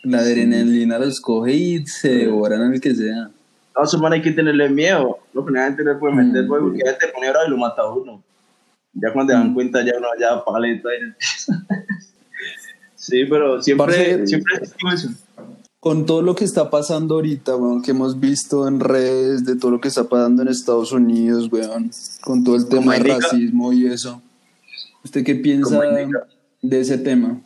La 0.05 0.19
adrenalina 0.19 0.99
los 0.99 1.21
coge 1.21 1.53
y 1.53 1.87
se 1.87 2.15
devoran 2.15 2.63
al 2.73 2.81
que 2.81 2.95
sea. 2.95 3.31
A 3.75 3.85
esos 3.85 4.01
man 4.01 4.13
hay 4.13 4.23
que 4.23 4.33
tenerle 4.33 4.69
miedo. 4.69 5.19
Lo 5.33 5.45
que 5.45 5.53
la 5.53 5.65
gente 5.65 5.83
le 5.85 5.95
puede 5.95 6.15
meter, 6.15 6.45
Mm. 6.45 6.49
pues, 6.49 6.63
porque 6.63 6.81
ya 6.85 6.99
te 6.99 7.09
pone 7.09 7.27
ahora 7.29 7.41
y 7.47 7.51
lo 7.51 7.57
mata 7.57 7.83
a 7.83 7.93
uno. 7.93 8.23
Ya 8.95 9.13
cuando 9.13 9.33
te 9.33 9.39
dan 9.39 9.55
cuenta, 9.55 9.85
ya 9.85 9.93
uno 9.97 10.09
ya 10.21 10.45
paleta 10.45 10.89
sí, 12.97 13.25
pero 13.25 13.63
siempre, 13.63 14.27
siempre 14.27 14.55
es 14.63 14.75
eso. 14.95 15.09
Con 15.81 16.07
todo 16.07 16.23
lo 16.23 16.35
que 16.35 16.45
está 16.45 16.71
pasando 16.71 17.17
ahorita, 17.17 17.57
weón, 17.57 17.83
que 17.83 17.91
hemos 17.91 18.21
visto 18.21 18.69
en 18.69 18.79
redes, 18.79 19.45
de 19.45 19.57
todo 19.57 19.73
lo 19.73 19.81
que 19.81 19.89
está 19.89 20.05
pasando 20.05 20.43
en 20.43 20.49
Estados 20.49 20.93
Unidos, 20.93 21.49
weón, 21.51 21.91
con 22.21 22.45
todo 22.45 22.55
el 22.57 22.69
tema 22.69 22.95
del 22.95 23.21
racismo 23.21 23.73
y 23.73 23.87
eso. 23.87 24.23
¿Usted 25.03 25.25
qué 25.25 25.35
piensa 25.35 25.81
de 26.61 26.81
ese 26.81 26.99
tema? 26.99 27.41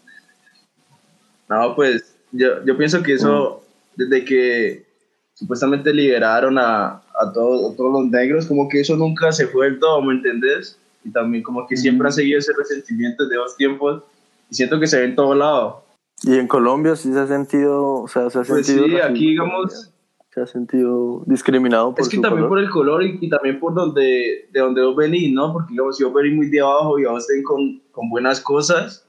No, 1.48 1.74
pues 1.74 2.15
yo, 2.36 2.64
yo 2.64 2.76
pienso 2.76 3.02
que 3.02 3.14
eso, 3.14 3.62
desde 3.96 4.24
que 4.24 4.86
supuestamente 5.34 5.92
liberaron 5.92 6.58
a, 6.58 7.02
a, 7.20 7.32
todos, 7.32 7.72
a 7.72 7.76
todos 7.76 7.92
los 7.92 8.06
negros, 8.10 8.46
como 8.46 8.68
que 8.68 8.80
eso 8.80 8.96
nunca 8.96 9.32
se 9.32 9.46
fue 9.46 9.66
del 9.70 9.78
todo, 9.78 10.00
¿me 10.02 10.14
entendés? 10.14 10.78
Y 11.04 11.10
también 11.10 11.42
como 11.42 11.66
que 11.66 11.76
siempre 11.76 12.08
ha 12.08 12.10
seguido 12.10 12.38
ese 12.38 12.52
resentimiento 12.56 13.26
de 13.28 13.36
los 13.36 13.56
tiempos 13.56 14.02
y 14.50 14.54
siento 14.54 14.80
que 14.80 14.86
se 14.86 14.98
ve 14.98 15.04
en 15.06 15.14
todo 15.16 15.34
lado. 15.34 15.84
Y 16.22 16.38
en 16.38 16.48
Colombia 16.48 16.96
sí 16.96 17.12
se 17.12 17.18
ha 17.18 17.26
sentido, 17.26 18.02
o 18.02 18.08
sea, 18.08 18.30
se 18.30 18.38
ha 18.38 18.42
Pues 18.42 18.66
sentido. 18.66 18.86
sí, 18.86 18.96
aquí 18.96 19.26
digamos, 19.30 19.92
Se 20.32 20.40
ha 20.40 20.46
sentido 20.46 21.22
discriminado 21.26 21.94
por 21.94 22.00
es 22.00 22.08
que 22.08 22.16
su 22.16 22.22
también 22.22 22.44
color. 22.46 22.48
por 22.48 22.58
el 22.58 22.70
color 22.70 23.02
y, 23.04 23.18
y 23.20 23.28
también 23.28 23.60
por 23.60 23.74
donde, 23.74 24.48
de 24.50 24.60
donde 24.60 24.82
vos 24.82 24.96
venís, 24.96 25.32
¿no? 25.32 25.52
Porque 25.52 25.72
digamos, 25.72 25.96
si 25.96 26.04
vos 26.04 26.14
venís 26.14 26.34
muy 26.34 26.48
de 26.48 26.60
abajo 26.60 26.98
y 26.98 27.04
vos 27.04 27.22
estén 27.22 27.42
con, 27.42 27.80
con 27.92 28.08
buenas 28.08 28.40
cosas, 28.40 29.06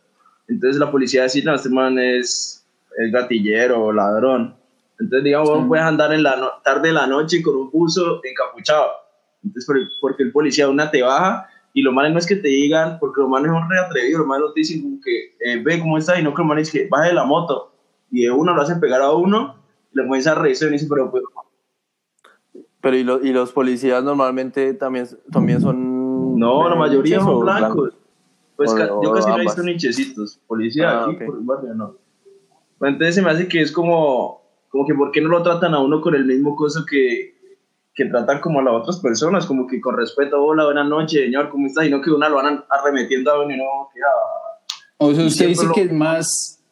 entonces 0.50 0.78
la 0.80 0.92
policía 0.92 1.24
dice, 1.24 1.42
no, 1.44 1.56
este 1.56 1.70
man 1.70 1.98
es, 2.00 2.66
es 2.98 3.12
gatillero 3.12 3.84
o 3.86 3.92
ladrón. 3.94 4.56
Entonces, 5.00 5.24
digamos, 5.24 5.50
vos 5.50 5.66
puedes 5.68 5.86
andar 5.86 6.12
en 6.14 6.24
la 6.24 6.36
no- 6.36 6.50
tarde 6.64 6.88
de 6.90 6.94
la 6.96 7.06
noche 7.08 7.42
con 7.44 7.56
un 7.56 7.70
buzo 7.72 8.20
encapuchado. 8.24 8.88
Entonces, 9.44 9.88
porque 10.02 10.24
el 10.24 10.32
policía 10.32 10.68
una 10.68 10.90
te 10.90 11.04
baja 11.04 11.48
y 11.74 11.84
lo 11.84 11.92
malo 11.92 12.10
no 12.10 12.18
es 12.18 12.26
que 12.26 12.36
te 12.36 12.48
digan, 12.48 12.98
porque 13.00 13.22
los 13.22 13.30
manes 13.30 13.52
son 13.52 13.70
re 13.70 13.80
atrevidos, 13.80 14.20
los 14.20 14.28
manes 14.28 14.48
no 14.48 14.54
te 14.54 14.60
dicen 14.62 14.82
como 14.82 14.98
que, 15.00 15.36
eh, 15.40 15.62
ve 15.64 15.80
cómo 15.80 15.98
está, 16.00 16.20
y 16.20 16.24
no 16.24 16.34
que 16.34 16.40
los 16.42 16.48
manes 16.48 16.72
que 16.72 16.88
baje 16.90 17.10
de 17.10 17.14
la 17.14 17.24
moto. 17.26 17.72
Y 18.10 18.24
de 18.24 18.32
uno 18.32 18.54
lo 18.56 18.62
hacen 18.64 18.80
pegar 18.80 19.02
a 19.02 19.12
uno, 19.12 19.56
le 19.94 20.04
comienza 20.04 20.32
a 20.32 20.36
reírse 20.36 20.66
y 20.68 20.72
dice, 20.72 20.88
pero 20.90 21.12
pues, 21.12 21.24
Pero 22.82 22.96
y, 22.96 23.04
lo- 23.04 23.24
y 23.24 23.32
los 23.34 23.52
policías 23.52 24.04
normalmente 24.04 24.74
también, 24.74 25.08
también 25.32 25.60
son. 25.62 26.40
No, 26.40 26.68
la 26.70 26.76
mayoría 26.76 27.20
son 27.20 27.36
o 27.36 27.40
blancos. 27.42 27.94
Pues 28.56 28.72
O- 28.72 29.00
o 29.00 29.04
yo 29.04 29.12
casi 29.14 29.30
no 29.30 29.38
he 29.38 29.42
visto 29.42 29.62
nichecitos. 29.62 30.40
Policía 30.48 30.90
Ah, 30.90 31.04
aquí 31.06 31.16
ok. 31.18 31.26
por 31.26 31.36
el 31.38 31.44
barrio 31.44 31.74
no. 31.76 31.96
Entonces 32.82 33.16
se 33.16 33.22
me 33.22 33.32
hace 33.32 33.48
que 33.48 33.62
es 33.62 33.72
como, 33.72 34.42
como 34.70 34.86
que 34.86 34.94
¿por 34.94 35.12
qué 35.12 35.22
no 35.22 35.30
lo 35.30 35.44
tratan 35.44 35.74
a 35.74 35.80
uno 35.80 36.02
con 36.02 36.16
el 36.16 36.26
mismo 36.26 36.56
coso 36.56 36.86
que, 36.90 37.36
que 37.94 38.06
tratan 38.06 38.40
como 38.40 38.60
a 38.60 38.64
las 38.64 38.74
otras 38.76 39.00
personas? 39.00 39.46
Como 39.46 39.66
que 39.68 39.82
con 39.82 39.98
respeto, 39.98 40.44
hola, 40.44 40.66
buenas 40.66 40.88
noches, 40.88 41.22
señor, 41.22 41.50
¿cómo 41.50 41.68
está? 41.68 41.86
Y 41.86 41.90
no 41.90 42.02
que 42.02 42.12
uno 42.12 42.30
lo 42.30 42.36
van 42.36 42.64
arremetiendo 42.70 43.32
a 43.32 43.44
uno 43.44 43.54
y 43.54 43.58
no, 43.58 43.64
ah, 43.64 44.60
O 44.98 45.14
sea, 45.14 45.26
usted 45.26 45.48
dice 45.48 45.66
lo- 45.66 45.74
que 45.74 45.82
es 45.82 45.92
más, 45.92 46.64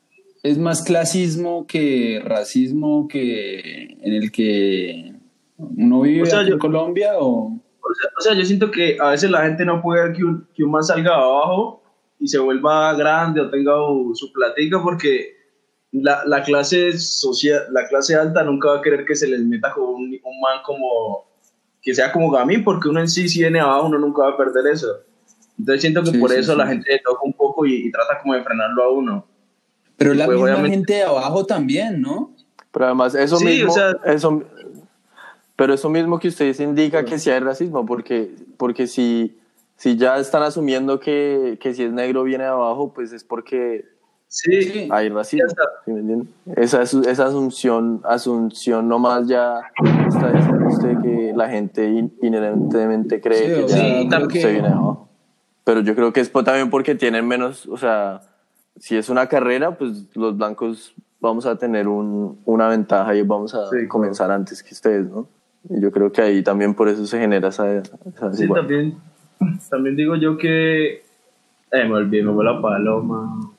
es 0.44 0.58
más 0.60 0.84
clasismo 0.84 1.66
que 1.66 2.22
racismo 2.24 3.08
que 3.08 3.98
en 4.02 4.14
el 4.14 4.32
que 4.32 5.14
uno 5.58 6.02
vive 6.02 6.22
O 6.24 6.26
sea, 6.28 6.40
aquí 6.42 6.50
yo- 6.50 6.54
en 6.56 6.60
Colombia 6.60 7.12
o... 7.18 7.60
O 7.88 7.94
sea, 7.94 8.10
o 8.18 8.22
sea, 8.22 8.34
yo 8.34 8.44
siento 8.46 8.72
que 8.72 8.98
a 9.00 9.12
veces 9.12 9.30
la 9.30 9.44
gente 9.44 9.64
no 9.64 9.80
puede 9.82 10.04
ver 10.04 10.14
que 10.14 10.24
un, 10.24 10.48
que 10.56 10.64
un 10.64 10.72
man 10.72 10.84
salga 10.84 11.14
abajo 11.16 11.84
y 12.20 12.28
se 12.28 12.40
vuelva 12.40 12.94
grande 12.96 13.42
o 13.42 13.50
tenga 13.52 13.74
su 14.14 14.32
platica 14.34 14.82
porque 14.82 15.36
la, 16.02 16.24
la, 16.26 16.44
clase 16.44 16.98
social, 16.98 17.64
la 17.72 17.88
clase 17.88 18.16
alta 18.16 18.44
nunca 18.44 18.70
va 18.70 18.78
a 18.78 18.82
querer 18.82 19.06
que 19.06 19.16
se 19.16 19.28
les 19.28 19.42
meta 19.42 19.72
con 19.72 19.84
un, 19.84 20.04
un 20.24 20.40
man 20.42 20.60
como 20.66 21.26
que 21.82 21.94
sea 21.94 22.12
como 22.12 22.32
Gamín 22.32 22.64
porque 22.64 22.90
uno 22.90 23.00
en 23.00 23.08
sí 23.08 23.30
si 23.30 23.40
viene 23.40 23.60
abajo 23.60 23.88
uno 23.88 24.00
nunca 24.00 24.24
va 24.24 24.30
a 24.32 24.38
perder 24.38 24.68
eso. 24.74 24.88
Entonces 25.58 25.82
siento 25.82 26.04
que 26.04 26.12
Sí, 26.12 26.18
por 26.18 26.32
sí, 26.32 26.38
eso 26.38 26.52
sí. 26.54 26.58
la 26.58 26.68
gente 26.68 26.92
le 26.92 27.00
toca 27.00 27.22
un 27.24 27.34
poco 27.34 27.66
y, 27.66 27.88
y 27.88 27.92
trata 27.92 28.20
como 28.22 28.34
de 28.34 28.44
frenarlo 28.44 28.84
a 28.84 28.92
uno. 28.92 29.26
Pero 29.98 30.14
la 30.14 30.26
Pues, 30.26 30.36
misma 30.38 30.52
obviamente- 30.52 30.76
gente 30.78 30.94
de 30.96 31.04
abajo 31.04 31.46
también, 31.46 32.02
¿no? 32.02 32.34
Pero 32.72 32.86
además, 32.88 33.16
eso 33.16 33.38
Sí, 33.38 33.46
mismo. 33.46 33.72
o 33.72 33.74
sea- 33.76 33.96
eso, 34.06 34.44
pero 35.56 35.74
eso 35.74 35.90
mismo 35.90 36.20
que 36.20 36.28
usted 36.28 36.46
dice 36.48 36.64
indica 36.64 37.06
que 37.06 37.18
sí 37.20 37.30
hay 37.30 37.40
racismo, 37.40 37.86
porque, 37.86 38.32
porque 38.58 38.88
si, 38.88 39.38
si 39.78 39.96
ya 39.96 40.18
están 40.18 40.44
asumiendo 40.44 41.00
que, 41.00 41.58
que 41.62 41.74
si 41.74 41.84
es 41.84 41.92
negro 41.94 42.24
viene 42.24 42.44
de 42.44 42.50
abajo, 42.50 42.92
pues 42.94 43.14
es 43.14 43.24
porque 43.24 43.86
Sí, 44.28 44.62
Sí. 44.64 44.90
hay 44.92 45.10
racismo. 45.10 45.46
Ya 45.48 45.48
está. 45.48 45.64
¿sí 45.86 45.92
me? 45.92 46.28
Esa, 46.56 46.82
esa 46.82 47.26
asunción, 47.26 48.02
asunción 48.04 48.88
nomás 48.90 49.28
ya 49.28 49.62
está 50.08 50.32
diciendo 50.32 50.68
usted 50.68 50.98
que 51.02 51.34
la 51.36 51.48
gente 51.50 51.86
in- 51.88 52.14
inherentemente 52.22 53.22
cree 53.22 53.38
Sí, 53.38 53.62
que 53.62 53.68
ya 53.68 53.76
que- 54.28 54.42
se 54.42 54.52
viene 54.52 54.68
abajo. 54.68 55.08
Pero 55.64 55.80
yo 55.82 55.96
creo 55.96 56.12
que 56.14 56.20
es 56.20 56.30
también 56.30 56.70
porque 56.70 56.96
tienen 56.96 57.28
menos, 57.28 57.66
o 57.68 57.78
sea, 57.78 58.22
si 58.78 58.98
es 58.98 59.10
una 59.10 59.28
carrera, 59.28 59.78
pues 59.78 60.06
los 60.16 60.38
blancos 60.38 60.94
vamos 61.22 61.46
a 61.46 61.58
tener 61.58 61.88
un, 61.88 62.40
una 62.46 62.68
ventaja 62.68 63.16
y 63.16 63.22
vamos 63.24 63.56
a 63.56 63.70
Sí, 63.70 63.88
comenzar 63.88 64.30
antes 64.32 64.62
que 64.62 64.74
ustedes, 64.74 65.08
¿no? 65.10 65.28
Y 65.70 65.82
yo 65.82 65.92
creo 65.92 66.12
que 66.12 66.22
ahí 66.22 66.44
también 66.44 66.76
por 66.76 66.88
eso 66.90 67.06
se 67.08 67.18
genera 67.20 67.48
esa, 67.50 67.72
esa 67.78 68.34
sí 68.34 68.48
también, 68.48 68.96
también 69.70 69.96
digo 69.96 70.16
yo 70.18 70.38
que... 70.38 71.04
Eh, 71.72 71.84
me 71.88 71.94
olvidé, 71.96 72.24
me 72.24 72.34
fue 72.34 72.44
la 72.46 72.62
paloma. 72.62 73.52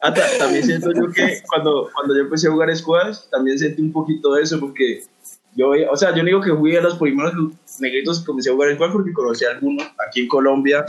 Ah, 0.00 0.12
ta- 0.12 0.38
también 0.38 0.64
siento 0.64 0.92
yo 0.92 1.10
que 1.10 1.38
cuando, 1.48 1.88
cuando 1.94 2.14
yo 2.14 2.22
empecé 2.22 2.48
a 2.48 2.50
jugar 2.50 2.74
squash, 2.76 3.18
también 3.30 3.58
sentí 3.58 3.80
un 3.80 3.92
poquito 3.92 4.34
de 4.34 4.42
eso, 4.42 4.60
porque 4.60 5.02
yo, 5.56 5.70
o 5.90 5.96
sea, 5.96 6.14
yo 6.14 6.22
digo 6.24 6.40
que 6.42 6.52
fui 6.54 6.76
a 6.76 6.82
los 6.82 6.96
primeros 6.98 7.32
negritos 7.80 8.20
que 8.20 8.26
comencé 8.26 8.50
a 8.50 8.52
jugar 8.52 8.74
squash 8.74 8.92
porque 8.92 9.12
conocí 9.12 9.44
a 9.46 9.52
algunos 9.52 9.86
aquí 10.06 10.22
en 10.22 10.28
Colombia. 10.28 10.84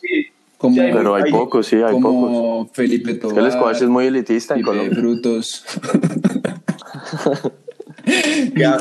Sí, 0.00 0.26
Como, 0.58 0.74
Sí, 0.74 0.80
hay- 0.80 0.92
Pero 0.92 1.14
hay 1.14 1.22
hay- 1.24 1.30
pocos, 1.30 1.66
sí, 1.66 1.76
hay 1.76 1.82
pocos. 1.92 2.00
como 2.02 2.70
Felipe 2.72 3.10
Es 3.12 3.20
Tobar, 3.20 3.34
que 3.36 3.40
el 3.44 3.52
squash 3.52 3.82
es 3.82 3.88
muy 3.88 4.06
elitista 4.06 4.54
en 4.54 4.62
Colombia. 4.62 4.96
Frutos. 4.98 5.64
Ya. 8.56 8.78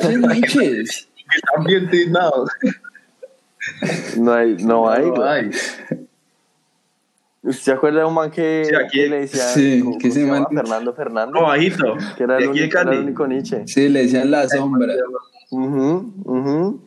Están 1.33 1.63
bien 1.65 1.89
tinados. 1.89 2.49
No 4.17 4.33
hay, 4.33 4.55
no 4.63 4.89
hay. 4.89 5.05
No 5.11 5.23
hay. 5.23 5.49
¿Usted 7.43 7.61
se 7.63 7.71
acuerda 7.71 7.99
de 7.99 8.05
un 8.05 8.13
man 8.13 8.31
que, 8.31 8.65
Sí, 8.67 8.75
aquí- 8.75 8.97
que 9.01 9.09
le 9.09 9.19
decía 9.21 9.43
Sí, 9.43 9.81
¿cómo- 9.83 9.97
que 9.99 10.09
se 10.11 10.21
llama? 10.21 10.39
man- 10.41 10.47
Fernando 10.51 10.93
Fernández? 10.93 11.33
No, 11.33 11.41
bajito. 11.43 11.95
que 12.17 12.23
era 12.23 12.37
el, 12.39 12.47
único, 12.49 12.79
era 12.79 12.91
el 12.93 12.99
único 12.99 13.27
Nietzsche. 13.27 13.67
Sí, 13.67 13.87
le 13.89 14.03
decían 14.03 14.31
la 14.31 14.47
sombra. 14.49 14.93
Ujú, 15.51 16.13
ujú. 16.23 16.81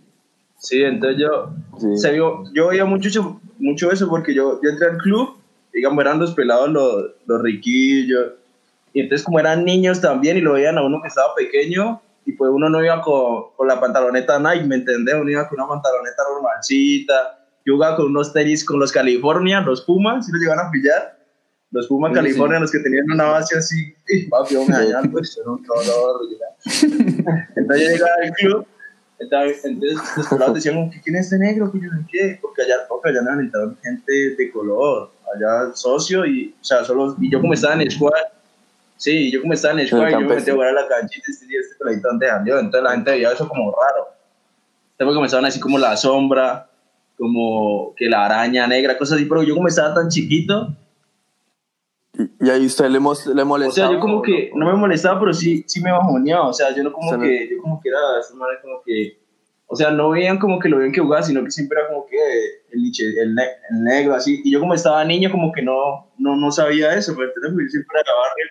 Sí, 0.59 0.83
entonces 0.83 1.21
yo, 1.21 1.51
Sí. 1.79 1.97
se 1.99 2.13
vio- 2.13 2.43
yo 2.53 2.69
veía 2.69 2.85
mucho, 2.85 3.41
mucho 3.59 3.93
eso 3.93 4.09
porque 4.09 4.35
yo, 4.35 4.61
yo 4.61 4.71
entré 4.71 4.89
al 4.89 4.99
club, 4.99 5.37
digamos, 5.73 6.01
eran 6.03 6.19
los 6.19 6.35
pelados, 6.35 6.69
los, 6.71 7.05
los 7.27 7.41
riquillos, 7.43 8.33
y 8.93 9.01
entonces 9.01 9.25
como 9.25 9.39
eran 9.39 9.65
niños 9.65 10.01
también 10.01 10.37
y 10.37 10.41
lo 10.41 10.55
veían 10.55 10.77
a 10.77 10.83
uno 10.83 11.01
que 11.01 11.07
estaba 11.09 11.35
pequeño, 11.37 12.01
y 12.29 12.33
pues 12.33 12.51
uno 12.53 12.69
no 12.69 12.85
iba 12.85 13.01
con, 13.01 13.55
con 13.57 13.67
la 13.67 13.81
pantaloneta 13.81 14.39
Nike, 14.39 14.67
¿me 14.67 14.75
entendés? 14.75 15.15
Uno 15.15 15.31
iba 15.31 15.49
con 15.49 15.59
una 15.59 15.67
pantaloneta 15.67 16.23
normalcita, 16.31 17.15
yo 17.65 17.73
jugaba 17.73 17.97
con 17.97 18.07
unos 18.09 18.35
tenis, 18.35 18.67
con 18.67 18.79
los 18.79 18.93
California, 18.93 19.63
los 19.63 19.81
Pumas, 19.81 20.27
si 20.27 20.33
los 20.33 20.41
llegaban 20.43 20.67
a 20.67 20.71
pillar, 20.71 21.19
los 21.71 21.87
Pumas 21.87 22.11
Sí, 22.11 22.17
California, 22.17 22.59
sí. 22.59 22.61
los 22.61 22.71
que 22.71 22.81
tenían 22.81 23.11
una 23.11 23.25
base 23.25 23.57
así, 23.57 23.95
y 24.09 24.27
papi, 24.27 24.53
yo 24.53 24.67
me 24.67 24.75
dañan, 24.75 25.11
pues, 25.11 25.39
era 25.41 25.51
un 25.51 25.63
dolor, 25.63 26.21
ya. 26.39 26.71
Entonces 27.57 27.87
yo 27.87 27.93
llegaba 27.95 28.13
al 28.23 28.33
club, 28.33 28.67
entonces, 29.21 29.65
entonces 29.65 29.99
los 30.19 30.29
pelados 30.29 30.55
decían, 30.55 30.91
¿quién 31.03 31.17
es 31.17 31.25
este 31.33 31.39
negro? 31.39 31.73
Que 31.73 31.81
yo 31.81 31.87
no 31.91 32.07
qué, 32.13 32.39
porque 32.43 32.61
allá, 32.61 32.75
porque 32.91 33.09
allá 33.09 33.23
necesitaban 33.23 33.75
gente 33.83 34.13
de 34.37 34.51
color, 34.53 35.13
allá 35.35 35.75
socio, 35.75 36.27
y, 36.27 36.55
o 36.61 36.65
sea, 36.65 36.85
solo, 36.85 37.17
y 37.19 37.31
yo 37.31 37.41
como 37.41 37.55
estaba 37.55 37.81
en 37.83 37.91
squad, 37.91 38.13
sí, 38.99 39.31
yo 39.33 39.41
como 39.41 39.55
estaba 39.55 39.81
en 39.81 39.87
squad, 39.89 40.09
y 40.09 40.13
yo 40.13 40.21
me 40.21 40.35
metí 40.35 40.51
a 40.51 40.55
jugar 40.55 40.69
a 40.69 40.83
la 40.83 40.89
canchita, 40.89 41.25
este 41.31 41.47
día 41.47 41.61
este 41.61 41.77
peladito 41.77 42.11
antes 42.11 42.29
salió, 42.29 42.59
entonces 42.59 42.83
la 42.83 42.91
gente 42.93 43.11
veía 43.13 43.33
eso 43.33 43.49
como 43.49 43.71
raro. 43.73 44.09
Después 44.99 45.15
comenzaban 45.15 45.47
así 45.47 45.59
como 45.59 45.79
la 45.79 45.97
sombra, 45.97 46.69
como 47.17 47.95
que 47.97 48.07
la 48.11 48.27
araña 48.27 48.67
negra, 48.67 48.99
cosas 48.99 49.17
así, 49.17 49.25
pero 49.27 49.43
yo 49.43 49.55
como 49.55 49.69
estaba 49.69 49.95
tan 49.95 50.09
chiquito, 50.09 50.75
Y, 52.15 52.47
y 52.47 52.51
ahí 52.51 52.67
usted 52.67 52.87
le, 52.87 52.93
le 52.93 52.99
o 52.99 53.47
molestaba. 53.47 53.73
sea, 53.73 53.91
yo 53.93 54.01
como 54.01 54.19
¿o 54.19 54.23
que 54.23 54.51
no 54.55 54.67
me 54.67 54.73
molestaba, 54.75 55.21
pero 55.21 55.33
sí, 55.33 55.63
sí 55.67 55.81
me 55.81 55.93
bajoneaba, 55.93 56.49
o 56.49 56.53
sea, 56.53 56.75
yo 56.75 56.83
no 56.83 56.93
como 56.93 57.07
O 57.07 57.11
sea, 57.11 57.19
no- 57.19 57.25
que, 57.25 57.49
yo 57.51 57.63
como 57.63 57.81
que 57.81 57.89
era, 57.89 57.99
como 58.63 58.83
que, 58.85 59.19
o 59.69 59.77
sea, 59.77 59.91
no 59.93 60.11
veían 60.11 60.39
como 60.39 60.59
que 60.59 60.69
lo 60.69 60.79
veían 60.79 60.93
que 60.93 61.01
jugaba, 61.01 61.23
sino 61.23 61.45
que 61.45 61.51
siempre 61.53 61.79
era 61.79 61.89
como 61.89 62.07
que 62.07 62.17
el, 62.73 62.91
el, 63.19 63.39
el 63.71 63.85
negro, 63.85 64.15
así, 64.15 64.41
y 64.45 64.51
yo 64.51 64.59
como 64.61 64.75
estaba 64.75 65.05
niño, 65.05 65.31
como 65.31 65.53
que 65.53 65.63
no, 65.63 66.09
no, 66.19 66.35
no 66.37 66.51
sabía 66.51 66.95
eso, 66.95 67.15
¿me 67.15 67.25
entiendes? 67.25 67.53
Porque 67.53 67.65
yo 67.67 67.71
siempre 67.71 68.01
era 68.01 68.11
barrio. 68.15 68.47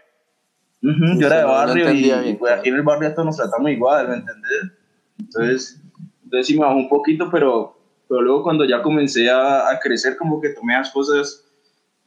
Ujú, 0.83 1.13
Sí, 1.13 1.19
yo 1.19 1.27
era 1.27 1.37
de 1.37 1.41
no- 1.43 1.47
no 1.49 1.53
barrio 1.55 1.87
entendía 1.87 2.19
y, 2.19 2.23
bien, 2.23 2.37
pues, 2.37 2.53
aquí 2.53 2.69
en 2.69 2.75
el 2.75 2.81
barrio 2.83 3.11
todos 3.13 3.25
nos 3.25 3.37
tratamos 3.37 3.71
igual, 3.71 4.07
¿me 4.09 4.15
entendés? 4.15 4.71
Entonces, 5.19 5.81
entonces 6.23 6.47
sí 6.47 6.53
me 6.53 6.65
bajó 6.65 6.75
un 6.77 6.89
poquito, 6.89 7.29
pero, 7.31 7.77
pero 8.07 8.21
luego 8.21 8.43
cuando 8.43 8.65
ya 8.65 8.81
comencé 8.81 9.29
a, 9.29 9.69
a 9.69 9.79
crecer, 9.79 10.17
como 10.17 10.39
que 10.39 10.49
tomé 10.49 10.73
las 10.73 10.91
cosas 10.91 11.43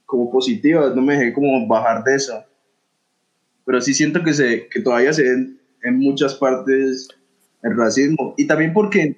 como 0.07 0.31
positivas, 0.31 0.95
no 0.95 1.03
me 1.03 1.17
dejé 1.17 1.33
como 1.33 1.67
bajar 1.67 2.03
de 2.05 2.15
eso. 2.15 2.45
Pero 3.65 3.81
sí 3.81 3.95
siento 3.95 4.23
que, 4.25 4.33
se, 4.33 4.69
que 4.69 4.81
todavía 4.81 5.13
se 5.13 5.23
ven 5.23 5.61
en 5.83 5.99
muchas 5.99 6.35
partes 6.35 7.09
el 7.63 7.77
racismo. 7.77 8.35
Y 8.37 8.47
también 8.47 8.73
porque, 8.73 9.17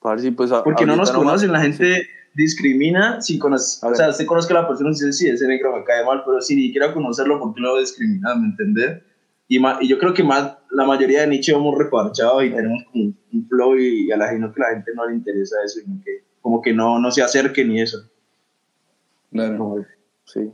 Parce, 0.00 0.30
pues, 0.32 0.50
porque 0.62 0.86
no 0.86 0.96
nos 0.96 1.10
conocen, 1.10 1.50
la 1.52 1.60
gente 1.60 2.06
discrimina 2.36 3.20
si 3.20 3.38
conoce, 3.38 3.84
A 3.84 3.90
o 3.90 3.94
sea, 3.94 4.10
usted 4.10 4.26
conozca 4.26 4.52
a 4.56 4.62
la 4.62 4.68
persona 4.68 4.90
y 4.90 4.92
dice, 4.92 5.12
sí, 5.12 5.28
ese 5.28 5.48
negro 5.48 5.76
me 5.76 5.82
cae 5.84 6.04
mal, 6.04 6.22
pero 6.24 6.40
si 6.40 6.54
ni 6.54 6.70
quiera 6.70 6.92
conocerlo, 6.94 7.40
¿por 7.40 7.54
qué 7.54 7.60
lo 7.60 7.78
discrimina? 7.80 8.34
¿Me 8.36 8.46
entendés? 8.48 9.02
Y, 9.48 9.58
y 9.58 9.88
yo 9.88 9.98
creo 9.98 10.12
que 10.12 10.22
más 10.24 10.54
la 10.70 10.84
mayoría 10.84 11.22
de 11.22 11.28
nicho 11.28 11.56
hemos 11.56 11.76
reparchado 11.78 12.42
y 12.42 12.50
tenemos 12.52 12.82
como 12.90 13.04
un, 13.04 13.18
un 13.32 13.48
flow 13.48 13.76
y, 13.78 14.06
y 14.08 14.12
a 14.12 14.16
la, 14.16 14.30
sino 14.32 14.52
que 14.52 14.60
la 14.60 14.70
gente 14.70 14.90
no 14.94 15.06
le 15.08 15.14
interesa 15.14 15.56
eso, 15.64 15.80
sino 15.80 16.00
que 16.04 16.24
como 16.40 16.60
que 16.60 16.72
no, 16.72 16.98
no 16.98 17.10
se 17.10 17.22
acerque 17.22 17.64
ni 17.64 17.80
eso. 17.80 17.98
Claro. 19.32 19.84
Sí. 20.24 20.52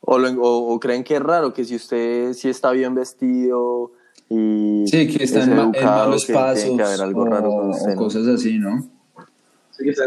O, 0.00 0.18
lo- 0.18 0.30
o- 0.42 0.72
o 0.74 0.80
creen 0.80 1.04
que 1.04 1.14
es 1.16 1.20
raro 1.22 1.52
que 1.52 1.64
si 1.64 1.76
usted 1.76 2.32
sí 2.32 2.48
está 2.48 2.70
bien 2.72 2.94
vestido 2.94 3.92
y 4.30 4.84
Sí, 4.86 5.06
que 5.08 5.24
está 5.24 5.40
es 5.40 5.48
en, 5.48 5.56
ma- 5.56 5.62
en 5.64 5.68
educado, 5.74 6.06
malos 6.06 6.26
que 6.26 6.32
tiene 6.32 6.46
pasos 6.48 6.76
que 6.76 6.82
haber 6.82 7.00
algo 7.02 7.20
o, 7.22 7.24
raro 7.26 7.48
con 7.50 7.66
o 7.66 7.70
usted, 7.70 7.90
¿no? 7.94 7.96
cosas 7.96 8.26
así, 8.26 8.58
¿no? 8.58 8.90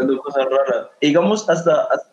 Dos 0.06 0.20
cosas 0.20 0.44
raras. 0.44 0.86
Digamos, 1.00 1.48
hasta, 1.48 1.82
hasta- 1.84 2.10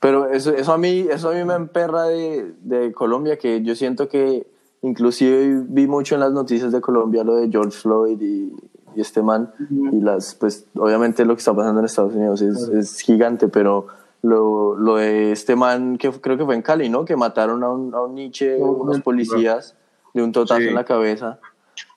Pero 0.00 0.28
eso, 0.30 0.50
eso 0.52 0.72
a 0.72 0.78
mí, 0.78 1.06
eso 1.10 1.30
a 1.30 1.34
mí 1.34 1.44
me 1.44 1.54
emperra 1.54 2.04
de, 2.04 2.52
de 2.62 2.92
Colombia, 2.92 3.38
que 3.38 3.62
yo 3.62 3.74
siento 3.74 4.08
que 4.08 4.46
inclusive 4.82 5.62
vi 5.68 5.86
mucho 5.86 6.14
en 6.14 6.20
las 6.20 6.32
noticias 6.32 6.70
de 6.72 6.80
Colombia 6.80 7.24
lo 7.24 7.36
de 7.36 7.48
George 7.50 7.72
Floyd 7.76 8.20
y, 8.20 8.54
y 8.94 9.00
este 9.00 9.22
man, 9.22 9.52
y 9.92 10.00
las, 10.00 10.34
pues 10.34 10.66
obviamente 10.76 11.24
lo 11.24 11.34
que 11.34 11.38
está 11.40 11.54
pasando 11.54 11.80
en 11.80 11.86
Estados 11.86 12.14
Unidos 12.14 12.40
es, 12.42 12.68
es 12.68 13.00
gigante, 13.00 13.48
pero 13.48 13.86
lo, 14.22 14.76
lo 14.76 14.96
de 14.96 15.32
este 15.32 15.56
man 15.56 15.98
que 15.98 16.10
creo 16.12 16.36
que 16.36 16.44
fue 16.44 16.54
en 16.54 16.62
Cali, 16.62 16.88
¿no? 16.88 17.04
Que 17.04 17.16
mataron 17.16 17.62
a 17.64 17.70
un, 17.70 17.94
a 17.94 18.02
un 18.02 18.14
Nietzsche, 18.14 18.56
unos 18.56 19.00
policías 19.00 19.74
de 20.14 20.22
un 20.22 20.32
totazo 20.32 20.60
Sí. 20.60 20.68
en 20.68 20.74
la 20.74 20.84
cabeza. 20.84 21.38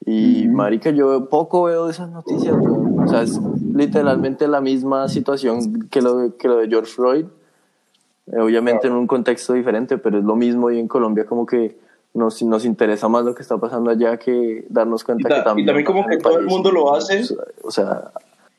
Y 0.06 0.47
marica, 0.47 0.89
yo 0.91 1.28
poco 1.30 1.64
veo 1.64 1.86
de 1.86 1.91
esas 1.91 2.10
noticias, 2.10 2.56
weón. 2.58 3.00
O 3.00 3.08
sea, 3.08 3.22
es 3.22 3.39
literalmente 3.74 4.47
la 4.47 4.62
misma 4.62 5.08
situación 5.08 5.88
que 5.89 6.02
lo 6.02 6.36
que 6.38 6.47
lo 6.47 6.58
de 6.58 6.68
George 6.68 6.91
Floyd. 6.91 7.26
Eh, 8.32 8.39
Obviamente 8.39 8.88
en 8.88 8.93
un 8.93 9.08
contexto 9.08 9.54
diferente, 9.54 9.97
pero 9.97 10.20
es 10.20 10.24
lo 10.24 10.36
mismo 10.36 10.72
y 10.72 10.80
en 10.80 10.88
Colombia 10.88 11.26
como 11.26 11.45
que 11.45 11.78
nos, 12.14 12.41
nos 12.43 12.66
interesa 12.66 13.08
más 13.08 13.24
lo 13.26 13.36
que 13.36 13.41
está 13.41 13.58
pasando 13.58 13.89
allá 13.91 14.18
que 14.18 14.66
darnos 14.70 15.04
cuenta 15.04 15.30
ta- 15.30 15.36
que 15.36 15.41
y 15.41 15.43
también... 15.43 15.66
también 15.68 15.86
como 15.86 16.06
que 16.08 16.18
todo 16.18 16.34
el 16.39 16.45
país. 16.45 16.50
mundo 16.54 16.72
lo 16.72 16.95
hace. 16.95 17.24
O 17.64 17.72
sea, 17.72 18.12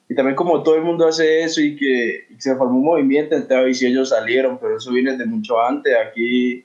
Y 0.08 0.14
también 0.14 0.36
como 0.36 0.62
todo 0.62 0.74
el 0.76 0.82
mundo 0.82 1.06
hace 1.06 1.42
eso 1.44 1.60
y 1.60 1.76
que 1.76 2.26
y 2.30 2.40
se 2.40 2.54
formó 2.56 2.78
un 2.78 2.84
movimiento, 2.84 3.34
entonces 3.34 3.78
si 3.78 3.86
ellos 3.86 4.08
salieron, 4.10 4.58
pero 4.60 4.76
eso 4.76 4.90
viene 4.92 5.16
de 5.16 5.26
mucho 5.26 5.60
antes. 5.60 5.92
Aquí, 6.08 6.64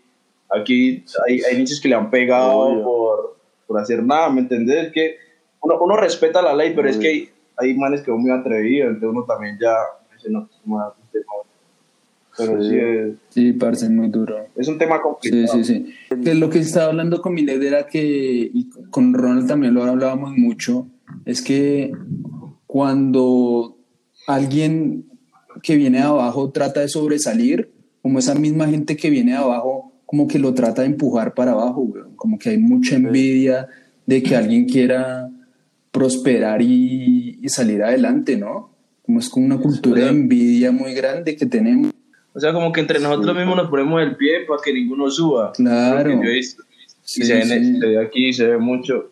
aquí 0.50 1.04
hay, 1.28 1.42
hay 1.42 1.58
nichos 1.58 1.80
que 1.82 1.90
le 1.90 1.96
han 1.96 2.10
pegado 2.10 2.58
Obvio. 2.58 2.84
por, 2.84 3.35
por 3.68 3.80
hacer 3.80 4.04
nada, 4.04 4.30
¿me 4.30 4.42
entendés? 4.42 4.92
Que 4.92 5.16
uno, 5.62 5.80
uno 5.82 5.98
respeta 5.98 6.42
la 6.42 6.54
ley, 6.56 6.74
pero 6.76 6.90
es 6.90 6.98
que 6.98 7.30
hay, 7.58 7.74
manes 7.76 8.02
que 8.02 8.08
son 8.12 8.22
muy 8.22 8.32
atrevidos, 8.32 8.90
entonces 8.90 9.10
uno 9.10 9.24
también 9.26 9.58
ya 9.60 9.74
dice, 10.16 10.30
no, 10.30 10.50
es 10.52 10.68
más 10.68 10.94
un 11.02 11.10
tema". 11.12 11.26
Pero 12.38 12.62
Sí. 12.62 12.70
sí, 12.70 12.78
es, 12.80 13.16
Sí, 13.30 13.54
parce, 13.54 13.90
muy 13.90 14.10
duro. 14.10 14.36
es 14.56 14.68
un 14.68 14.78
tema 14.78 14.98
Sí, 14.98 15.02
complicado. 15.04 15.64
sí, 15.64 15.64
sí. 15.64 15.94
Que 16.24 16.36
lo 16.36 16.50
que 16.50 16.60
estaba 16.60 16.88
hablando 16.88 17.22
con 17.22 17.34
Milet 17.34 17.62
era 17.64 17.88
que, 17.88 18.04
y 18.54 18.70
con 18.90 19.14
Ronald 19.14 19.48
también 19.48 19.74
lo 19.74 19.84
hablábamos 19.84 20.34
mucho, 20.36 20.88
es 21.26 21.42
que 21.42 21.92
cuando 22.68 23.78
alguien 24.28 25.06
que 25.64 25.76
viene 25.78 26.00
de 26.00 26.04
abajo 26.04 26.52
trata 26.52 26.82
de 26.82 26.90
sobresalir, 26.90 27.72
como 28.02 28.20
esa 28.20 28.36
misma 28.36 28.68
gente 28.68 28.98
que 28.98 29.10
viene 29.10 29.32
de 29.32 29.38
abajo, 29.38 29.94
como 30.06 30.28
que 30.28 30.40
lo 30.40 30.54
trata 30.54 30.82
de 30.82 30.88
empujar 30.90 31.34
para 31.34 31.52
abajo, 31.52 31.82
weón. 31.82 32.16
como 32.16 32.38
que 32.38 32.50
hay 32.50 32.58
mucha 32.58 32.96
envidia 32.96 33.68
de 34.06 34.22
que 34.24 34.36
alguien 34.36 34.66
quiera 34.66 35.30
prosperar 35.92 36.62
y, 36.62 37.40
y 37.42 37.50
salir 37.50 37.82
adelante, 37.84 38.38
¿no? 38.38 38.70
Como 39.02 39.20
es 39.20 39.30
como 39.30 39.46
una 39.46 39.58
cultura 39.58 40.04
de 40.04 40.10
envidia 40.10 40.72
muy 40.72 40.94
grande 40.94 41.36
que 41.36 41.46
tenemos. 41.46 41.92
O 42.34 42.40
sea, 42.40 42.52
como 42.52 42.72
que 42.72 42.82
entre 42.82 43.00
nosotros 43.00 43.36
mismos 43.36 43.56
nos 43.56 43.70
ponemos 43.70 44.02
el 44.02 44.16
pie 44.18 44.42
para 44.48 44.62
que 44.62 44.74
ninguno 44.74 45.10
suba. 45.10 45.54
Claro. 45.54 46.12
Yo 46.12 46.30
he 46.30 46.34
visto. 46.34 46.64
Sí, 47.02 47.22
y 47.22 47.26
se, 47.26 47.44
sí. 47.44 47.96
aquí, 48.04 48.34
se 48.34 48.48
ve 48.48 48.58
mucho. 48.58 49.12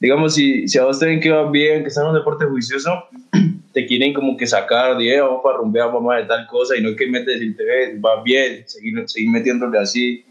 Digamos, 0.00 0.34
si, 0.34 0.66
si 0.68 0.78
a 0.78 0.84
vos 0.84 0.98
te 0.98 1.06
ven 1.06 1.20
que 1.20 1.30
vas 1.30 1.50
bien, 1.50 1.82
que 1.82 1.88
estás 1.88 2.02
en 2.02 2.10
un 2.10 2.16
deporte 2.16 2.44
juicioso, 2.44 3.04
te 3.72 3.86
quieren 3.86 4.12
como 4.12 4.36
que 4.36 4.46
sacar, 4.46 4.98
de, 4.98 5.14
"Eh, 5.14 5.20
vamos 5.20 5.40
para 5.42 5.58
rumbear, 5.58 5.92
vamos 5.92 6.14
a 6.14 6.26
tal 6.26 6.46
cosa, 6.48 6.76
y 6.76 6.82
no 6.82 6.90
es 6.90 6.96
que 6.96 7.06
metes 7.06 7.38
decirte, 7.38 7.64
ves, 7.64 8.00
vas 8.00 8.24
bien, 8.24 8.64
seguir, 8.66 9.02
seguir 9.06 9.30
metiéndole 9.30 9.78
así. 9.78 10.24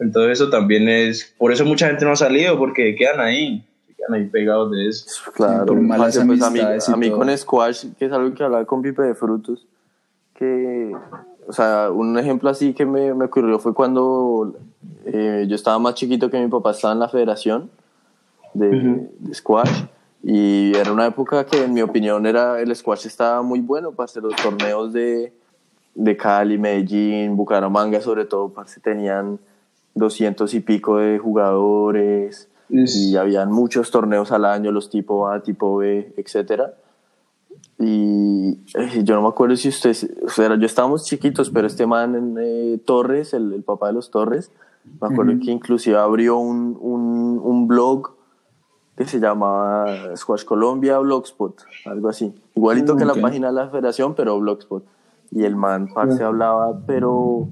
Entonces 0.00 0.40
eso 0.40 0.50
también 0.50 0.88
es, 0.88 1.34
por 1.36 1.52
eso 1.52 1.64
mucha 1.64 1.86
gente 1.86 2.04
no 2.06 2.12
ha 2.12 2.16
salido, 2.16 2.58
porque 2.58 2.96
quedan 2.96 3.20
ahí, 3.20 3.62
quedan 3.96 4.14
ahí 4.14 4.26
pegados 4.28 4.70
de 4.70 4.88
eso. 4.88 5.30
claro. 5.34 5.66
por 5.66 5.80
malas 5.80 6.18
pues 6.26 6.42
a 6.42 6.50
mí, 6.50 6.58
a 6.60 6.96
mí 6.96 7.10
con 7.10 7.36
squash, 7.36 7.84
que 7.98 8.06
es 8.06 8.12
algo 8.12 8.34
que 8.34 8.42
hablaba 8.42 8.64
con 8.64 8.80
Pipe 8.80 9.02
de 9.02 9.14
Frutos, 9.14 9.66
que, 10.34 10.96
o 11.46 11.52
sea, 11.52 11.90
un 11.90 12.18
ejemplo 12.18 12.48
así 12.48 12.72
que 12.72 12.86
me, 12.86 13.12
me 13.12 13.26
ocurrió 13.26 13.58
fue 13.58 13.74
cuando 13.74 14.54
eh, 15.04 15.44
yo 15.46 15.54
estaba 15.54 15.78
más 15.78 15.94
chiquito 15.94 16.30
que 16.30 16.40
mi 16.40 16.48
papá 16.48 16.70
estaba 16.70 16.94
en 16.94 17.00
la 17.00 17.08
federación 17.10 17.70
de, 18.54 19.06
de 19.18 19.34
squash 19.34 19.84
y 20.22 20.74
era 20.76 20.92
una 20.92 21.06
época 21.06 21.44
que 21.44 21.62
en 21.62 21.74
mi 21.74 21.82
opinión 21.82 22.24
era 22.24 22.58
el 22.58 22.74
squash 22.74 23.06
estaba 23.06 23.42
muy 23.42 23.60
bueno 23.60 23.92
para 23.92 24.06
hacer 24.06 24.22
los 24.22 24.34
torneos 24.36 24.94
de, 24.94 25.34
de 25.94 26.16
Cali, 26.16 26.56
Medellín, 26.56 27.36
Bucaramanga 27.36 28.00
sobre 28.00 28.24
todo, 28.24 28.48
parce, 28.48 28.80
tenían 28.80 29.38
200 29.94 30.52
y 30.54 30.60
pico 30.60 30.98
de 30.98 31.18
jugadores 31.18 32.48
y 32.68 33.16
habían 33.16 33.50
muchos 33.50 33.90
torneos 33.90 34.30
al 34.32 34.44
año, 34.44 34.70
los 34.70 34.90
tipo 34.90 35.28
A, 35.28 35.42
tipo 35.42 35.78
B, 35.78 36.14
etcétera. 36.16 36.74
Y 37.78 38.60
eh, 38.74 39.02
yo 39.02 39.14
no 39.16 39.22
me 39.22 39.28
acuerdo 39.28 39.56
si 39.56 39.68
ustedes, 39.68 40.08
o 40.24 40.28
sea, 40.28 40.54
yo 40.56 40.66
estábamos 40.66 41.04
chiquitos, 41.04 41.50
pero 41.50 41.66
este 41.66 41.86
man 41.86 42.36
eh, 42.38 42.78
Torres, 42.84 43.34
el, 43.34 43.52
el 43.52 43.62
papá 43.62 43.88
de 43.88 43.94
los 43.94 44.10
Torres, 44.10 44.52
me 45.00 45.08
acuerdo 45.08 45.32
que 45.42 45.50
inclusive 45.50 45.96
abrió 45.96 46.38
un, 46.38 46.76
un, 46.80 47.40
un 47.42 47.68
blog 47.68 48.12
que 48.96 49.06
se 49.06 49.18
llamaba 49.18 50.14
Squash 50.14 50.44
Colombia 50.44 50.98
Blogspot, 50.98 51.62
algo 51.86 52.08
así. 52.08 52.34
Igualito 52.54 52.96
que 52.96 53.04
la 53.04 53.14
página 53.14 53.48
de 53.48 53.54
la 53.54 53.68
federación, 53.68 54.14
pero 54.14 54.38
Blogspot. 54.38 54.84
Y 55.30 55.44
el 55.44 55.56
man, 55.56 55.88
parce, 55.94 56.22
hablaba, 56.22 56.80
pero 56.86 57.48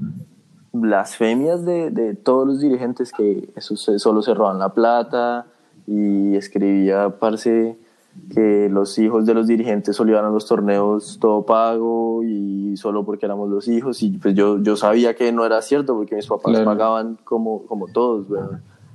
blasfemias 0.73 1.65
de, 1.65 1.91
de 1.91 2.15
todos 2.15 2.47
los 2.47 2.61
dirigentes 2.61 3.13
que 3.13 3.49
eso 3.57 3.77
se- 3.77 3.99
solo 3.99 4.23
se 4.23 4.35
roban 4.35 4.59
la 4.59 4.71
plata 4.75 5.47
y 5.87 6.37
escribía, 6.37 7.11
parce, 7.19 7.77
que 8.35 8.69
los 8.69 8.99
hijos 8.99 9.27
de 9.27 9.35
los 9.35 9.47
dirigentes 9.47 9.95
solo 9.97 10.11
iban 10.11 10.25
a 10.25 10.31
los 10.31 10.45
torneos 10.47 11.19
todo 11.21 11.47
pago 11.47 12.23
y 12.25 12.77
solo 12.77 13.05
porque 13.05 13.27
éramos 13.27 13.49
los 13.49 13.69
hijos 13.69 14.03
y 14.03 14.11
pues 14.19 14.35
yo, 14.35 14.59
yo 14.61 14.77
sabía 14.77 15.15
que 15.15 15.31
no 15.31 15.45
era 15.47 15.63
cierto 15.63 15.95
porque 15.95 16.17
mis 16.17 16.27
papás 16.27 16.51
Claro. 16.53 16.65
pagaban 16.65 17.19
como, 17.25 17.63
como 17.67 17.87
todos. 17.87 18.27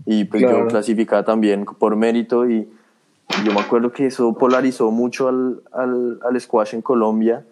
Y 0.06 0.26
pues 0.26 0.44
Claro. 0.44 0.60
yo 0.64 0.68
clasificaba 0.68 1.24
también 1.24 1.64
por 1.66 1.96
mérito 1.96 2.48
y 2.50 2.68
yo 3.46 3.54
me 3.54 3.62
acuerdo 3.62 3.92
que 3.94 4.08
eso 4.08 4.34
polarizó 4.34 4.92
mucho 4.92 5.30
al, 5.30 5.62
al, 5.72 6.20
al 6.30 6.42
squash 6.42 6.76
en 6.76 6.82
Colombia 6.82 7.46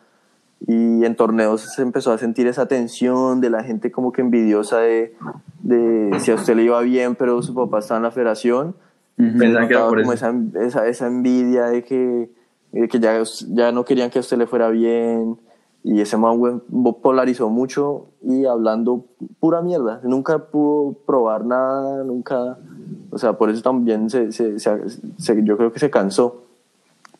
y 0.67 1.03
en 1.05 1.15
torneos 1.15 1.61
se 1.61 1.81
empezó 1.81 2.11
a 2.11 2.17
sentir 2.17 2.47
esa 2.47 2.67
tensión 2.67 3.41
de 3.41 3.49
la 3.49 3.63
gente 3.63 3.91
como 3.91 4.11
que 4.11 4.21
envidiosa 4.21 4.79
de, 4.79 5.15
de 5.63 6.19
si 6.19 6.31
a 6.31 6.35
usted 6.35 6.55
le 6.55 6.63
iba 6.63 6.79
bien 6.81 7.15
pero 7.15 7.41
su 7.41 7.53
papá 7.55 7.79
estaba 7.79 7.97
en 7.97 8.03
la 8.03 8.11
federación. 8.11 8.75
Pensaba 9.17 9.67
que 9.67 9.73
era 9.73 9.81
notaba 9.83 9.89
por 9.89 10.01
como 10.01 10.13
eso. 10.13 10.27
esa, 10.29 10.65
esa, 10.65 10.87
esa 10.87 11.07
envidia 11.07 11.65
de 11.65 11.83
que, 11.83 12.29
de 12.71 12.87
que 12.87 12.99
ya, 12.99 13.21
ya 13.49 13.71
no 13.71 13.85
querían 13.85 14.09
que 14.09 14.19
a 14.19 14.21
usted 14.21 14.37
le 14.37 14.47
fuera 14.47 14.69
bien 14.69 15.37
y 15.83 15.99
ese 15.99 16.15
man 16.15 16.61
polarizó 17.01 17.49
mucho 17.49 18.05
y 18.21 18.45
hablando 18.45 19.05
pura 19.39 19.61
mierda 19.63 19.99
nunca 20.03 20.37
pudo 20.45 20.93
probar 21.07 21.43
nada 21.43 22.03
nunca 22.03 22.59
o 23.09 23.17
sea 23.17 23.33
por 23.33 23.49
eso 23.49 23.63
también 23.63 24.07
se, 24.11 24.31
se- 24.31 24.59
se- 24.59 24.89
se- 25.17 25.43
yo 25.43 25.57
creo 25.57 25.73
que 25.73 25.79
se 25.79 25.89
cansó 25.89 26.43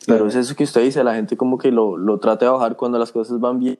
Pero 0.06 0.26
es 0.26 0.34
eso 0.34 0.54
que 0.56 0.64
usted 0.64 0.82
dice, 0.82 1.04
la 1.04 1.14
gente 1.14 1.36
como 1.36 1.58
que 1.58 1.70
lo, 1.70 1.96
lo 1.96 2.18
trata 2.18 2.46
de 2.46 2.50
bajar 2.50 2.76
cuando 2.76 2.98
las 2.98 3.12
cosas 3.12 3.38
van 3.40 3.60
bien. 3.60 3.78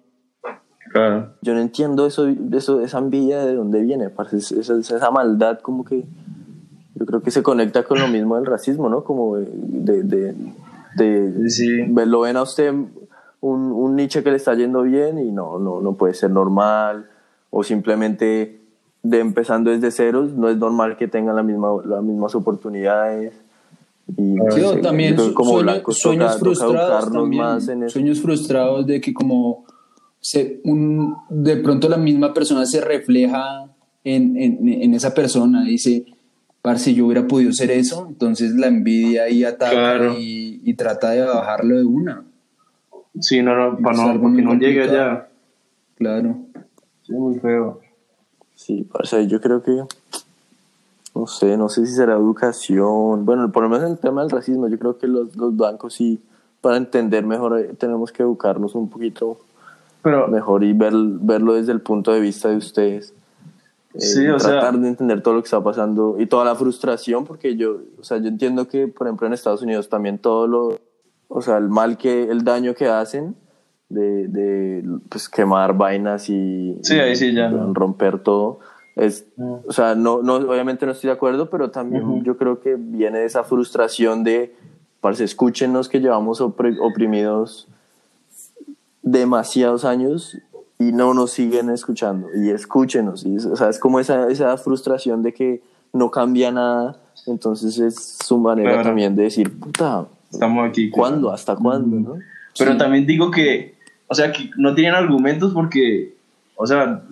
Claro. 0.92 1.30
Yo 1.40 1.54
no 1.54 1.60
entiendo 1.60 2.06
eso, 2.06 2.28
eso 2.52 2.80
esa 2.80 2.98
envidia 2.98 3.44
de 3.46 3.54
dónde 3.54 3.80
viene, 3.82 4.10
parce. 4.10 4.36
Es- 4.36 4.52
esa, 4.52 4.76
esa 4.78 5.10
maldad 5.10 5.58
como 5.60 5.84
que 5.84 6.04
yo 6.94 7.06
creo 7.06 7.22
que 7.22 7.30
se 7.30 7.42
conecta 7.42 7.82
con 7.84 7.98
lo 7.98 8.08
mismo 8.08 8.36
del 8.36 8.46
racismo, 8.46 8.88
¿no? 8.88 9.02
Como 9.02 9.36
de, 9.36 10.02
de, 10.02 10.34
de, 10.94 11.50
Sí. 11.50 11.86
lo 11.86 12.20
ven 12.20 12.36
a 12.36 12.42
usted 12.42 12.70
un, 13.40 13.72
un 13.72 13.96
nicho 13.96 14.22
que 14.22 14.30
le 14.30 14.36
está 14.36 14.54
yendo 14.54 14.82
bien 14.82 15.18
y 15.18 15.32
no, 15.32 15.58
no, 15.58 15.80
no 15.80 15.94
puede 15.94 16.14
ser 16.14 16.30
normal 16.30 17.08
o 17.50 17.62
simplemente 17.64 18.60
de 19.02 19.18
empezando 19.18 19.70
desde 19.70 19.90
ceros 19.90 20.32
no 20.34 20.48
es 20.48 20.56
normal 20.58 20.96
que 20.96 21.08
tengan 21.08 21.34
la 21.34 21.42
misma, 21.42 21.70
las 21.84 22.02
mismas 22.04 22.34
oportunidades. 22.36 23.34
Y 24.16 24.22
no 24.22 24.50
sé, 24.50 24.76
también 24.78 25.16
yo 25.16 25.22
que 25.22 25.28
su- 25.28 25.34
como 25.34 25.50
sueño- 25.52 25.62
blancos 25.62 25.98
sueños 25.98 26.38
frustrados 26.38 27.12
también, 27.12 27.42
más 27.42 27.68
en 27.68 27.88
sueños 27.88 28.20
frustrados 28.20 28.86
de 28.86 29.00
que 29.00 29.12
como 29.14 29.64
se, 30.20 30.60
un, 30.64 31.14
de 31.30 31.56
pronto 31.56 31.88
la 31.88 31.96
misma 31.96 32.32
persona 32.34 32.64
se 32.66 32.80
refleja 32.80 33.70
en, 34.04 34.36
en, 34.36 34.68
en 34.68 34.94
esa 34.94 35.14
persona 35.14 35.64
y 35.66 35.72
dice, 35.72 36.04
parce, 36.60 36.94
yo 36.94 37.06
hubiera 37.06 37.26
podido 37.26 37.52
ser 37.52 37.70
eso, 37.70 38.06
entonces 38.08 38.52
la 38.54 38.68
envidia 38.68 39.24
ahí 39.24 39.42
ataca 39.44 39.72
Claro. 39.72 40.14
y, 40.18 40.60
y 40.64 40.74
trata 40.74 41.10
de 41.10 41.22
bajarlo 41.22 41.76
de 41.78 41.84
una, 41.84 42.24
Sí, 43.20 43.42
no, 43.42 43.54
no, 43.54 43.76
para 43.78 43.96
no, 44.14 44.20
porque 44.22 44.40
no 44.42 44.54
llegue 44.54 44.84
allá. 44.84 45.28
claro. 45.96 46.36
Sí, 47.02 47.12
muy 47.12 47.38
feo. 47.40 47.80
Sí, 48.54 48.86
parce, 48.90 49.26
yo 49.26 49.40
creo 49.40 49.62
que, 49.62 49.72
no 51.14 51.26
sé, 51.26 51.56
no 51.56 51.68
sé 51.68 51.86
si 51.86 51.92
será 51.94 52.14
educación. 52.14 53.24
Bueno, 53.24 53.50
por 53.52 53.62
lo 53.64 53.68
menos 53.68 53.84
en 53.86 53.92
el 53.92 53.98
tema 53.98 54.22
del 54.22 54.30
racismo, 54.30 54.68
yo 54.68 54.78
creo 54.78 54.98
que 54.98 55.06
los, 55.06 55.36
los 55.36 55.54
blancos 55.56 55.94
sí, 55.94 56.20
para 56.60 56.76
entender 56.76 57.24
mejor, 57.26 57.58
eh, 57.58 57.74
tenemos 57.78 58.12
que 58.12 58.22
educarnos 58.22 58.74
un 58.74 58.88
poquito 58.88 59.38
Pero, 60.02 60.28
mejor 60.28 60.64
y 60.64 60.72
ver, 60.72 60.92
verlo 60.94 61.54
desde 61.54 61.72
el 61.72 61.80
punto 61.80 62.12
de 62.12 62.20
vista 62.20 62.48
de 62.48 62.56
ustedes. 62.56 63.12
Eh, 63.94 64.00
Sí, 64.00 64.26
o 64.28 64.38
sea- 64.38 64.52
tratar 64.60 64.78
de 64.78 64.88
entender 64.88 65.22
todo 65.22 65.34
lo 65.34 65.42
que 65.42 65.46
está 65.46 65.62
pasando 65.62 66.16
y 66.18 66.26
toda 66.26 66.44
la 66.46 66.54
frustración, 66.54 67.24
porque 67.26 67.56
yo, 67.56 67.76
o 68.00 68.04
sea, 68.04 68.16
yo 68.18 68.28
entiendo 68.28 68.66
que, 68.68 68.88
por 68.88 69.06
ejemplo, 69.06 69.26
en 69.26 69.34
Estados 69.34 69.60
Unidos 69.62 69.88
también 69.90 70.18
todo 70.18 70.46
lo, 70.46 70.78
o 71.28 71.42
sea, 71.42 71.58
el 71.58 71.68
mal 71.68 71.98
que, 71.98 72.24
el 72.24 72.42
daño 72.42 72.74
que 72.74 72.88
hacen 72.88 73.36
de, 73.90 74.28
de 74.28 74.84
pues, 75.10 75.28
quemar 75.28 75.76
vainas 75.76 76.30
y, 76.30 76.78
Sí, 76.82 76.98
ahí 76.98 77.14
sí 77.16 77.34
ya. 77.34 77.50
y 77.50 77.72
romper 77.74 78.18
todo. 78.22 78.60
Es, 78.96 79.26
o 79.38 79.72
sea, 79.72 79.94
no, 79.94 80.22
no, 80.22 80.34
obviamente 80.34 80.84
no 80.84 80.92
estoy 80.92 81.08
de 81.08 81.14
acuerdo, 81.14 81.48
pero 81.48 81.70
también 81.70 82.22
yo 82.24 82.36
creo 82.36 82.60
que 82.60 82.74
viene 82.78 83.20
de 83.20 83.24
esa 83.24 83.42
frustración 83.42 84.22
de, 84.22 84.54
parce, 85.00 85.24
escúchenos 85.24 85.88
que 85.88 86.00
llevamos 86.00 86.40
opri- 86.42 86.78
oprimidos 86.80 87.68
demasiados 89.02 89.84
años 89.84 90.38
y 90.78 90.92
no 90.92 91.14
nos 91.14 91.30
siguen 91.32 91.70
escuchando 91.70 92.28
y 92.34 92.50
escúchenos 92.50 93.24
y 93.26 93.36
es, 93.36 93.46
o 93.46 93.56
sea, 93.56 93.68
es 93.68 93.78
como 93.78 93.98
esa, 94.00 94.28
esa 94.28 94.56
frustración 94.56 95.22
de 95.22 95.32
que 95.32 95.62
no 95.92 96.10
cambia 96.10 96.50
nada 96.52 96.96
entonces 97.26 97.78
es 97.78 98.18
su 98.24 98.38
manera 98.38 98.70
Claro. 98.72 98.88
también 98.88 99.14
de 99.16 99.24
decir 99.24 99.58
puta 99.58 100.06
estamos 100.30 100.68
aquí. 100.68 100.90
¿cuándo? 100.90 101.30
¿hasta 101.32 101.56
cuándo? 101.56 101.98
¿no? 102.00 102.18
Pero 102.58 102.76
también 102.76 103.06
digo 103.06 103.30
que, 103.30 103.74
o 104.08 104.14
sea, 104.14 104.30
que 104.32 104.50
no 104.56 104.74
tienen 104.74 104.94
argumentos 104.94 105.52
porque, 105.52 106.11
o 106.62 106.66
sea, 106.66 107.02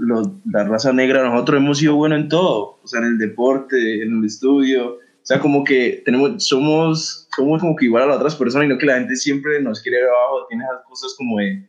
la 0.52 0.62
raza 0.62 0.92
negra, 0.92 1.28
nosotros 1.28 1.58
hemos 1.58 1.78
sido 1.78 1.96
buenos 1.96 2.20
en 2.20 2.28
todo, 2.28 2.78
o 2.80 2.86
sea, 2.86 3.00
en 3.00 3.06
el 3.06 3.18
deporte, 3.18 4.00
en 4.04 4.18
el 4.18 4.24
estudio, 4.24 4.92
o 4.94 5.24
sea, 5.24 5.40
como 5.40 5.64
que 5.64 6.02
tenemos, 6.04 6.46
somos, 6.46 7.26
somos 7.34 7.60
como 7.60 7.74
que 7.74 7.86
igual 7.86 8.04
a 8.04 8.06
las 8.06 8.18
otras 8.18 8.36
personas 8.36 8.66
y 8.66 8.68
no 8.68 8.78
que 8.78 8.86
la 8.86 8.98
gente 8.98 9.16
siempre 9.16 9.60
nos 9.60 9.82
quiere 9.82 10.02
abajo, 10.02 10.46
tiene 10.48 10.62
esas 10.62 10.84
cosas 10.88 11.14
como 11.18 11.38
de, 11.38 11.64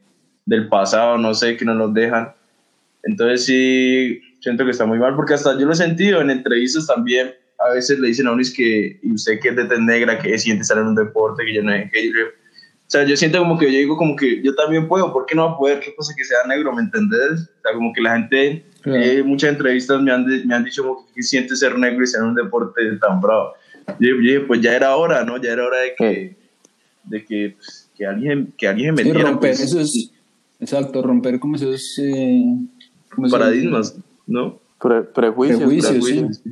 del 0.45 0.69
pasado, 0.69 1.17
no 1.17 1.33
sé, 1.33 1.57
que 1.57 1.65
no 1.65 1.73
nos 1.73 1.91
dejan. 1.95 2.31
Entonces 3.01 3.45
sí, 3.45 4.21
siento 4.41 4.63
que 4.63 4.69
está 4.69 4.85
muy 4.85 4.99
mal, 4.99 5.15
porque 5.15 5.33
hasta 5.33 5.57
yo 5.59 5.65
lo 5.65 5.73
he 5.73 5.75
sentido 5.75 6.21
en 6.21 6.29
entrevistas 6.29 6.85
también, 6.85 7.31
a 7.57 7.73
veces 7.73 7.97
le 7.97 8.09
dicen 8.09 8.27
a 8.27 8.33
uno 8.33 8.43
es 8.43 8.53
que, 8.53 8.99
y 9.01 9.11
usted 9.11 9.39
que 9.39 9.49
es 9.49 9.55
de 9.55 9.81
negra, 9.81 10.19
que 10.19 10.37
siente 10.37 10.61
estar 10.61 10.77
en 10.77 10.85
un 10.85 10.95
deporte, 10.95 11.43
que 11.45 11.55
yo 11.55 11.63
no 11.63 11.73
es 11.73 11.91
que 11.91 12.09
yo- 12.09 12.40
o 12.91 12.93
sea, 12.93 13.05
yo 13.05 13.15
siento 13.15 13.37
como 13.39 13.57
que 13.57 13.71
yo 13.71 13.77
digo 13.79 13.95
como 13.95 14.17
que 14.17 14.43
yo 14.43 14.53
también 14.53 14.85
puedo, 14.89 15.13
¿por 15.13 15.25
qué 15.25 15.33
no 15.33 15.45
va 15.45 15.51
a 15.53 15.57
poder? 15.57 15.79
¿Qué 15.79 15.93
pasa 15.95 16.13
que 16.13 16.25
sea 16.25 16.39
negro? 16.45 16.73
¿Me 16.75 16.81
entendés? 16.81 17.31
O 17.31 17.61
sea, 17.63 17.73
como 17.73 17.93
que 17.93 18.01
la 18.01 18.17
gente, 18.17 18.65
Claro. 18.81 18.99
eh, 19.01 19.23
muchas 19.23 19.51
entrevistas 19.51 20.01
me 20.01 20.11
han, 20.11 20.25
de- 20.25 20.43
me 20.43 20.53
han 20.53 20.65
dicho 20.65 20.83
como 20.83 21.05
que, 21.07 21.13
¿qué 21.15 21.23
siente 21.23 21.55
ser 21.55 21.79
negro 21.79 22.03
y 22.03 22.07
ser 22.07 22.21
un 22.23 22.35
deporte 22.35 22.81
tan 22.99 23.21
bravo. 23.21 23.53
Yo, 23.97 24.45
pues 24.45 24.59
ya 24.59 24.75
era 24.75 24.93
hora, 24.97 25.23
¿no? 25.23 25.41
Ya 25.41 25.51
era 25.53 25.65
hora 25.65 25.79
de 25.79 25.93
que, 25.97 26.35
de 27.05 27.25
que, 27.25 27.53
pues, 27.55 27.89
que 27.95 28.05
alguien, 28.05 28.53
que 28.57 28.67
alguien 28.67 28.93
me 28.93 29.03
Sí, 29.03 29.07
metiera 29.07 29.29
romper 29.29 29.51
pues, 29.51 29.61
esos, 29.61 30.11
exacto, 30.59 31.01
romper 31.01 31.39
como 31.39 31.55
esos, 31.55 31.97
eh, 31.97 32.43
como 33.15 33.27
esos- 33.27 33.39
paradigmas, 33.39 33.95
¿no? 34.27 34.59
Pre- 34.81 35.03
prejuicios, 35.03 35.59
Prejuicios, 35.59 35.91
prejuicios. 35.93 36.37
sí. 36.43 36.51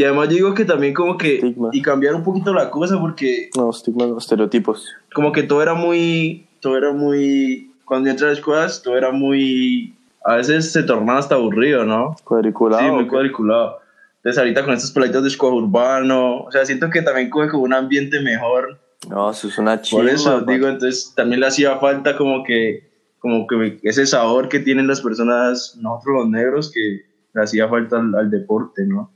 Y 0.00 0.04
además 0.04 0.28
yo 0.30 0.34
digo 0.36 0.54
que 0.54 0.64
también 0.64 0.94
como 0.94 1.18
que, 1.18 1.34
Estigma. 1.34 1.68
y 1.72 1.82
cambiar 1.82 2.14
un 2.14 2.24
poquito 2.24 2.54
la 2.54 2.70
cosa 2.70 2.98
porque 2.98 3.50
no 3.54 3.68
estigmas, 3.68 4.08
no, 4.08 4.16
estereotipos 4.16 4.88
como 5.12 5.30
que 5.30 5.42
todo 5.42 5.62
era 5.62 5.74
muy, 5.74 6.46
todo 6.60 6.78
era 6.78 6.90
muy, 6.90 7.70
cuando 7.84 8.06
yo 8.06 8.12
entré 8.12 8.24
a 8.24 8.30
las 8.30 8.38
escuelas, 8.38 8.82
todo 8.82 8.96
era 8.96 9.12
muy, 9.12 9.94
a 10.24 10.36
veces 10.36 10.72
se 10.72 10.84
tornaba 10.84 11.18
hasta 11.18 11.34
aburrido, 11.34 11.84
¿no? 11.84 12.16
cuadriculados 12.24 12.86
sí, 12.86 12.90
muy 12.90 13.06
cuadriculado. 13.08 13.80
Entonces 14.16 14.38
ahorita 14.38 14.64
con 14.64 14.72
estos 14.72 14.90
palitos 14.90 15.22
de 15.22 15.28
escuela 15.28 15.56
urbano, 15.56 16.44
o 16.44 16.50
sea, 16.50 16.64
siento 16.64 16.88
que 16.88 17.02
también 17.02 17.28
coge 17.28 17.50
como 17.50 17.64
un 17.64 17.74
ambiente 17.74 18.22
mejor. 18.22 18.80
no 19.06 19.30
eso 19.30 19.48
es 19.48 19.58
una 19.58 19.82
chimba 19.82 20.04
Por 20.04 20.10
eso 20.10 20.40
digo, 20.40 20.66
entonces 20.66 21.12
también 21.14 21.40
le 21.40 21.46
hacía 21.46 21.76
falta 21.76 22.16
como 22.16 22.42
que, 22.42 22.88
como 23.18 23.46
que 23.46 23.78
ese 23.82 24.06
sabor 24.06 24.48
que 24.48 24.60
tienen 24.60 24.86
las 24.86 25.02
personas, 25.02 25.76
nosotros 25.78 26.20
los 26.20 26.30
negros, 26.30 26.72
que 26.72 27.02
le 27.34 27.42
hacía 27.42 27.68
falta 27.68 27.98
al, 27.98 28.14
al 28.14 28.30
deporte, 28.30 28.86
¿no? 28.86 29.10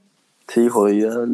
Sí 0.49 0.69
jodida, 0.69 1.27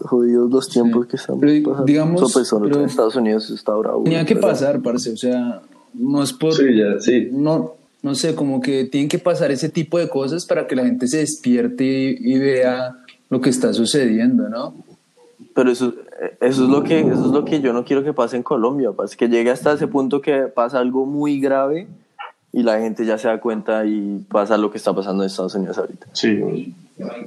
jodidos 0.00 0.50
los 0.50 0.68
tiempos 0.68 1.06
que 1.06 1.16
estamos 1.16 1.40
Pero, 1.40 1.62
pasando 1.64 1.84
digamos, 1.84 2.20
So, 2.20 2.28
pues, 2.32 2.50
pero- 2.50 2.80
en 2.80 2.86
Estados 2.86 3.16
Unidos 3.16 3.50
está 3.50 3.74
bravo 3.74 4.04
Tenía 4.04 4.24
que 4.24 4.36
pasar, 4.36 4.80
parce, 4.80 5.10
o 5.12 5.16
sea, 5.16 5.60
no 5.94 6.22
es 6.22 6.32
por... 6.32 6.54
Sí, 6.54 6.64
ya, 6.76 6.98
sí. 7.00 7.28
No, 7.30 7.74
no 8.02 8.14
sé, 8.14 8.34
como 8.34 8.60
que 8.60 8.84
tienen 8.84 9.08
que 9.08 9.18
pasar 9.18 9.50
ese 9.50 9.68
tipo 9.68 9.98
de 9.98 10.08
cosas 10.08 10.44
para 10.46 10.66
que 10.66 10.76
la 10.76 10.84
gente 10.84 11.06
se 11.06 11.18
despierte 11.18 11.84
y, 11.84 12.16
y 12.34 12.38
vea 12.38 12.96
lo 13.30 13.40
que 13.40 13.50
está 13.50 13.72
sucediendo, 13.72 14.48
¿no? 14.48 14.74
Pero 15.54 15.70
eso, 15.70 15.94
eso, 16.40 16.64
es 16.64 16.68
lo 16.68 16.82
que, 16.82 17.00
eso 17.00 17.26
es 17.26 17.30
lo 17.32 17.44
que 17.44 17.60
yo 17.60 17.72
no 17.72 17.84
quiero 17.84 18.02
que 18.02 18.12
pase 18.12 18.36
en 18.36 18.42
Colombia, 18.42 18.90
pues, 18.92 19.16
que 19.16 19.28
llegue 19.28 19.50
hasta 19.50 19.74
ese 19.74 19.86
punto 19.86 20.20
que 20.20 20.34
pasa 20.48 20.80
algo 20.80 21.06
muy 21.06 21.40
grave 21.40 21.86
y 22.52 22.62
la 22.62 22.78
gente 22.80 23.04
ya 23.06 23.18
se 23.18 23.28
da 23.28 23.40
cuenta 23.40 23.84
y 23.86 24.24
pasa 24.28 24.56
lo 24.56 24.70
que 24.70 24.78
está 24.78 24.92
pasando 24.94 25.22
en 25.22 25.28
Estados 25.28 25.54
Unidos 25.54 25.78
ahorita. 25.78 26.06
Sí. 26.12 26.74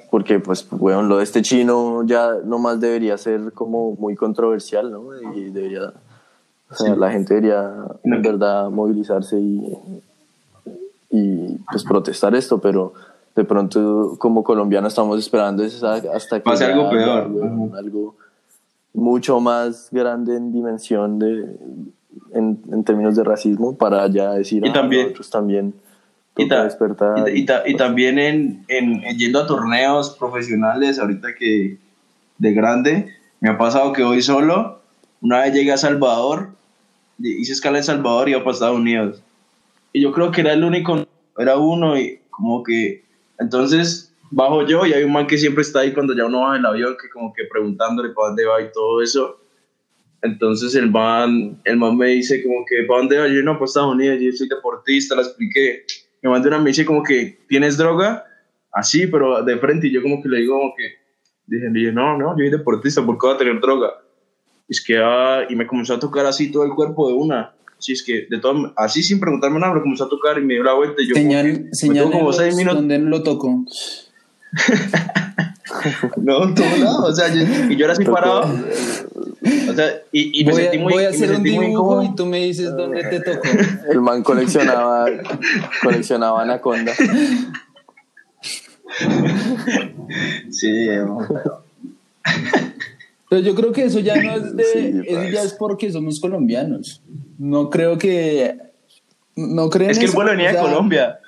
Porque, 0.09 0.39
pues, 0.39 0.65
weón, 0.72 1.09
lo 1.09 1.18
de 1.18 1.24
este 1.24 1.41
chino 1.41 2.03
ya 2.05 2.36
nomás 2.45 2.80
debería 2.80 3.18
ser 3.18 3.51
como 3.53 3.91
muy 3.95 4.15
controversial, 4.15 4.89
¿no? 4.91 5.03
Y 5.36 5.49
debería, 5.49 5.91
o 6.70 6.76
sea, 6.76 6.95
la 6.95 7.11
gente 7.11 7.34
debería 7.34 7.74
en 8.03 8.22
verdad 8.22 8.70
movilizarse 8.70 9.38
y, 9.38 9.78
y 11.09 11.57
pues 11.72 11.84
protestar 11.84 12.36
esto, 12.36 12.59
pero 12.59 12.93
de 13.36 13.43
pronto 13.43 14.15
como 14.18 14.43
colombiano 14.43 14.88
estamos 14.88 15.20
esperando 15.20 15.63
hasta 15.63 16.39
que 16.39 16.43
Pase 16.43 16.65
algo 16.65 16.89
peor. 16.89 17.28
weón, 17.32 17.76
algo 17.76 18.15
mucho 18.93 19.39
más 19.39 19.89
grande 19.91 20.36
en 20.38 20.51
dimensión 20.51 21.20
de 21.20 21.55
en, 22.34 22.59
en 22.72 22.84
términos 22.84 23.15
de 23.15 23.24
racismo 23.24 23.76
para 23.78 24.07
ya 24.07 24.32
decir 24.32 24.65
Y 24.65 24.70
"Ah, 24.70 24.74
también- 24.74 25.03
nosotros 25.03 25.30
también 25.30 25.74
Y, 26.38 26.47
ta- 26.47 26.63
despertar 26.63 27.29
y, 27.35 27.45
ta- 27.45 27.63
y 27.65 27.75
también 27.75 28.19
en, 28.19 28.65
en- 28.67 29.03
en 29.03 29.17
yendo 29.17 29.39
a 29.39 29.47
torneos 29.47 30.15
profesionales, 30.17 30.99
ahorita 30.99 31.35
que 31.35 31.77
de 32.38 32.53
grande, 32.53 33.15
me 33.39 33.49
ha 33.49 33.57
pasado 33.57 33.93
que 33.93 34.03
voy 34.03 34.21
solo. 34.21 34.81
Una 35.21 35.39
vez 35.41 35.53
llegué 35.53 35.71
a 35.71 35.77
Salvador, 35.77 36.49
hice 37.19 37.53
escala 37.53 37.77
en 37.79 37.83
Salvador 37.83 38.27
y 38.27 38.31
iba 38.31 38.41
para 38.43 38.53
Estados 38.53 38.77
Unidos. 38.77 39.21
Y 39.93 40.01
yo 40.01 40.11
creo 40.11 40.31
que 40.31 40.41
era 40.41 40.53
el 40.53 40.63
único, 40.63 41.07
era 41.38 41.57
uno 41.57 41.97
y 41.97 42.19
como 42.29 42.61
que, 42.63 43.03
entonces 43.39 44.13
bajo 44.29 44.65
yo 44.67 44.85
y 44.85 44.93
hay 44.93 45.03
un 45.03 45.11
man 45.13 45.25
que 45.25 45.38
siempre 45.38 45.61
está 45.63 45.79
ahí 45.79 45.93
cuando 45.93 46.15
ya 46.15 46.25
uno 46.25 46.41
va 46.41 46.55
en 46.55 46.59
el 46.59 46.65
avión, 46.67 46.95
que 47.01 47.09
como 47.09 47.33
que 47.33 47.45
preguntándole 47.45 48.09
para 48.09 48.27
dónde 48.27 48.45
va 48.45 48.61
y 48.61 48.71
todo 48.71 49.01
eso. 49.01 49.39
Entonces 50.21 50.75
el 50.75 50.89
man, 50.91 51.59
el 51.63 51.77
man 51.77 51.95
me 51.97 52.07
dice 52.07 52.43
como 52.43 52.65
que, 52.65 52.83
¿para 52.88 52.99
dónde 52.99 53.17
va? 53.17 53.27
Yo 53.27 53.41
no, 53.43 53.53
para 53.53 53.65
Estados 53.65 53.93
Unidos, 53.93 54.17
yo 54.19 54.31
soy 54.33 54.47
deportista, 54.49 55.15
le 55.15 55.21
expliqué. 55.21 55.83
Me 56.22 56.30
mandó 56.30 56.47
una 56.47 56.59
me 56.59 56.70
dice 56.70 56.86
como 56.86 57.03
que, 57.03 57.39
¿tienes 57.47 57.78
droga? 57.78 58.26
Así, 58.72 59.07
pero 59.07 59.43
de 59.43 59.57
frente 59.57 59.88
y 59.88 59.91
yo 59.91 60.01
como 60.01 60.22
que 60.22 60.30
le 60.30 60.39
digo 60.39 60.57
como 60.57 60.74
que, 60.76 60.93
dije, 61.45 61.68
dije, 61.72 61.91
no, 61.91 62.18
no, 62.18 62.32
yo 62.32 62.38
soy 62.38 62.49
deportista, 62.49 63.05
¿por 63.05 63.18
qué 63.18 63.28
voy 63.28 63.36
a 63.36 63.38
tener 63.38 63.59
droga? 63.59 63.91
Y 64.68 64.74
es 64.74 64.84
que, 64.84 64.97
ah, 64.97 65.45
y 65.49 65.55
me 65.55 65.65
comenzó 65.65 65.93
a 65.93 65.99
tocar 65.99 66.26
así 66.26 66.51
todo 66.51 66.63
el 66.63 66.72
cuerpo 66.72 67.07
de 67.07 67.13
una. 67.13 67.53
Así 67.78 67.93
es 67.93 68.03
que, 68.03 68.28
de 68.30 68.39
todo, 68.39 68.74
así 68.76 69.03
sin 69.03 69.20
preguntarme 69.20 69.59
nada, 69.59 69.74
me 69.74 69.82
comenzó 69.82 70.05
a 70.05 70.09
tocar 70.09 70.38
y 70.39 70.41
me 70.41 70.55
dio 70.55 70.63
la 70.63 70.74
vuelta 70.74 71.01
y 71.01 71.07
yo 71.07 71.13
como 71.13 71.24
Señal, 71.24 71.55
tuvo 71.55 71.74
señal 71.74 72.11
como 72.11 72.34
seis 72.34 72.55
minutos 72.55 72.80
donde 72.80 72.99
lo 72.99 73.24
tocó. 73.24 73.65
No, 76.18 76.45
en 76.45 76.55
todo 76.55 76.78
lado. 76.78 77.05
O 77.05 77.13
sea, 77.13 77.34
yo, 77.34 77.43
y 77.70 77.76
yo 77.76 77.86
era 77.86 77.93
así 77.93 78.05
parado. 78.05 78.41
O 79.70 79.74
sea, 79.74 80.01
y, 80.11 80.41
y 80.41 80.45
me 80.45 80.51
Voy 80.51 80.61
a, 80.61 80.63
sentí 80.63 80.78
muy. 80.80 80.93
voy 80.93 81.03
a 81.03 81.09
y 81.09 81.09
me 81.11 81.15
hacer 81.15 81.30
un 81.30 81.36
sentí 81.36 81.51
muy 81.51 81.65
dibujo 81.68 81.84
incómodo. 82.01 82.03
y 82.03 82.15
tú 82.15 82.26
me 82.26 82.39
dices 82.39 82.76
dónde 82.76 83.03
te 83.03 83.20
tocó. 83.20 83.47
El 83.91 84.01
man 84.01 84.24
coleccionaba, 84.24 85.05
coleccionaba 85.84 86.41
anaconda. 86.41 86.93
Sí. 90.49 90.88
Pero 93.30 93.41
yo 93.41 93.55
creo 93.55 93.72
que 93.74 93.86
eso 93.86 93.99
ya 93.99 94.15
no 94.15 94.32
es 94.36 94.55
de, 94.55 94.63
Sí, 94.63 95.01
eso 95.05 95.22
ya 95.24 95.32
parce. 95.32 95.47
es 95.47 95.53
porque 95.53 95.91
somos 95.91 96.20
colombianos. 96.20 97.01
No 97.38 97.70
creo 97.70 97.97
que, 97.97 98.57
no 99.36 99.70
creen 99.70 99.91
Es 99.91 99.99
que 99.99 100.05
el 100.05 100.09
eso, 100.09 100.15
vuelo 100.18 100.32
venía 100.32 100.49
o 100.49 100.53
de 100.53 100.59
sea, 100.95 101.20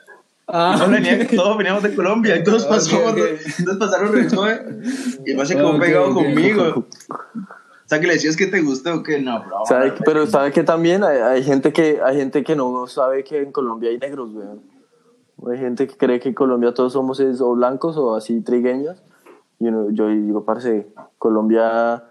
Ah, 0.51 0.75
No 0.79 0.89
venía, 0.89 1.27
todos 1.35 1.57
veníamos 1.57 1.83
de 1.83 1.93
Colombia 1.95 2.35
y 2.35 2.43
todos 2.43 2.65
pasamos, 2.65 3.11
ok. 3.13 3.19
todos 3.65 3.77
pasaron 3.77 4.11
resumen 4.13 4.81
y 5.25 5.33
no 5.35 5.45
se 5.45 5.55
quedó 5.55 5.75
Ok, 5.75 5.79
pegado 5.79 6.13
conmigo. 6.13 6.87
O 6.87 7.89
sea, 7.89 7.99
que 7.99 8.07
le 8.07 8.13
decías 8.13 8.35
que 8.35 8.47
te 8.47 8.61
gustó 8.61 8.95
o 8.95 9.03
que 9.03 9.19
no, 9.19 9.43
bro. 9.43 9.57
¿Sabe 9.67 9.93
que- 9.93 10.03
pero 10.03 10.25
sabe 10.27 10.51
que 10.51 10.63
también 10.63 11.03
hay, 11.03 11.17
hay 11.19 11.43
gente 11.43 11.71
que 11.73 11.99
hay 12.03 12.17
gente 12.17 12.43
que 12.43 12.55
no 12.55 12.85
sabe 12.87 13.23
que 13.23 13.39
en 13.41 13.51
Colombia 13.51 13.89
hay 13.89 13.97
negros, 13.99 14.31
weón. 14.33 14.61
Hay 15.51 15.57
gente 15.57 15.87
que 15.87 15.95
cree 15.97 16.19
que 16.19 16.29
en 16.29 16.35
Colombia 16.35 16.73
todos 16.73 16.93
somos 16.93 17.19
es 17.19 17.41
o 17.41 17.53
blancos 17.55 17.95
o 17.97 18.15
así 18.15 18.41
trigueños. 18.41 19.01
Y 19.59 19.67
uno- 19.67 19.89
yo 19.91 20.07
digo, 20.09 20.45
parce, 20.45 20.87
Colombia, 21.17 22.03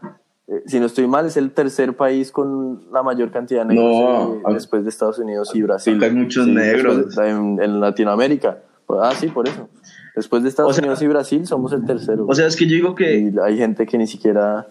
eh, 0.49 0.63
si 0.67 0.81
no 0.81 0.87
estoy 0.87 1.07
mal, 1.07 1.27
es 1.27 1.37
el 1.37 1.51
tercer 1.51 1.95
país 1.95 2.31
con 2.33 2.83
la 2.93 3.03
mayor 3.03 3.31
cantidad 3.31 3.63
de 3.67 3.75
negros 3.75 3.87
No, 3.87 4.35
eh, 4.35 4.41
acá- 4.45 4.55
después 4.55 4.83
de 4.85 4.91
Estados 4.91 5.19
Unidos 5.19 5.51
y 5.55 5.63
Brasil. 5.63 6.03
hay 6.03 6.11
muchos 6.11 6.45
Sí, 6.47 6.51
negros. 6.53 7.15
de- 7.17 7.29
en, 7.31 7.61
en 7.63 7.81
Latinoamérica. 7.81 8.59
Ah, 8.89 9.13
sí, 9.19 9.27
por 9.29 9.47
eso. 9.47 9.69
Después 10.17 10.43
de 10.43 10.49
Estados 10.49 10.71
O 10.71 10.75
sea- 10.75 10.83
Unidos 10.83 11.03
y 11.03 11.07
Brasil 11.07 11.47
somos 11.47 11.73
el 11.73 11.85
tercero. 11.85 12.25
O 12.27 12.35
sea, 12.35 12.47
es 12.47 12.57
que 12.57 12.67
yo 12.67 12.75
digo 12.75 12.95
que. 12.95 13.19
y 13.19 13.35
hay 13.45 13.57
gente 13.59 13.87
que 13.87 13.99
ni 13.99 14.07
siquiera... 14.07 14.67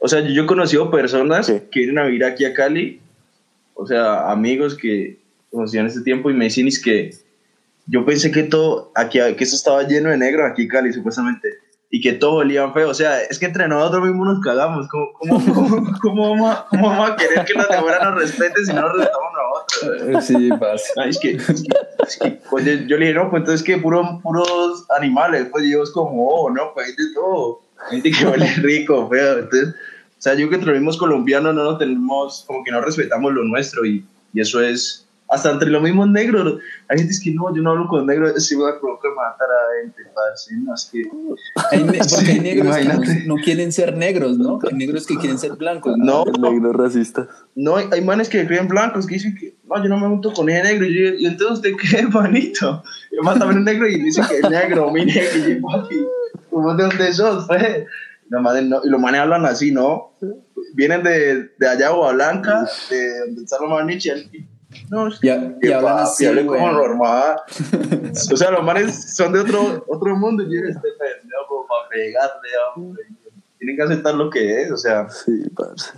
O 0.00 0.08
sea, 0.08 0.20
yo, 0.20 0.42
he 0.42 0.46
conocido 0.46 0.90
personas 0.90 1.46
¿Qué? 1.46 1.68
que 1.70 1.80
vienen 1.80 1.98
a 1.98 2.04
vivir 2.06 2.24
aquí 2.24 2.44
a 2.44 2.52
Cali, 2.54 3.00
o 3.74 3.86
sea, 3.86 4.30
amigos 4.30 4.74
que 4.76 5.18
conocían 5.50 5.86
ese 5.86 6.02
tiempo 6.02 6.30
y 6.30 6.34
me 6.34 6.44
dicen 6.46 6.66
es 6.68 6.82
que 6.82 7.10
yo 7.86 8.04
pensé 8.04 8.30
que 8.30 8.42
todo, 8.42 8.90
aquí, 8.94 9.18
que 9.36 9.44
eso 9.44 9.56
estaba 9.56 9.82
lleno 9.84 10.10
de 10.10 10.16
negros 10.18 10.50
aquí 10.50 10.62
en 10.62 10.68
Cali, 10.68 10.92
supuestamente, 10.92 11.48
y 11.90 12.00
que 12.00 12.12
todos 12.12 12.42
olían 12.42 12.74
feo. 12.74 12.90
O 12.90 12.94
sea, 12.94 13.20
es 13.22 13.38
que 13.38 13.46
entre 13.46 13.68
nosotros 13.68 14.04
mismos 14.04 14.26
nos 14.26 14.40
cagamos. 14.40 14.88
¿Cómo, 14.88 15.12
cómo, 15.12 15.54
cómo, 15.54 15.98
cómo 16.00 16.30
vamos, 16.30 16.56
a, 16.56 16.66
cómo 16.68 16.88
vamos 16.88 17.10
a 17.10 17.16
querer 17.16 17.44
que 17.44 17.54
de 17.54 17.76
afuera 17.76 18.04
nos 18.04 18.20
respeten 18.20 18.66
si 18.66 18.72
no 18.72 18.82
nos 18.82 18.92
respetamos 18.96 19.32
nosotros? 19.32 20.24
Sí, 20.24 20.50
parce. 20.58 20.92
Ay, 20.96 21.10
es 21.10 21.18
que, 21.18 21.30
es 21.32 21.46
que, 21.46 22.04
es 22.06 22.16
que 22.18 22.38
cuando 22.50 22.70
yo 22.70 22.96
le 22.96 23.06
dije, 23.06 23.18
no, 23.18 23.30
pues 23.30 23.40
entonces 23.40 23.64
que 23.64 23.78
puro, 23.78 24.20
puros 24.22 24.84
animales, 24.96 25.46
pues 25.50 25.64
yo 25.68 25.82
es 25.82 25.90
como, 25.90 26.28
oh, 26.28 26.50
no, 26.50 26.72
pues 26.74 26.88
hay 26.88 26.92
de 26.92 27.14
todo. 27.14 27.60
Gente 27.90 28.10
que 28.10 28.26
huele 28.26 28.46
rico, 28.56 29.08
feo. 29.08 29.38
Entonces, 29.38 29.74
o 30.18 30.22
sea, 30.22 30.34
yo 30.34 30.48
que 30.48 30.56
entre 30.56 30.72
los 30.72 30.80
mismos 30.80 30.96
colombianos 30.96 31.54
no 31.54 31.64
nos 31.64 31.78
tenemos, 31.78 32.44
como 32.46 32.64
que 32.64 32.72
no 32.72 32.80
respetamos 32.80 33.32
lo 33.32 33.44
nuestro 33.44 33.84
y, 33.84 34.04
y 34.32 34.40
eso 34.40 34.60
es, 34.62 35.05
hasta 35.28 35.50
entre 35.50 35.70
los 35.70 35.82
mismos 35.82 36.08
negros. 36.08 36.60
Hay 36.88 36.98
gente 36.98 37.14
que 37.22 37.32
no, 37.32 37.54
yo 37.54 37.62
no 37.62 37.70
hablo 37.70 37.88
con 37.88 38.06
negros, 38.06 38.44
si 38.46 38.54
voy 38.54 38.70
a 38.70 38.78
provocar 38.80 39.10
matar 39.16 39.48
a 39.48 39.82
gente, 39.82 40.02
parce. 40.14 40.54
No, 40.56 40.74
es 40.74 40.88
que, 40.92 41.02
Hay 41.72 41.82
ne- 41.84 41.98
porque 42.10 42.30
hay 42.32 42.40
negros 42.40 42.76
que 42.76 42.84
no, 43.26 43.34
no 43.34 43.42
quieren 43.42 43.72
ser 43.72 43.96
negros, 43.96 44.38
¿no? 44.38 44.58
Hay 44.68 44.74
negros 44.76 45.06
que 45.06 45.16
quieren 45.16 45.38
ser 45.38 45.52
blancos. 45.52 45.94
¿no? 45.96 46.24
no, 46.38 46.50
Negros 46.52 46.76
racistas. 46.76 47.28
no, 47.54 47.76
hay, 47.76 47.86
hay 47.92 48.00
manes 48.02 48.28
que 48.28 48.46
creen 48.46 48.68
blancos 48.68 49.06
que 49.06 49.14
dicen 49.14 49.34
que, 49.36 49.56
no, 49.64 49.82
yo 49.82 49.88
no 49.88 49.98
me 49.98 50.06
junto 50.08 50.32
con 50.32 50.48
ese 50.48 50.62
negro. 50.62 50.86
Y, 50.86 50.94
yo, 50.94 51.14
y 51.18 51.26
entonces, 51.26 51.56
¿usted 51.74 51.98
qué 51.98 52.02
manito? 52.08 52.82
Yo 53.10 53.22
más 53.22 53.38
también 53.38 53.58
un 53.58 53.64
negro 53.64 53.88
y 53.88 54.00
dice 54.02 54.22
que 54.28 54.38
es 54.38 54.50
negro, 54.50 54.90
mi 54.92 55.04
negro. 55.06 55.20
Y 55.48 55.54
yo, 55.54 55.60
papi, 55.66 55.94
¿cómo 56.50 56.74
de 56.74 56.84
dónde 56.84 57.12
sos? 57.12 57.46
Manes 58.28 58.64
no- 58.64 58.80
y 58.84 58.88
los 58.88 59.00
manes 59.00 59.20
hablan 59.20 59.46
así, 59.46 59.70
¿no? 59.70 60.12
Vienen 60.74 61.02
de, 61.04 61.50
de 61.58 61.68
allá, 61.68 61.88
Agua 61.88 62.12
Blanca, 62.12 62.68
de 62.90 63.20
donde 63.20 63.42
está 63.44 63.56
los 63.60 63.70
manes 63.70 64.04
y 64.04 64.10
no, 64.90 65.08
es 65.08 65.16
Y, 65.16 65.20
que 65.20 65.30
a- 65.32 65.54
y 65.62 65.72
hablan 65.72 65.98
así, 66.00 66.26
güey. 66.26 66.46
como 66.46 66.72
normal. 66.72 67.36
o 68.32 68.36
sea, 68.36 68.50
los 68.50 68.62
manes 68.64 69.14
son 69.16 69.32
de 69.32 69.40
otro, 69.40 69.84
otro 69.88 70.16
mundo 70.16 70.42
y 70.42 70.46
yo 70.46 70.60
este 70.68 70.88
pendejo 70.98 71.46
como 71.48 71.66
para 71.66 71.88
pegarle, 71.90 72.48
hombre. 72.74 73.02
Tienen 73.58 73.76
que 73.76 73.82
aceptar 73.82 74.14
lo 74.14 74.28
que 74.30 74.62
es, 74.62 74.70
o 74.70 74.76
sea. 74.76 75.08
Sí, 75.08 75.48
parce. 75.56 75.92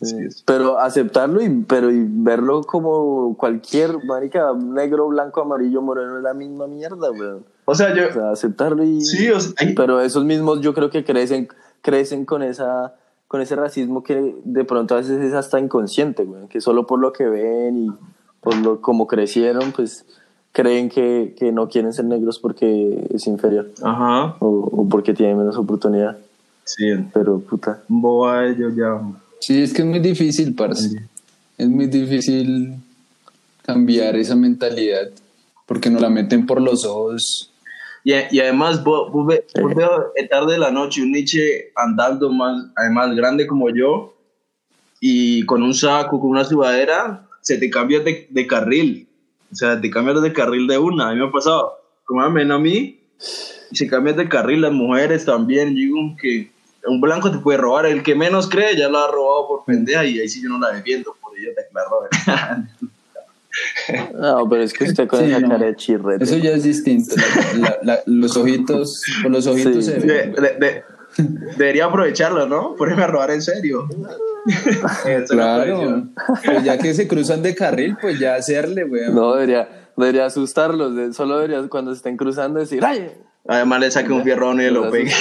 Sí, 0.00 0.16
Pero 0.44 0.78
aceptarlo 0.78 1.40
y, 1.42 1.48
pero 1.66 1.90
y 1.90 2.04
verlo 2.08 2.62
como 2.62 3.36
cualquier 3.36 4.04
marica, 4.04 4.52
negro, 4.54 5.08
blanco, 5.08 5.40
amarillo, 5.40 5.82
moreno, 5.82 6.18
es 6.18 6.22
la 6.22 6.34
misma 6.34 6.68
mierda, 6.68 7.10
weón. 7.10 7.44
O 7.64 7.74
sea, 7.74 7.92
yo. 7.94 8.08
O 8.08 8.12
sea, 8.12 8.30
aceptarlo 8.30 8.84
y... 8.84 9.00
Sí, 9.00 9.28
o 9.28 9.40
sea, 9.40 9.52
hay- 9.56 9.74
Pero 9.74 10.00
esos 10.00 10.24
mismos 10.24 10.60
yo 10.60 10.72
creo 10.72 10.88
que 10.90 11.02
crecen, 11.04 11.48
crecen 11.82 12.24
con 12.24 12.42
esa 12.42 12.94
con 13.26 13.42
ese 13.42 13.56
racismo 13.56 14.02
que 14.02 14.36
de 14.44 14.64
pronto 14.64 14.94
a 14.94 14.98
veces 14.98 15.20
es 15.22 15.34
hasta 15.34 15.60
inconsciente, 15.60 16.22
weón, 16.22 16.48
que 16.48 16.62
solo 16.62 16.86
por 16.86 16.98
lo 16.98 17.12
que 17.12 17.26
ven 17.26 17.76
y 17.76 17.90
por 18.40 18.56
lo 18.56 18.80
como 18.80 19.06
crecieron, 19.06 19.72
pues 19.72 20.04
creen 20.52 20.88
que, 20.88 21.34
que 21.38 21.52
no 21.52 21.68
quieren 21.68 21.92
ser 21.92 22.04
negros 22.06 22.38
porque 22.38 23.06
es 23.14 23.26
inferior 23.26 23.70
Ajá. 23.82 24.36
o, 24.40 24.46
o 24.72 24.88
porque 24.88 25.14
tienen 25.14 25.38
menos 25.38 25.56
oportunidad. 25.56 26.16
Sí, 26.64 26.84
Pero 27.14 27.40
puta, 27.40 27.82
un 27.88 28.00
boba 28.02 28.46
ellos 28.46 28.74
ya. 28.76 29.00
Sí, 29.40 29.62
es 29.62 29.72
que 29.72 29.82
es 29.82 29.88
muy 29.88 30.00
difícil, 30.00 30.54
parce. 30.54 31.02
Es 31.56 31.68
muy 31.68 31.86
difícil 31.86 32.74
cambiar 33.64 34.16
esa 34.16 34.34
mentalidad 34.36 35.08
porque 35.66 35.90
nos 35.90 36.00
la 36.00 36.08
meten 36.10 36.46
por 36.46 36.60
los 36.60 36.84
ojos. 36.84 37.50
Y, 38.04 38.12
y 38.12 38.40
además, 38.40 38.82
vos, 38.84 39.10
vos 39.12 39.26
ve- 39.26 39.44
vos 39.60 39.74
veo 39.74 40.12
tarde 40.30 40.52
de 40.52 40.58
la 40.58 40.70
noche 40.70 41.02
un 41.02 41.12
Nietzsche 41.12 41.72
andando 41.76 42.30
más, 42.32 42.66
además 42.76 43.14
grande 43.14 43.46
como 43.46 43.68
yo 43.70 44.14
y 45.00 45.44
con 45.46 45.62
un 45.62 45.74
saco, 45.74 46.20
con 46.20 46.30
una 46.30 46.44
sudadera, 46.44 47.27
se 47.48 47.56
te 47.56 47.70
cambia 47.70 48.00
de, 48.00 48.26
de 48.28 48.46
carril. 48.46 49.08
O 49.50 49.54
sea, 49.54 49.80
te 49.80 49.88
cambias 49.90 50.20
de 50.20 50.32
carril 50.34 50.66
de 50.66 50.76
una. 50.76 51.08
A 51.08 51.12
mí 51.14 51.18
me 51.20 51.26
ha 51.26 51.30
pasado. 51.30 51.72
Como 52.04 52.20
a 52.22 52.28
mí 52.28 53.00
y 53.70 53.76
se 53.76 53.86
cambian 53.88 54.16
de 54.16 54.28
carril 54.28 54.60
las 54.60 54.72
mujeres 54.72 55.24
también. 55.24 55.70
Yo 55.70 55.74
digo 55.76 56.16
que 56.20 56.50
un 56.86 57.00
blanco 57.00 57.30
te 57.30 57.38
puede 57.38 57.56
robar. 57.58 57.86
El 57.86 58.02
que 58.02 58.14
menos 58.14 58.48
cree 58.50 58.76
ya 58.76 58.88
lo 58.90 58.98
ha 58.98 59.10
robado 59.10 59.48
por 59.48 59.64
pendeja 59.64 60.04
y 60.04 60.20
ahí 60.20 60.28
sí 60.28 60.42
yo 60.42 60.50
no 60.50 60.58
la 60.60 60.72
defiendo 60.72 61.16
por 61.22 61.32
ella 61.38 61.48
te 61.56 61.62
la 61.74 61.84
roben. 61.88 62.68
no, 64.20 64.48
pero 64.48 64.62
es 64.62 64.72
que 64.74 64.84
usted 64.84 65.08
con 65.08 65.20
Sí, 65.20 65.26
esa 65.26 65.40
no. 65.40 65.48
cara 65.48 65.66
de 65.66 65.76
chirrete. 65.76 66.24
Eso 66.24 66.36
ya 66.36 66.50
es 66.50 66.64
distinto. 66.64 67.14
La- 67.16 67.68
la- 67.68 67.78
la- 67.82 68.00
los 68.06 68.36
ojitos, 68.36 69.02
por 69.22 69.30
los 69.32 69.46
ojitos 69.46 69.86
Sí. 69.86 69.92
se 69.92 70.00
De- 70.00 70.06
ven. 70.06 70.32
de- 70.34 70.56
de- 70.66 70.82
debería 71.56 71.86
aprovecharlo, 71.86 72.46
¿no? 72.46 72.74
Ponerme 72.76 73.04
a 73.04 73.06
robar 73.06 73.30
en 73.30 73.40
serio. 73.42 73.88
Claro. 75.28 76.08
Pues 76.44 76.64
ya 76.64 76.78
que 76.78 76.94
se 76.94 77.06
cruzan 77.06 77.42
de 77.42 77.54
carril, 77.54 77.96
pues 78.00 78.18
ya 78.18 78.34
hacerle, 78.34 78.84
weón. 78.84 79.14
No, 79.14 79.34
debería, 79.34 79.90
debería 79.96 80.26
asustarlos. 80.26 81.16
Solo 81.16 81.36
debería 81.36 81.68
cuando 81.68 81.92
se 81.92 81.98
estén 81.98 82.16
cruzando 82.16 82.60
decir, 82.60 82.84
¡ay! 82.84 83.12
Además 83.46 83.80
le 83.80 83.90
saque 83.90 84.12
un 84.12 84.22
fierrón 84.22 84.60
y 84.60 84.70
lo 84.70 84.90
pegue. 84.90 85.12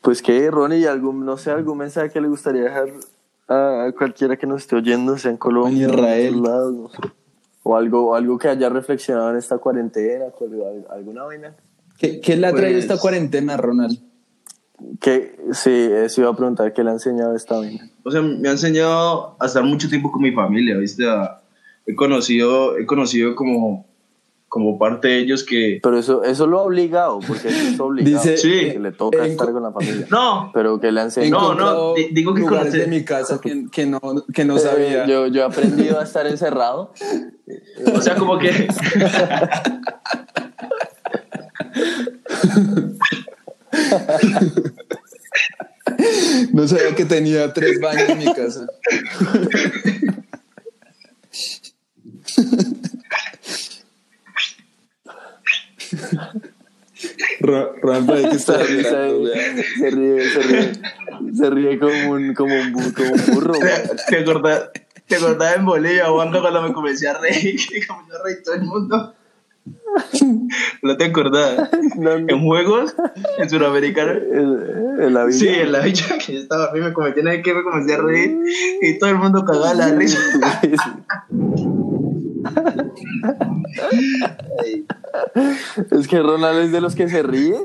Pues 0.00 0.20
que, 0.22 0.50
Ronnie, 0.50 0.86
algún, 0.86 1.24
no 1.24 1.36
sé, 1.36 1.50
algún 1.50 1.78
mensaje 1.78 2.10
que 2.10 2.20
le 2.20 2.28
gustaría 2.28 2.62
dejar 2.64 2.88
a, 3.48 3.84
a 3.86 3.92
cualquiera 3.92 4.36
que 4.36 4.46
nos 4.46 4.62
esté 4.62 4.76
oyendo, 4.76 5.16
sea 5.16 5.30
en 5.30 5.36
Colombia, 5.38 5.84
En 5.86 5.90
Israel. 5.94 6.34
en 6.34 7.04
o 7.64 7.76
algo, 7.76 8.14
algo 8.14 8.38
que 8.38 8.46
haya 8.48 8.68
reflexionado 8.68 9.30
en 9.30 9.36
esta 9.38 9.58
cuarentena, 9.58 10.26
alguna 10.90 11.24
vaina. 11.24 11.56
¿Qué, 11.98 12.20
qué 12.20 12.36
le 12.36 12.46
ha 12.46 12.52
traído 12.52 12.76
Pues- 12.78 12.84
esta 12.84 12.98
cuarentena, 12.98 13.56
Ronald? 13.56 13.98
Que 15.00 15.36
sí, 15.52 15.70
eso 15.70 16.20
iba 16.20 16.30
a 16.30 16.36
preguntar, 16.36 16.72
¿qué 16.72 16.82
le 16.84 16.90
ha 16.90 16.92
enseñado 16.94 17.34
esta 17.34 17.56
vaina? 17.56 17.90
O 18.04 18.10
sea, 18.10 18.20
me 18.22 18.48
ha 18.48 18.52
enseñado 18.52 19.36
a 19.40 19.46
estar 19.46 19.62
mucho 19.64 19.88
tiempo 19.88 20.10
con 20.12 20.20
mi 20.22 20.32
familia, 20.32 20.76
¿viste? 20.76 21.08
A- 21.08 21.40
he 21.86 21.94
conocido, 21.94 22.76
he 22.78 22.86
conocido 22.86 23.34
como, 23.34 23.86
como 24.54 24.78
parte 24.78 25.08
de 25.08 25.18
ellos 25.18 25.42
que... 25.42 25.80
Pero 25.82 25.98
eso, 25.98 26.22
eso 26.22 26.46
lo 26.46 26.60
ha 26.60 26.62
obligado, 26.62 27.18
porque 27.26 27.48
eso 27.48 27.68
es 27.74 27.80
obligado. 27.80 28.22
Dice- 28.22 28.36
Sí. 28.36 28.70
que 28.70 28.78
le 28.78 28.92
toca 28.92 29.24
en- 29.26 29.32
estar 29.32 29.50
con 29.50 29.64
la 29.64 29.72
familia. 29.72 30.06
No, 30.10 30.52
Pero 30.54 30.78
que 30.78 30.92
le 30.92 31.00
ha 31.00 31.02
He 31.02 31.06
enseñado. 31.06 31.54
No, 31.56 31.72
no, 31.88 31.94
digo 32.12 32.32
que 32.34 32.42
conocí- 32.42 32.78
de 32.78 32.86
mi 32.86 33.04
casa 33.04 33.40
que, 33.40 33.66
que 33.72 33.84
no, 33.84 34.00
que 34.32 34.44
no 34.44 34.56
Eh, 34.56 34.60
sabía. 34.60 35.06
yo, 35.06 35.26
yo 35.26 35.40
he 35.40 35.44
aprendido 35.44 35.98
a 35.98 36.04
estar 36.04 36.24
encerrado. 36.28 36.92
o 37.92 38.00
sea, 38.00 38.14
como 38.14 38.38
que... 38.38 38.68
No 46.52 46.66
sabía 46.68 46.94
que 46.94 47.04
tenía 47.04 47.52
tres 47.52 47.80
baños 47.80 48.08
en 48.08 48.18
mi 48.18 48.32
casa. 48.32 48.66
Ronald, 57.40 58.10
hay 58.10 58.30
que 58.30 58.36
estar 58.36 58.58
Se 58.58 58.66
ríe, 58.66 58.76
mirando, 58.78 59.30
se 59.78 59.90
ríe, 59.90 60.30
se 60.30 60.42
ríe, 60.42 60.72
se 61.34 61.50
ríe 61.50 61.78
como 61.78 62.12
un, 62.12 62.34
como 62.34 62.54
un, 62.54 62.92
como 62.92 63.12
un 63.12 63.34
burro. 63.34 63.54
¿Te 64.08 64.18
acordás, 64.18 64.72
te 64.72 64.84
¿Te 65.06 65.16
acordás 65.16 65.56
en 65.56 65.66
Bolivia, 65.66 66.06
Juanca, 66.06 66.40
cuando 66.40 66.62
me 66.62 66.72
comencé 66.72 67.08
a 67.08 67.18
reír? 67.18 67.60
Que 67.68 67.86
comenzó 67.86 68.16
a 68.16 68.22
reír 68.24 68.42
todo 68.44 68.54
el 68.54 68.62
mundo. 68.62 69.14
¿No 70.82 70.96
te 70.96 71.04
acordás? 71.04 71.70
No, 71.96 72.18
no. 72.18 72.28
En 72.28 72.44
juegos, 72.44 72.94
en 73.38 73.50
Suramericano. 73.50 74.12
En, 74.12 75.14
la 75.14 75.24
vida. 75.24 75.38
Sí, 75.38 75.48
en 75.48 75.72
la 75.72 75.80
villa 75.80 76.18
que 76.18 76.34
yo 76.34 76.40
estaba 76.40 76.64
arriba, 76.64 76.88
me 76.88 76.92
comenté 76.92 77.20
una 77.20 77.30
vez 77.32 77.42
que 77.42 77.54
me 77.54 77.62
comencé 77.62 77.94
a 77.94 77.98
reír 77.98 78.36
y 78.82 78.98
todo 78.98 79.10
el 79.10 79.16
mundo 79.16 79.44
cagaba 79.44 79.74
la 79.74 79.94
risa. 79.94 80.18
Es 85.90 86.08
que 86.08 86.20
Ronald 86.20 86.64
es 86.64 86.72
de 86.72 86.80
los 86.80 86.94
que 86.94 87.08
se 87.08 87.22
ríe 87.22 87.56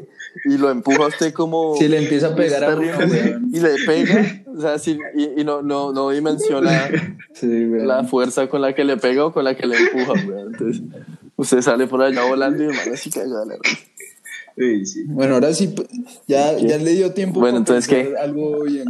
y 0.45 0.57
lo 0.57 0.69
empuja 0.69 1.03
a 1.03 1.07
usted 1.07 1.33
como. 1.33 1.75
Si 1.75 1.87
le 1.87 1.99
empieza 1.99 2.27
a 2.27 2.35
pegar 2.35 2.63
a 2.63 2.75
uno, 2.75 2.87
y 3.51 3.59
le 3.59 3.75
pega. 3.85 4.43
O 4.47 4.61
sea, 4.61 4.77
sí, 4.79 4.99
y, 5.15 5.41
y 5.41 5.43
no, 5.43 5.61
no, 5.61 5.93
no 5.93 6.09
dimensiona 6.09 6.89
Sí, 7.33 7.47
la 7.47 8.03
fuerza 8.03 8.47
con 8.49 8.61
la 8.61 8.73
que 8.73 8.83
le 8.83 8.97
pega 8.97 9.25
o 9.25 9.31
con 9.33 9.45
la 9.45 9.55
que 9.55 9.65
le 9.65 9.77
empuja, 9.77 10.13
weón. 10.27 10.53
Entonces, 10.53 10.83
usted 11.35 11.61
sale 11.61 11.87
por 11.87 12.01
allá 12.01 12.23
volando 12.25 12.63
y 12.63 12.67
hermano 12.67 12.93
así 12.93 13.09
caga 13.09 13.45
la 13.45 13.55
risa. 13.61 13.77
Sí, 14.57 14.85
sí. 14.85 15.03
Bueno, 15.07 15.35
ahora 15.35 15.53
sí, 15.53 15.73
ya, 16.27 16.57
ya 16.57 16.77
le 16.77 16.91
dio 16.91 17.13
tiempo 17.13 17.39
Bueno, 17.39 17.59
entonces, 17.59 17.87
¿qué? 17.87 18.13
algo 18.21 18.63
bien. 18.63 18.87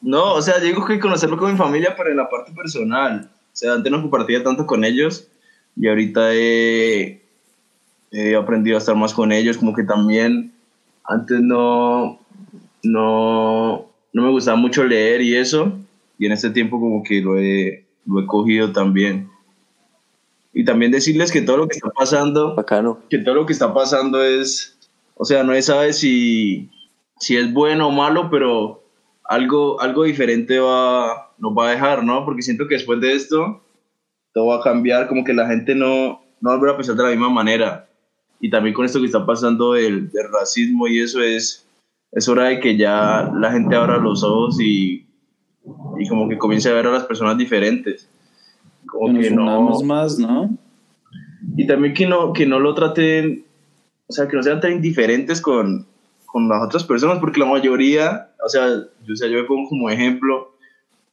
No, 0.00 0.34
o 0.34 0.42
sea, 0.42 0.60
digo 0.60 0.86
que 0.86 1.00
conocerlo 1.00 1.36
con 1.36 1.50
mi 1.50 1.58
familia, 1.58 1.94
pero 1.96 2.10
en 2.10 2.16
la 2.16 2.28
parte 2.28 2.52
personal. 2.52 3.30
O 3.52 3.56
sea, 3.56 3.72
antes 3.72 3.90
no 3.90 4.00
compartía 4.00 4.44
tanto 4.44 4.66
con 4.66 4.84
ellos 4.84 5.27
y 5.80 5.88
ahorita 5.88 6.34
he, 6.34 7.22
he 8.10 8.34
aprendido 8.34 8.76
a 8.76 8.80
estar 8.80 8.96
más 8.96 9.14
con 9.14 9.30
ellos. 9.32 9.58
Como 9.58 9.74
que 9.74 9.84
también 9.84 10.52
antes 11.04 11.40
no, 11.40 12.18
no, 12.82 13.86
no 14.12 14.22
me 14.22 14.30
gustaba 14.30 14.56
mucho 14.56 14.84
leer 14.84 15.22
y 15.22 15.36
eso. 15.36 15.78
Y 16.18 16.26
en 16.26 16.32
este 16.32 16.50
tiempo 16.50 16.80
como 16.80 17.02
que 17.04 17.20
lo 17.20 17.38
he, 17.38 17.84
lo 18.06 18.20
he 18.20 18.26
cogido 18.26 18.72
también. 18.72 19.30
Y 20.52 20.64
también 20.64 20.90
decirles 20.90 21.30
que 21.30 21.42
todo 21.42 21.58
lo 21.58 21.68
que 21.68 21.76
está 21.76 21.90
pasando 21.90 22.56
Bacano. 22.56 22.98
que 23.08 23.18
todo 23.18 23.36
lo 23.36 23.46
que 23.46 23.52
está 23.52 23.72
pasando 23.72 24.24
es, 24.24 24.76
o 25.14 25.24
sea, 25.24 25.44
no 25.44 25.52
se 25.52 25.62
sabe 25.62 25.92
si, 25.92 26.70
si 27.20 27.36
es 27.36 27.52
bueno 27.52 27.88
o 27.88 27.92
malo, 27.92 28.28
pero 28.30 28.82
algo, 29.22 29.80
algo 29.80 30.02
diferente 30.02 30.58
va, 30.58 31.30
nos 31.38 31.56
va 31.56 31.68
a 31.68 31.70
dejar, 31.70 32.02
¿no? 32.02 32.24
Porque 32.24 32.42
siento 32.42 32.66
que 32.66 32.74
después 32.74 33.00
de 33.00 33.12
esto, 33.12 33.62
todo 34.32 34.46
va 34.46 34.56
a 34.56 34.62
cambiar, 34.62 35.08
como 35.08 35.24
que 35.24 35.34
la 35.34 35.46
gente 35.46 35.74
no, 35.74 36.20
no 36.40 36.60
va 36.60 36.70
a 36.70 36.76
pensar 36.76 36.96
de 36.96 37.02
la 37.02 37.10
misma 37.10 37.30
manera. 37.30 37.88
Y 38.40 38.50
también 38.50 38.74
con 38.74 38.84
esto 38.84 39.00
que 39.00 39.06
está 39.06 39.26
pasando 39.26 39.72
del, 39.72 40.10
del 40.10 40.32
racismo 40.32 40.86
y 40.86 41.00
eso 41.00 41.20
es, 41.22 41.66
es 42.12 42.28
hora 42.28 42.44
de 42.44 42.60
que 42.60 42.76
ya 42.76 43.30
la 43.34 43.50
gente 43.50 43.74
abra 43.74 43.98
los 43.98 44.22
ojos 44.22 44.60
y, 44.60 45.06
y 45.98 46.08
como 46.08 46.28
que 46.28 46.38
comience 46.38 46.68
a 46.68 46.74
ver 46.74 46.86
a 46.86 46.92
las 46.92 47.04
personas 47.04 47.36
diferentes. 47.36 48.08
Como 48.86 49.14
Que 49.14 49.28
que 49.28 49.30
nos 49.32 49.80
no, 49.80 49.86
más, 49.86 50.18
¿no? 50.18 50.50
y 51.56 51.66
también 51.66 51.94
que 51.94 52.06
no, 52.06 52.32
que 52.32 52.46
no 52.46 52.60
lo 52.60 52.74
traten, 52.74 53.44
o 54.06 54.12
sea, 54.12 54.28
que 54.28 54.36
no 54.36 54.42
sean 54.42 54.60
tan 54.60 54.72
indiferentes 54.72 55.40
con, 55.40 55.86
con 56.26 56.48
las 56.48 56.62
otras 56.62 56.84
personas, 56.84 57.18
porque 57.18 57.40
la 57.40 57.46
mayoría, 57.46 58.30
o 58.44 58.48
sea, 58.48 58.68
yo, 59.04 59.12
o 59.12 59.16
sea, 59.16 59.28
yo 59.28 59.38
me 59.38 59.44
pongo 59.44 59.68
como 59.68 59.90
ejemplo, 59.90 60.52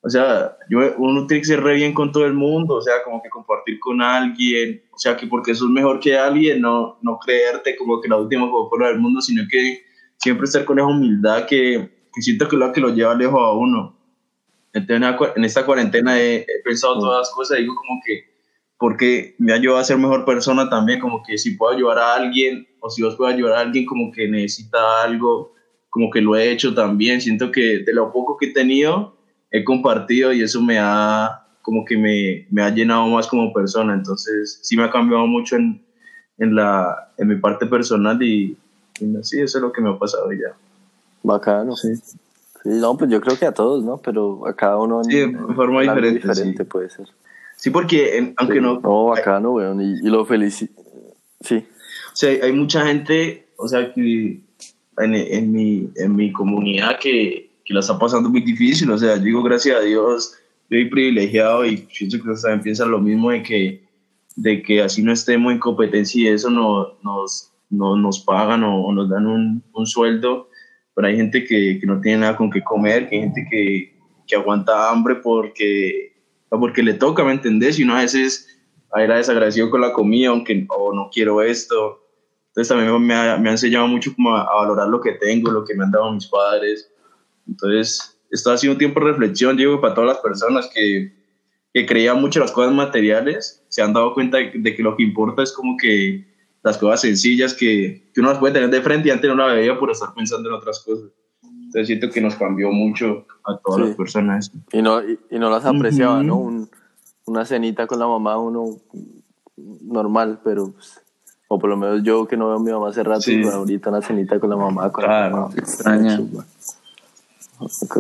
o 0.06 0.10
sea, 0.10 0.56
yo, 0.70 0.80
uno 1.00 1.26
tiene 1.26 1.42
que 1.42 1.48
ser 1.48 1.64
re 1.64 1.74
bien 1.74 1.92
con 1.92 2.12
todo 2.12 2.26
el 2.28 2.36
mundo, 2.36 2.76
o 2.76 2.82
sea, 2.82 3.02
como 3.04 3.24
que 3.24 3.30
compartir 3.30 3.80
con 3.80 4.04
alguien, 4.04 4.84
o 4.94 5.00
sea, 5.00 5.18
que 5.18 5.26
porque 5.26 5.56
sos 5.56 5.68
mejor 5.68 6.00
que 6.00 6.16
alguien, 6.16 6.62
no, 6.62 7.00
no 7.02 7.18
creerte 7.18 7.76
como 7.76 8.00
que 8.00 8.08
la 8.08 8.18
última 8.18 8.48
Coca-Cola 8.52 8.90
del 8.90 9.00
mundo, 9.00 9.20
sino 9.20 9.48
que 9.50 9.84
siempre 10.18 10.46
estar 10.46 10.64
con 10.64 10.78
esa 10.78 10.88
humildad 10.88 11.48
que, 11.48 11.90
que 12.14 12.22
siento 12.22 12.48
que 12.48 12.56
es 12.56 12.60
lo 12.60 12.72
que 12.72 12.82
lo 12.82 12.90
lleva 12.90 13.16
lejos 13.16 13.40
a 13.40 13.54
uno. 13.54 13.98
Entonces, 14.74 15.32
en 15.38 15.44
esta 15.44 15.66
cuarentena 15.66 16.22
he, 16.22 16.36
he 16.36 16.62
pensado 16.64 17.00
todas 17.00 17.22
las 17.22 17.32
cosas, 17.32 17.58
digo 17.58 17.74
como 17.74 18.00
que, 18.06 18.26
porque 18.78 19.34
me 19.40 19.54
ha 19.54 19.56
ayudado 19.56 19.80
a 19.80 19.86
ser 19.86 19.98
mejor 19.98 20.24
persona 20.24 20.70
también, 20.70 21.00
como 21.00 21.24
que 21.24 21.40
si 21.40 21.56
puedo 21.56 21.74
ayudar 21.74 21.98
a 21.98 22.14
alguien, 22.14 22.68
o 22.80 22.92
si 22.92 23.02
vos 23.02 23.16
puedes 23.16 23.34
ayudar 23.34 23.58
a 23.58 23.62
alguien 23.62 23.88
como 23.88 24.12
que 24.12 24.28
necesita 24.28 25.02
algo, 25.02 25.56
como 25.90 26.12
que 26.12 26.22
lo 26.22 26.36
he 26.36 26.52
hecho 26.52 26.76
también, 26.76 27.22
siento 27.22 27.52
que 27.52 27.80
de 27.80 27.94
lo 27.94 28.12
poco 28.12 28.38
que 28.38 28.48
he 28.48 28.54
tenido, 28.54 29.15
he 29.58 29.64
compartido 29.64 30.34
y 30.34 30.42
eso 30.42 30.62
me 30.62 30.78
ha, 30.80 31.42
como 31.62 31.86
que 31.86 31.98
me, 31.98 32.46
me 32.52 32.62
ha 32.62 32.70
llenado 32.70 33.08
más 33.08 33.28
como 33.28 33.54
persona, 33.54 33.94
entonces 33.94 34.60
sí 34.62 34.76
me 34.78 34.84
ha 34.84 34.92
cambiado 34.92 35.26
mucho 35.28 35.56
en, 35.56 35.82
en, 36.38 36.56
la, 36.56 37.12
en 37.18 37.28
mi 37.28 37.36
parte 37.38 37.66
personal 37.66 38.22
y, 38.22 38.58
y 39.00 39.06
sí, 39.24 39.42
eso 39.42 39.58
es 39.58 39.62
lo 39.62 39.72
que 39.72 39.82
me 39.82 39.90
ha 39.92 39.98
pasado 40.00 40.32
ya. 40.32 40.56
Bacano. 41.24 41.76
Sí. 41.76 41.90
No, 42.66 42.98
pues 42.98 43.10
yo 43.12 43.22
creo 43.22 43.38
que 43.38 43.46
a 43.46 43.52
todos, 43.54 43.84
¿no? 43.84 43.98
Pero 43.98 44.48
a 44.48 44.56
cada 44.56 44.78
uno 44.78 45.02
en, 45.04 45.12
Sí, 45.12 45.18
de 45.20 45.54
forma 45.56 45.84
en 45.84 45.90
diferente, 45.90 46.20
diferente 46.28 46.64
sí. 46.64 46.70
puede 46.70 46.90
ser. 46.90 47.08
Sí, 47.56 47.70
porque 47.70 48.18
en- 48.18 48.34
aunque 48.38 48.56
Sí. 48.56 48.62
no, 48.62 48.80
No, 48.80 49.06
bacano, 49.06 49.52
weón. 49.54 49.82
Y, 49.82 50.00
y 50.00 50.10
lo 50.10 50.26
felicito. 50.26 50.82
Sí. 51.42 51.58
O 52.12 52.16
sea, 52.16 52.30
hay- 52.32 52.40
hay 52.42 52.52
mucha 52.54 52.86
gente, 52.86 53.48
o 53.58 53.68
sea, 53.68 53.94
que 53.94 54.40
en, 54.98 55.14
en 55.14 55.52
mi, 55.52 55.90
en 55.96 56.16
mi 56.16 56.32
comunidad 56.32 56.98
que, 57.00 57.50
que 57.66 57.74
la 57.74 57.80
está 57.80 57.98
pasando 57.98 58.30
muy 58.30 58.42
difícil. 58.42 58.90
O 58.92 58.98
sea, 58.98 59.18
yo 59.18 59.24
digo, 59.24 59.44
gracias 59.44 59.78
a 59.78 59.82
Dios, 59.82 60.36
soy 60.70 60.86
privilegiado 60.86 61.66
y 61.66 61.78
pienso 61.78 62.18
que 62.18 62.42
también 62.42 62.62
piensan 62.62 62.92
lo 62.92 63.00
mismo 63.00 63.32
de 63.32 63.44
que, 63.44 63.84
de 64.36 64.62
que 64.62 64.82
así 64.82 65.02
no 65.02 65.12
estemos 65.12 65.52
en 65.52 65.60
competencia 65.60 66.22
y 66.22 66.34
eso 66.34 66.50
no, 66.50 66.98
nos, 67.04 67.52
no, 67.70 67.98
nos 67.98 68.20
pagan 68.20 68.64
o, 68.64 68.86
o 68.86 68.94
nos 68.94 69.10
dan 69.10 69.26
un, 69.26 69.64
un 69.74 69.86
sueldo. 69.86 70.50
Pero 70.94 71.08
hay 71.08 71.18
gente 71.18 71.44
que, 71.44 71.80
que 71.80 71.88
no 71.88 72.00
tiene 72.00 72.20
nada 72.20 72.38
con 72.38 72.50
qué 72.50 72.64
comer, 72.64 73.10
que 73.10 73.16
hay 73.16 73.22
gente 73.24 73.48
que, 73.50 73.98
que 74.28 74.36
aguanta 74.36 74.90
hambre 74.90 75.16
porque, 75.16 76.14
porque 76.50 76.84
le 76.84 76.94
toca, 76.94 77.24
¿me 77.24 77.34
entendés? 77.34 77.80
Y 77.80 77.84
uno 77.84 77.96
a 77.96 78.02
veces 78.02 78.48
era 78.96 79.18
desagradecido 79.18 79.70
con 79.70 79.82
la 79.82 79.92
comida, 79.92 80.30
aunque 80.30 80.66
o 80.70 80.94
no 80.94 81.10
quiero 81.12 81.42
esto. 81.42 82.02
Entonces 82.50 82.70
también 82.70 83.06
me 83.06 83.14
ha, 83.14 83.38
me 83.38 83.50
ha 83.50 83.54
enseñado 83.54 83.88
mucho 83.88 84.14
como 84.16 84.34
a, 84.34 84.44
a 84.44 84.56
valorar 84.62 84.88
lo 84.88 85.02
que 85.02 85.14
tengo, 85.14 85.52
lo 85.52 85.66
que 85.66 85.76
me 85.76 85.84
han 85.84 85.92
dado 85.92 86.14
mis 86.14 86.28
padres. 86.28 86.90
Entonces, 87.48 88.18
esto 88.32 88.52
ha 88.52 88.58
sido 88.58 88.74
un 88.74 88.80
tiempo 88.80 89.00
de 89.00 89.08
reflexión, 89.08 89.56
digo, 89.58 89.80
para 89.82 89.94
todas 89.94 90.10
las 90.10 90.20
personas 90.20 90.70
que, 90.74 91.14
que 91.74 91.86
creían 91.86 92.20
mucho 92.22 92.40
en 92.40 92.44
las 92.46 92.52
cosas 92.52 92.74
materiales, 92.74 93.64
se 93.70 93.82
han 93.82 93.94
dado 93.94 94.14
cuenta 94.14 94.38
de, 94.38 94.52
de 94.56 94.76
que 94.76 94.84
lo 94.84 94.96
que 94.96 95.04
importa 95.04 95.44
es 95.44 95.52
como 95.54 95.78
que 95.78 96.26
las 96.64 96.78
cosas 96.78 97.02
sencillas 97.02 97.54
que, 97.54 98.10
que 98.14 98.20
uno 98.22 98.30
las 98.32 98.40
puede 98.40 98.54
tener 98.56 98.70
de 98.72 98.82
frente 98.82 99.08
y 99.08 99.12
antes 99.12 99.30
no 99.30 99.36
la 99.36 99.54
veía 99.54 99.78
por 99.78 99.92
estar 99.92 100.14
pensando 100.16 100.50
en 100.50 100.56
otras 100.56 100.84
cosas. 100.84 101.10
Entonces 101.44 101.88
siento 101.88 102.10
que 102.10 102.22
nos 102.22 102.36
cambió 102.36 102.72
mucho 102.72 103.26
a 103.46 103.58
todas 103.58 103.82
Sí. 103.82 103.88
las 103.90 103.96
personas. 103.98 104.52
Y 104.72 104.82
no, 104.82 105.04
y, 105.08 105.20
y 105.30 105.38
no 105.40 105.50
las 105.50 105.66
apreciaba, 105.66 106.16
Ujú. 106.20 106.24
¿no? 106.24 106.36
Un- 106.38 106.70
una 107.28 107.44
cenita 107.44 107.88
con 107.88 107.98
la 108.00 108.08
mamá, 108.08 108.38
uno 108.38 108.78
normal, 109.82 110.40
pero. 110.44 110.72
pues, 110.72 111.02
o 111.48 111.60
por 111.60 111.70
lo 111.70 111.78
menos 111.78 112.02
yo 112.04 112.28
que 112.28 112.38
no 112.38 112.48
veo 112.48 112.58
a 112.58 112.60
mi 112.60 112.72
mamá 112.72 112.90
hace 112.90 113.04
rato, 113.04 113.22
Sí. 113.22 113.38
pues, 113.42 113.54
ahorita 113.54 113.90
una 113.92 114.02
cenita 114.02 114.40
con 114.40 114.50
la 114.50 114.56
mamá. 114.58 114.92
Con 114.92 115.04
Claro, 115.06 115.36
la 115.36 115.42
mamá. 115.42 115.54
extraña. 115.56 116.20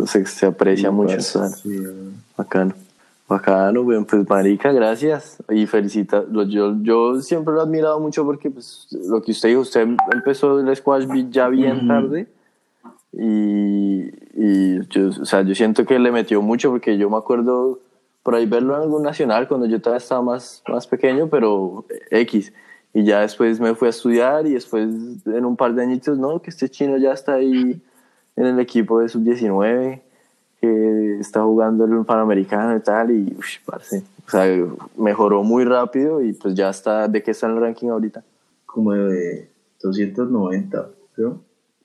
Se, 0.07 0.25
se 0.25 0.45
aprecia 0.45 0.89
Sí, 0.89 0.95
mucho. 0.95 1.15
pues, 1.15 1.31
claro. 1.31 1.51
Bacano. 2.37 2.73
Bacano, 3.27 3.81
weón. 3.81 4.05
Pues, 4.05 4.27
marica, 4.29 4.71
gracias. 4.71 5.37
Y 5.49 5.65
felicita. 5.65 6.23
Yo, 6.47 6.75
yo 6.81 7.21
siempre 7.21 7.53
lo 7.53 7.61
he 7.61 7.63
admirado 7.63 7.99
mucho 7.99 8.23
porque, 8.25 8.51
pues, 8.51 8.87
lo 9.07 9.21
que 9.21 9.31
usted 9.31 9.49
dijo, 9.49 9.61
usted 9.61 9.87
empezó 10.11 10.59
el 10.59 10.75
squash 10.75 11.07
ya 11.29 11.47
bien 11.47 11.77
Ujú. 11.77 11.87
tarde. 11.87 12.27
Y, 13.13 14.09
y 14.35 14.79
yo, 14.89 15.07
o 15.21 15.25
sea, 15.25 15.41
yo 15.43 15.55
siento 15.55 15.85
que 15.85 15.97
le 15.99 16.11
metió 16.11 16.41
mucho 16.41 16.69
porque 16.69 16.97
yo 16.97 17.09
me 17.09 17.17
acuerdo 17.17 17.79
por 18.23 18.35
ahí 18.35 18.45
verlo 18.45 18.75
en 18.75 18.81
algún 18.81 19.03
nacional 19.03 19.47
cuando 19.47 19.67
yo 19.67 19.79
todavía 19.81 19.99
estaba 20.03 20.21
más, 20.21 20.61
más 20.67 20.85
pequeño, 20.87 21.27
pero 21.29 21.85
X. 22.11 22.51
Y 22.93 23.03
ya 23.03 23.21
después 23.21 23.59
me 23.59 23.75
fui 23.75 23.87
a 23.87 23.89
estudiar 23.91 24.47
y 24.47 24.53
después 24.53 24.87
en 25.25 25.45
un 25.45 25.55
par 25.55 25.73
de 25.75 25.83
añitos, 25.83 26.17
no, 26.17 26.41
que 26.41 26.49
este 26.49 26.69
chino 26.69 26.97
ya 26.97 27.13
está 27.13 27.35
ahí 27.35 27.81
en 28.35 28.45
el 28.45 28.59
equipo 28.59 28.99
de 28.99 29.09
sub-19, 29.09 30.01
que 30.61 31.17
está 31.19 31.43
jugando 31.43 31.85
el 31.85 32.05
Panamericano 32.05 32.75
y 32.75 32.79
tal, 32.81 33.11
y 33.11 33.35
uff, 33.37 33.57
parce, 33.65 34.03
o 34.25 34.29
sea, 34.29 34.45
mejoró 34.97 35.43
muy 35.43 35.63
rápido 35.65 36.21
y 36.21 36.33
pues 36.33 36.55
ya 36.55 36.69
está, 36.69 37.07
¿de 37.07 37.21
qué 37.23 37.31
está 37.31 37.47
en 37.47 37.53
el 37.53 37.61
ranking 37.61 37.89
ahorita? 37.89 38.23
Como 38.65 38.93
de 38.93 39.49
290, 39.81 40.89
creo. 41.15 41.41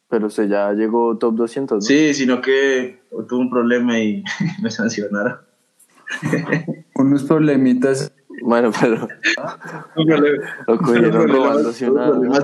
Pero 0.08 0.26
usted 0.26 0.48
ya 0.48 0.72
llegó 0.72 1.16
top 1.18 1.34
200, 1.36 1.76
¿no? 1.76 1.80
Sí, 1.82 2.14
sino 2.14 2.40
que 2.40 3.00
tuve 3.28 3.40
un 3.40 3.50
problema 3.50 3.98
y 4.00 4.24
me 4.62 4.70
sancionaron. 4.70 5.36
Unos 6.96 7.22
problemitas. 7.24 8.12
Bueno, 8.42 8.70
pero 8.80 9.06
Un 9.96 10.06
problema, 10.06 10.44
lo 10.66 10.78
cogieron 10.78 11.04
un 11.04 11.22
problema- 11.26 11.50
robándose 11.50 11.90
un 11.90 11.98
una... 11.98 12.40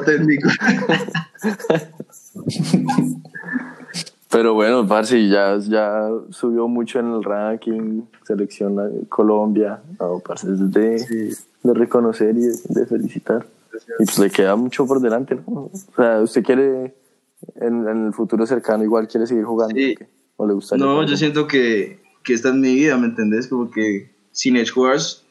Pero 4.30 4.54
bueno, 4.54 4.86
parce, 4.86 5.28
ya, 5.28 5.56
ya 5.58 6.10
subió 6.30 6.66
mucho 6.66 6.98
en 6.98 7.12
el 7.12 7.22
ranking, 7.22 8.02
selección 8.24 9.06
Colombia. 9.08 9.80
No, 10.00 10.20
parce, 10.20 10.50
es 10.52 10.70
de, 10.72 11.36
de 11.62 11.74
reconocer 11.74 12.36
y 12.36 12.42
de, 12.42 12.56
de 12.68 12.86
felicitar. 12.86 13.46
Y 14.00 14.04
pues 14.04 14.18
le 14.18 14.30
queda 14.30 14.56
mucho 14.56 14.86
por 14.86 15.00
delante, 15.00 15.36
¿no? 15.36 15.70
O 15.72 15.72
sea, 15.94 16.20
¿usted 16.20 16.42
quiere, 16.42 16.94
en, 17.56 17.86
en 17.88 18.06
el 18.06 18.12
futuro 18.12 18.46
cercano, 18.46 18.82
igual 18.82 19.06
quiere 19.06 19.26
seguir 19.26 19.44
jugando? 19.44 19.76
Sí. 19.76 19.94
¿o? 20.36 20.44
¿O 20.44 20.46
le 20.46 20.54
gustaría? 20.54 20.84
No, 20.84 21.04
yo 21.04 21.16
siento 21.16 21.46
que, 21.46 22.00
que 22.24 22.34
esta 22.34 22.48
es 22.48 22.54
mi 22.54 22.74
vida, 22.74 22.96
¿me 22.96 23.06
entendés? 23.06 23.46
Como 23.46 23.70
que 23.70 24.10
sin 24.32 24.56
Edge 24.56 24.72
Wars, 24.74 25.24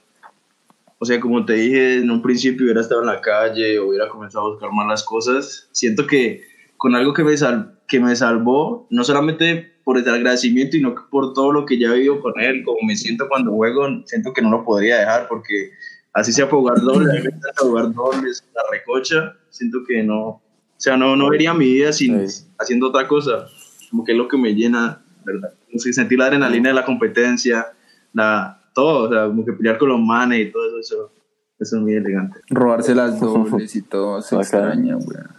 o 0.99 1.05
sea, 1.05 1.19
como 1.19 1.45
te 1.45 1.53
dije 1.53 1.97
en 1.97 2.09
un 2.09 2.21
principio, 2.21 2.65
hubiera 2.65 2.81
estado 2.81 3.01
en 3.01 3.07
la 3.07 3.21
calle, 3.21 3.79
hubiera 3.79 4.07
comenzado 4.07 4.45
a 4.45 4.49
buscar 4.51 4.71
malas 4.71 5.03
cosas. 5.03 5.67
Siento 5.71 6.07
que 6.07 6.43
con 6.77 6.95
algo 6.95 7.13
que 7.13 7.23
me, 7.23 7.35
sal 7.35 7.74
que 7.87 7.99
me 7.99 8.15
salvó, 8.15 8.87
no 8.89 9.03
solamente 9.03 9.75
por 9.83 9.97
el 9.97 10.09
agradecimiento, 10.09 10.73
sino 10.73 10.95
por 11.09 11.33
todo 11.33 11.51
lo 11.51 11.65
que 11.65 11.79
ya 11.79 11.89
he 11.89 11.95
vivido 11.95 12.19
con 12.19 12.33
él, 12.39 12.63
como 12.63 12.79
me 12.85 12.95
siento 12.95 13.27
cuando 13.29 13.51
juego, 13.51 13.87
siento 14.05 14.33
que 14.33 14.41
no 14.41 14.49
lo 14.49 14.65
podría 14.65 14.99
dejar, 14.99 15.27
porque 15.27 15.71
así 16.13 16.33
sea 16.33 16.45
para 16.45 16.57
jugar 16.57 16.81
dobles, 16.81 17.23
jugar 17.57 17.93
dobles, 17.93 18.43
la 18.55 18.61
recocha, 18.71 19.35
siento 19.49 19.79
que 19.87 20.01
no, 20.01 20.27
o 20.27 20.41
sea, 20.77 20.97
no, 20.97 21.15
no 21.15 21.29
vería 21.29 21.53
mi 21.53 21.71
vida 21.71 21.93
sin 21.93 22.25
haciendo 22.57 22.87
otra 22.87 23.07
cosa, 23.07 23.45
como 23.91 24.03
que 24.03 24.13
es 24.13 24.17
lo 24.17 24.27
que 24.27 24.37
me 24.37 24.55
llena, 24.55 25.03
¿verdad? 25.23 25.53
Sentir 25.77 26.17
la 26.17 26.25
adrenalina 26.25 26.69
de 26.69 26.75
la 26.75 26.85
competencia, 26.85 27.67
la, 28.13 28.59
todo, 28.73 29.07
o 29.07 29.09
sea, 29.09 29.27
como 29.27 29.45
que 29.45 29.53
pelear 29.53 29.77
con 29.77 29.89
los 29.89 29.99
manes 29.99 30.47
y 30.47 30.51
todo 30.51 30.79
eso, 30.79 31.11
eso, 31.59 31.75
es 31.75 31.81
muy 31.81 31.93
elegante. 31.93 32.39
Robarse 32.49 32.95
las 32.95 33.19
dobles 33.19 33.75
y 33.75 33.83
todo, 33.83 34.21
se 34.21 34.35
extraña, 34.35 34.97
weón. 34.97 35.34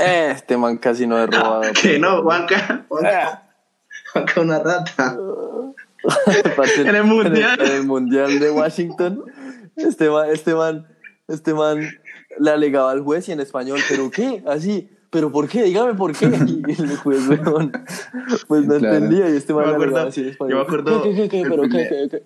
Eh, 0.00 0.32
este 0.34 0.56
man 0.56 0.76
casi 0.78 1.06
no 1.06 1.18
es 1.18 1.30
robado. 1.30 1.62
que 1.80 1.98
no, 1.98 2.22
Juanca, 2.22 2.84
Juanca, 2.88 3.42
Juanca 4.12 4.40
una 4.40 4.58
rata. 4.58 5.16
en 6.78 6.94
el 6.94 7.04
mundial. 7.04 7.60
En 7.60 7.72
el, 7.72 7.84
mundial 7.84 8.38
de 8.38 8.50
Washington, 8.50 9.24
este 9.76 10.10
man, 10.10 10.28
este 10.30 10.54
man, 10.54 10.86
este 11.28 11.54
man 11.54 11.88
le 12.38 12.50
alegaba 12.50 12.90
al 12.90 13.00
juez 13.02 13.28
y 13.28 13.32
en 13.32 13.40
español, 13.40 13.80
¿pero 13.88 14.10
qué? 14.10 14.42
Así, 14.46 14.90
¿pero 15.10 15.30
por 15.30 15.48
qué? 15.48 15.62
Dígame 15.62 15.94
por 15.94 16.16
qué. 16.16 16.26
Y 16.26 16.82
el 16.82 16.96
juez, 16.96 17.28
weón, 17.28 17.72
pues 18.48 18.66
no 18.66 18.74
entendía 18.74 19.30
y 19.30 19.36
este 19.36 19.54
man 19.54 19.68
le 19.68 19.74
alegaba 19.76 20.08
así 20.08 20.22
en 20.22 20.28
español. 20.30 20.50
Yo 20.50 20.56
me 20.56 20.62
acuerdo. 20.62 21.02
¿Qué, 21.02 21.14
qué, 21.14 21.28
qué, 21.28 21.42
pero 21.48 21.62
qué, 21.62 21.88
qué, 21.88 22.08
qué? 22.10 22.22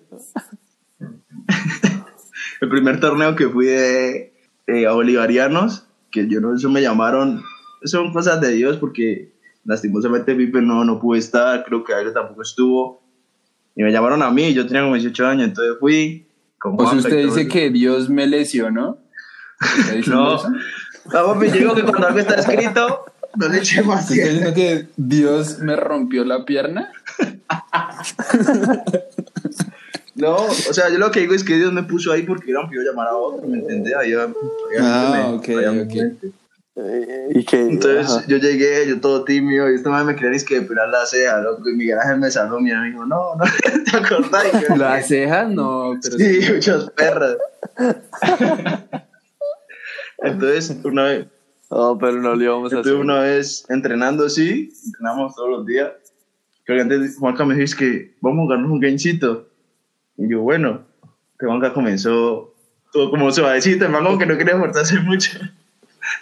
el 2.61 2.69
primer 2.69 2.99
torneo 2.99 3.35
que 3.35 3.47
fui 3.47 3.65
de, 3.65 4.33
a 4.87 4.91
Bolivarianos, 4.91 5.86
que 6.17 6.27
yo 6.27 6.41
no, 6.41 6.55
eso 6.55 6.69
me 6.69 6.81
llamaron, 6.81 7.43
son 7.83 8.11
cosas 8.11 8.41
de 8.41 8.51
Dios 8.51 8.77
porque 8.77 9.31
lastimosamente 9.65 10.35
Pipe 10.35 10.61
no, 10.61 10.83
no 10.83 10.99
pude 10.99 11.19
estar, 11.19 11.63
creo 11.63 11.83
que 11.83 11.93
Aire 11.93 12.11
tampoco 12.11 12.41
estuvo, 12.41 13.03
y 13.75 13.83
me 13.83 13.91
llamaron 13.91 14.23
a 14.23 14.31
mí, 14.31 14.53
yo 14.53 14.65
tenía 14.65 14.81
como 14.81 14.95
18 14.95 15.27
años, 15.27 15.47
entonces 15.49 15.75
fui. 15.79 16.25
Con 16.57 16.75
pues 16.75 16.91
usted 16.93 17.25
dice 17.25 17.47
que 17.47 17.69
Dios 17.69 18.09
me 18.09 18.25
lesionó. 18.25 18.97
no, 20.07 20.41
vamos, 21.13 21.37
me 21.37 21.51
digo 21.51 21.75
que 21.75 21.83
cuando 21.83 22.07
algo 22.07 22.19
está 22.19 22.35
escrito, 22.35 23.05
no 23.35 23.47
le 23.47 23.59
eché 23.59 23.83
más. 23.83 24.09
¿Está 24.09 24.29
diciendo 24.29 24.53
que 24.55 24.87
Dios 24.97 25.59
me 25.59 25.75
rompió 25.75 26.25
la 26.25 26.43
pierna? 26.43 26.91
No, 30.17 30.35
o 30.35 30.73
sea, 30.73 30.89
yo 30.89 30.97
lo 30.97 31.11
que 31.11 31.21
digo 31.21 31.35
es 31.35 31.43
que 31.43 31.57
Dios 31.57 31.71
me 31.71 31.83
puso 31.83 32.11
ahí 32.11 32.23
porque 32.23 32.49
era 32.49 32.61
un 32.61 32.71
llamar 32.71 33.07
a 33.07 33.15
otro, 33.15 33.47
¿me 33.47 33.59
entendés? 33.59 33.95
Ahí, 33.95 34.13
ah, 34.13 35.31
ok, 35.33 35.49
ok. 35.83 36.33
¿Y 37.29 37.43
que, 37.43 37.59
Entonces 37.59 38.27
yo 38.27 38.37
llegué, 38.37 38.87
yo 38.87 38.99
todo 38.99 39.23
tímido, 39.23 39.69
y 39.71 39.75
este 39.75 39.89
man 39.89 40.05
me 40.05 40.15
quería 40.15 40.35
es 40.35 40.43
que 40.43 40.59
depilar 40.59 40.89
la 40.89 41.05
ceja, 41.05 41.39
loco, 41.41 41.67
y 41.69 41.73
mi 41.73 41.87
garaje 41.87 42.15
me 42.15 42.29
saludó, 42.29 42.59
mi 42.59 42.71
amigo, 42.71 43.05
no, 43.05 43.35
no, 43.35 43.43
¿te 43.91 43.97
acordás? 43.97 44.77
La 44.77 45.01
ceja 45.01 45.45
no, 45.45 45.97
pero... 46.01 46.17
Sí, 46.17 46.41
sí. 46.41 46.53
muchas 46.53 46.89
perras. 46.91 47.37
Entonces, 50.19 50.77
una 50.83 51.03
vez... 51.03 51.27
No, 51.69 51.97
pero 51.97 52.13
no 52.21 52.35
le 52.35 52.45
íbamos 52.45 52.73
a 52.73 52.79
hacer. 52.79 52.93
una 52.93 53.19
vez 53.19 53.65
entrenando, 53.69 54.29
sí, 54.29 54.71
entrenamos 54.85 55.35
todos 55.35 55.49
los 55.49 55.65
días. 55.65 55.91
Creo 56.63 56.77
que 56.77 56.81
antes 56.81 57.17
Juanca 57.17 57.43
me 57.43 57.55
dijo 57.55 57.77
que 57.77 58.15
vamos 58.21 58.39
a 58.39 58.43
jugarnos 58.43 58.71
un 58.71 58.79
gamecito. 58.79 59.46
Y 60.17 60.29
yo, 60.29 60.41
bueno, 60.41 60.83
que 61.39 61.45
Juanca 61.45 61.73
comenzó 61.73 62.53
todo 62.91 63.11
como 63.11 63.31
suavecito, 63.31 63.85
el 63.85 63.91
man 63.91 64.03
como 64.03 64.17
que 64.17 64.25
no 64.25 64.37
quería 64.37 64.53
esforzarse 64.53 64.99
mucho 65.01 65.39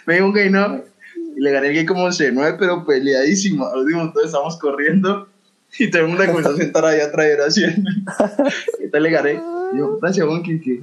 me 0.06 0.14
dijo 0.14 0.32
gay 0.32 0.50
no, 0.50 0.82
y 1.36 1.40
le 1.40 1.50
gané 1.50 1.68
el 1.68 1.74
gay 1.74 1.86
como 1.86 2.06
11-9, 2.06 2.56
pero 2.58 2.84
peleadísimo. 2.84 3.66
Al 3.66 3.80
último, 3.80 4.12
todos 4.12 4.26
estamos 4.26 4.58
corriendo 4.58 5.28
y 5.78 5.90
todo 5.90 6.02
el 6.02 6.08
mundo 6.08 6.24
comenzó 6.26 6.50
a 6.50 6.56
sentar 6.56 6.84
ahí 6.84 7.00
atrás 7.00 7.48
haciendo. 7.48 7.90
Y 8.84 8.88
tal 8.88 9.02
le 9.02 9.10
gané. 9.10 9.42
Y 9.72 9.78
yo, 9.78 9.98
gracias, 9.98 10.26
Juan, 10.26 10.42
que, 10.42 10.82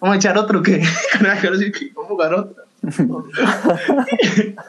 vamos 0.00 0.14
a 0.14 0.18
echar 0.18 0.38
otro 0.38 0.62
que, 0.62 0.82
vamos 1.20 2.04
a 2.04 2.08
jugar 2.08 2.34
otro. 2.34 2.64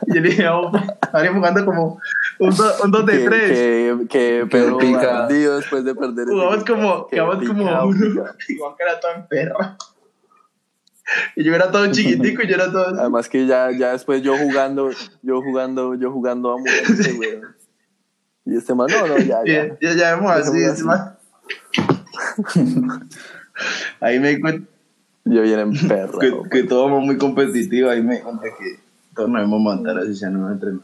y 0.07 0.13
yo 0.13 0.21
le 0.21 0.29
dije, 0.29 0.43
vamos, 0.43 0.81
estaríamos 1.01 1.39
jugando 1.39 1.65
como 1.65 1.99
un 2.39 2.91
2 2.91 3.05
de 3.05 3.25
3. 3.25 3.51
Que, 3.51 4.07
que, 4.09 4.47
pero 4.49 4.77
pica. 4.77 5.27
después 5.27 5.83
de 5.83 5.95
perder. 5.95 6.27
Jugamos 6.27 6.63
como, 6.63 7.07
jugamos 7.09 7.47
como 7.47 7.85
uno. 7.85 8.25
Y 8.47 8.57
Juan 8.57 8.73
que 8.77 8.83
era 8.83 8.99
todo 8.99 9.11
en 9.15 9.27
perra. 9.27 9.77
Y 11.35 11.43
yo 11.43 11.53
era 11.53 11.71
todo 11.71 11.91
chiquitico 11.91 12.41
y 12.41 12.47
yo 12.47 12.55
era 12.55 12.71
todo. 12.71 12.99
Además 12.99 13.29
que 13.29 13.45
ya, 13.45 13.69
ya 13.71 13.91
después 13.91 14.21
yo 14.23 14.37
jugando, 14.37 14.89
yo 15.21 15.41
jugando, 15.41 15.95
yo 15.95 16.11
jugando 16.11 16.53
a 16.53 16.57
muerte, 16.57 17.13
güey. 17.13 17.41
Y 18.45 18.57
este 18.57 18.73
man, 18.75 18.87
no, 18.89 19.07
no, 19.07 19.17
ya, 19.17 19.41
ya. 19.45 19.77
Ya, 19.79 19.93
ya 19.95 20.15
vemos 20.15 20.31
así, 20.31 20.63
este 20.63 20.83
man. 20.83 21.17
Ahí 23.99 24.19
me 24.19 24.29
di 24.29 24.41
cuenta. 24.41 24.69
Yo 25.25 25.41
bien 25.41 25.59
en 25.59 25.87
perra. 25.87 26.19
Que, 26.19 26.33
que 26.51 26.63
todo 26.63 26.87
muy 26.87 27.17
competitivo, 27.17 27.89
ahí 27.89 28.03
me 28.03 28.17
di 28.17 28.21
cuenta 28.21 28.43
que 28.43 28.79
todos 29.15 29.29
nos 29.29 29.41
debemos 29.41 29.61
matar 29.61 29.97
así, 29.99 30.13
ya 30.13 30.29
no 30.29 30.51
entreno. 30.51 30.81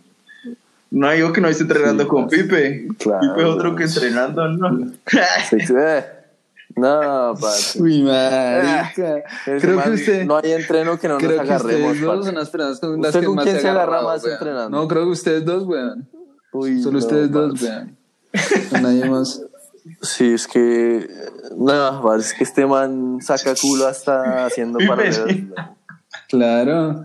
No 0.92 1.10
digo 1.12 1.32
que 1.32 1.40
no 1.42 1.48
esté 1.48 1.64
entrenando 1.64 2.08
con 2.08 2.28
Pipe. 2.28 2.88
Claro. 3.00 3.22
Pipe 3.22 3.42
es 3.42 3.48
otro 3.48 3.76
que 3.76 3.84
entrenando, 3.86 4.48
¿no? 4.50 4.92
Sí, 5.50 5.60
sí. 5.62 5.74
No, 6.76 7.34
parce. 7.40 7.82
Uy, 7.82 8.04
marica. 8.04 9.24
creo 9.46 9.84
que 9.84 9.90
usted. 9.90 10.26
No 10.26 10.38
hay 10.38 10.52
entreno 10.52 11.00
que 11.00 11.08
no 11.08 11.20
nos 11.20 11.40
agarremos. 11.40 11.92
Ustedes 11.92 12.02
dos 12.02 12.26
son 12.26 12.36
las 12.36 12.50
personas 12.50 12.80
con 12.80 13.02
las 13.02 13.16
que 13.16 13.26
con 13.26 13.36
más 13.36 13.46
quién 13.46 13.56
se 13.56 13.62
se 13.62 13.70
agarra 13.70 14.02
más 14.02 14.26
entrenando? 14.26 14.70
No, 14.70 14.88
creo 14.88 15.06
que 15.06 15.12
ustedes 15.12 15.46
dos, 15.46 15.64
weón. 15.64 16.08
Uy, 16.54 16.82
Solo 16.82 16.94
no, 16.94 17.00
ustedes 17.00 17.32
dos, 17.32 17.62
weón. 17.62 17.98
Nadie 18.82 19.10
más. 19.10 19.42
Sí, 20.02 20.34
es 20.34 20.48
que. 20.48 21.10
No, 21.58 22.02
parce, 22.04 22.28
es 22.28 22.34
que 22.34 22.44
este 22.44 22.66
man 22.66 23.20
saca 23.22 23.54
culo 23.60 23.88
hasta 23.88 24.46
haciendo 24.46 24.80
paralelas. 24.86 25.26
sí. 25.28 25.50
Claro. 26.28 27.04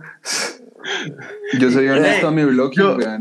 Yo 1.59 1.71
soy 1.71 1.87
honesto 1.87 2.27
a 2.27 2.31
mi 2.31 2.43
blog. 2.45 2.71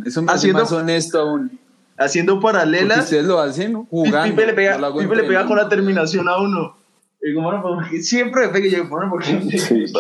Eso 0.04 0.22
me 0.22 0.32
hace 0.32 0.38
haciendo- 0.38 0.60
más 0.62 0.72
honesto 0.72 1.18
aún. 1.20 1.58
Haciendo 1.98 2.38
Porque 2.40 2.58
paralelas. 2.58 3.04
ustedes 3.04 3.24
lo 3.24 3.40
hacen 3.40 3.84
jugando. 3.86 4.28
Pipe 4.30 4.46
le 4.46 4.52
pega, 4.52 4.92
Pipe 4.98 5.16
le 5.16 5.22
pega 5.24 5.46
con 5.46 5.56
la 5.56 5.68
terminación 5.68 6.28
a 6.28 6.38
uno. 6.38 6.76
Y 7.22 7.34
como, 7.34 7.48
bueno, 7.48 7.62
pues, 7.62 7.74
porque 7.76 8.02
siempre 8.02 8.46
me 8.46 8.52
pega 8.52 8.66
y 8.66 8.70
yo, 8.70 8.86
bueno, 8.88 9.08
porque. 9.10 9.40
Sí. 9.58 9.84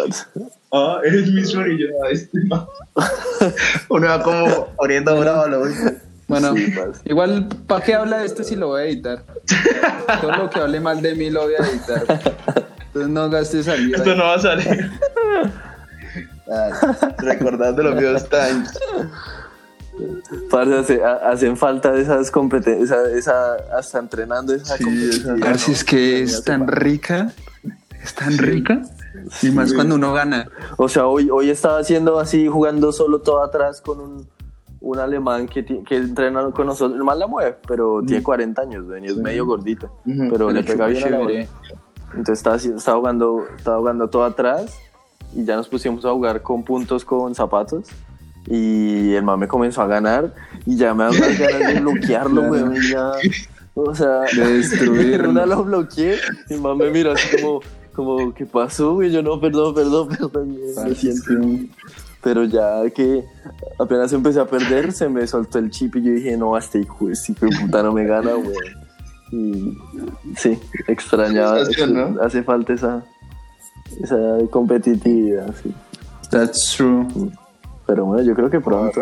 Ah, 0.72 0.98
eres 1.04 1.30
mi 1.30 1.44
sueño 1.44 1.72
y 1.72 1.80
yo, 1.80 1.86
ah, 2.04 2.08
este. 2.10 2.38
Uno 3.88 4.06
va 4.08 4.20
como 4.22 4.74
orientado 4.76 5.20
bravo 5.20 5.46
lo 5.46 5.62
Bueno, 6.26 6.54
Sí, 6.54 6.74
igual, 7.04 7.48
¿para 7.68 7.84
qué 7.84 7.94
habla 7.94 8.18
de 8.18 8.26
esto 8.26 8.42
si 8.42 8.56
lo 8.56 8.66
voy 8.68 8.82
a 8.82 8.84
editar? 8.84 9.24
Todo 10.20 10.32
lo 10.32 10.50
que 10.50 10.58
hable 10.58 10.80
mal 10.80 11.00
de 11.00 11.14
mí 11.14 11.30
lo 11.30 11.44
voy 11.44 11.54
a 11.54 11.64
editar. 11.64 12.02
Entonces 12.86 13.10
no 13.10 13.30
gastes 13.30 13.64
saliva. 13.66 13.96
Esto 13.96 14.14
no 14.16 14.24
va 14.24 14.34
a 14.34 14.38
salir. 14.40 14.90
Recordando 17.18 17.82
los 17.82 17.98
viejos 17.98 18.28
times. 18.28 18.78
Parce, 20.50 20.74
hace- 20.78 21.02
ha- 21.04 21.30
hacen 21.30 21.56
falta 21.56 21.96
esas 21.96 22.30
competencias, 22.30 22.90
esa, 23.08 23.10
esa, 23.16 23.54
hasta 23.78 23.98
entrenando 23.98 24.54
esa 24.54 24.76
competencia. 24.76 25.36
Parce, 25.40 25.72
es 25.72 25.84
que 25.84 26.22
es 26.22 26.44
tan 26.44 26.68
rica, 26.68 27.32
es 28.02 28.14
tan 28.14 28.36
rica, 28.36 28.82
y 29.42 29.50
más 29.50 29.72
cuando 29.72 29.94
uno 29.94 30.12
gana. 30.12 30.48
O 30.76 30.88
sea, 30.88 31.06
hoy, 31.06 31.30
hoy 31.30 31.48
estaba 31.48 31.78
haciendo 31.78 32.18
así, 32.20 32.46
jugando 32.46 32.92
solo 32.92 33.20
todo 33.20 33.42
atrás 33.42 33.80
con 33.80 34.00
un, 34.00 34.28
un 34.80 34.98
alemán 34.98 35.48
que, 35.48 35.64
que 35.64 35.96
entrena 35.96 36.50
con 36.50 36.66
nosotros. 36.66 36.98
El 36.98 37.02
man 37.04 37.18
la 37.18 37.26
mueve, 37.26 37.56
pero 37.66 38.02
tiene 38.06 38.22
40 38.22 38.60
años, 38.62 38.84
güey, 38.84 39.02
y 39.02 39.06
es 39.06 39.16
medio 39.16 39.46
gordito. 39.46 39.90
Pero 40.04 40.50
le 40.50 40.62
pega 40.62 40.86
bien 40.88 41.04
a 41.14 41.18
la. 41.18 41.24
Entonces 42.14 42.38
estaba, 42.38 42.56
estaba, 42.56 42.98
jugando, 42.98 43.46
estaba 43.56 43.78
jugando 43.78 44.08
todo 44.08 44.24
atrás 44.24 44.74
y 45.34 45.44
ya 45.44 45.56
nos 45.56 45.68
pusimos 45.68 46.04
a 46.04 46.12
jugar 46.12 46.42
con 46.42 46.62
puntos 46.62 47.04
con 47.04 47.34
zapatos. 47.34 47.86
Y 48.48 49.12
el 49.14 49.24
man 49.24 49.40
me 49.40 49.48
comenzó 49.48 49.82
a 49.82 49.86
ganar 49.86 50.32
y 50.64 50.76
ya 50.76 50.94
me 50.94 51.04
dan 51.04 51.14
ganas 51.14 51.74
de 51.74 51.80
bloquearlo, 51.80 52.42
güey. 52.48 52.62
y 52.78 52.92
ya, 52.92 53.12
o 53.74 53.94
sea, 53.94 54.22
De 54.34 54.58
destruirlo. 54.58 55.30
una 55.30 55.46
lo 55.46 55.64
bloqueé 55.64 56.18
y 56.48 56.54
el 56.54 56.60
man 56.60 56.78
me 56.78 56.90
miró 56.90 57.12
así 57.12 57.36
como, 57.36 57.60
como 57.92 58.32
¿qué 58.34 58.46
pasó, 58.46 58.94
güey? 58.94 59.10
Yo 59.10 59.22
no, 59.22 59.40
perdón, 59.40 59.74
perdón, 59.74 60.08
perdón, 60.32 60.56
lo 60.88 60.94
siento. 60.94 61.32
Pero 62.22 62.44
ya 62.44 62.88
que 62.90 63.24
apenas 63.78 64.12
empecé 64.12 64.40
a 64.40 64.46
perder, 64.46 64.92
se 64.92 65.08
me 65.08 65.26
soltó 65.26 65.58
el 65.58 65.70
chip 65.70 65.96
y 65.96 66.02
yo 66.02 66.12
dije, 66.12 66.36
no, 66.36 66.56
este 66.56 66.80
hijo, 66.80 67.06
de 67.06 67.16
puta 67.60 67.82
no 67.82 67.92
me 67.92 68.04
gana, 68.04 68.32
güey. 68.32 68.56
Y 69.32 69.76
sí, 70.36 70.58
extrañaba, 70.86 71.60
¿no? 71.88 72.20
hace 72.22 72.42
falta 72.42 72.72
esa, 72.72 73.04
esa 74.02 74.16
competitividad, 74.50 75.54
sí. 75.62 75.72
That's 76.30 76.74
true. 76.76 77.06
Pero 77.86 78.04
bueno, 78.04 78.22
yo 78.24 78.34
creo 78.34 78.50
que 78.50 78.60
pronto. 78.60 79.00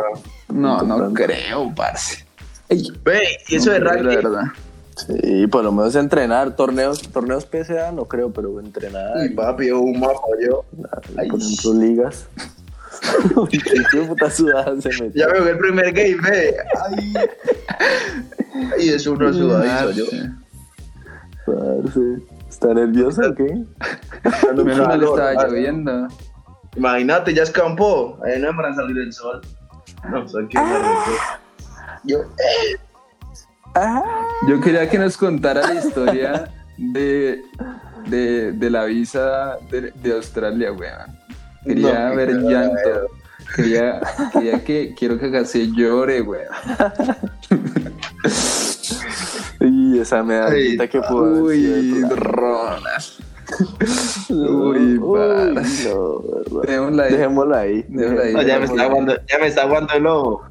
No, 0.52 0.82
no 0.82 0.96
Pronto. 0.98 1.14
creo, 1.22 1.72
parce. 1.74 2.24
Ey, 2.68 2.86
Ve, 3.02 3.20
y 3.48 3.56
eso 3.56 3.70
de 3.70 3.80
no 3.80 3.86
la 3.86 4.02
verdad. 4.02 4.42
Sí, 4.96 5.46
por 5.48 5.64
lo 5.64 5.72
menos 5.72 5.96
entrenar. 5.96 6.54
Torneos, 6.54 7.02
torneos 7.08 7.46
PSA 7.50 7.92
no 7.92 8.04
creo, 8.04 8.30
pero 8.32 8.60
entrenar. 8.60 9.16
Ay, 9.16 9.30
papi, 9.30 9.70
un 9.70 9.98
mapa, 9.98 10.20
yo. 10.46 10.64
Ay, 11.16 11.28
por 11.28 11.40
ejemplo, 11.40 11.74
ligas. 11.74 12.26
Qué 13.90 14.00
puta 14.02 14.30
sudada 14.30 14.80
se 14.80 14.88
metió. 15.02 15.10
Ya 15.14 15.28
me 15.28 15.38
jugué 15.40 15.50
el 15.50 15.58
primer 15.58 15.92
game, 15.92 16.16
ve. 16.30 16.56
Ay. 16.88 17.14
Ay, 18.78 18.88
es 18.90 19.06
uno 19.06 19.32
sudadizo, 19.32 19.90
yo. 19.92 20.04
Parce, 21.46 22.00
¿Está 22.64 22.72
nervioso 22.72 23.20
o 23.28 23.34
qué? 23.34 23.44
Menos 24.64 24.88
mal 24.88 25.02
estaba 25.02 25.34
lloviendo. 25.34 26.08
Imagínate, 26.76 27.34
ya 27.34 27.42
escampó. 27.42 28.18
Ahí 28.24 28.40
no 28.40 28.48
es 28.48 28.56
para 28.56 28.74
salir 28.74 28.96
el 28.96 29.12
sol. 29.12 29.42
No, 30.10 30.26
sé 30.26 30.38
qué 30.48 30.58
me 30.58 30.64
arrepiento. 30.64 31.10
Yo, 32.04 32.18
Yo 34.48 34.60
quería 34.62 34.88
que 34.88 34.98
nos 34.98 35.14
contara 35.18 35.60
la 35.60 35.74
historia 35.74 36.50
de, 36.78 37.42
de, 38.06 38.52
de 38.52 38.70
la 38.70 38.84
visa 38.84 39.58
de, 39.70 39.90
de 39.90 40.12
Australia, 40.14 40.72
weón. 40.72 41.18
Quería 41.64 42.08
No, 42.08 42.16
ver 42.16 42.28
qué 42.28 42.34
llanto. 42.34 43.06
Quería, 43.56 44.00
quería 44.32 44.64
que, 44.64 44.94
quiero 44.98 45.18
que 45.18 45.30
casi 45.30 45.70
llore, 45.76 46.22
weón. 46.22 46.46
Y 49.94 50.00
esa 50.00 50.22
medallita 50.22 50.82
Ay, 50.82 50.88
que 50.88 51.00
pudo 51.00 51.44
Uy, 51.44 52.04
pronto. 52.08 52.88
Uy, 54.30 54.98
Uy, 54.98 55.54
parce. 55.54 55.88
no, 55.88 56.20
verdad. 56.62 56.62
Dejémosla 56.62 57.04
ahí. 57.04 57.12
Dejémosla 57.12 57.58
ahí. 57.60 57.84
Dejémosla 57.88 58.22
ahí. 58.24 58.32
no, 58.32 58.42
ya, 58.42 58.58
me 58.58 58.64
está 58.64 58.82
aguando, 58.82 59.14
ya 59.28 59.38
me 59.38 59.46
está 59.46 59.62
aguando 59.62 59.92
el 59.94 60.06
ojo. 60.06 60.42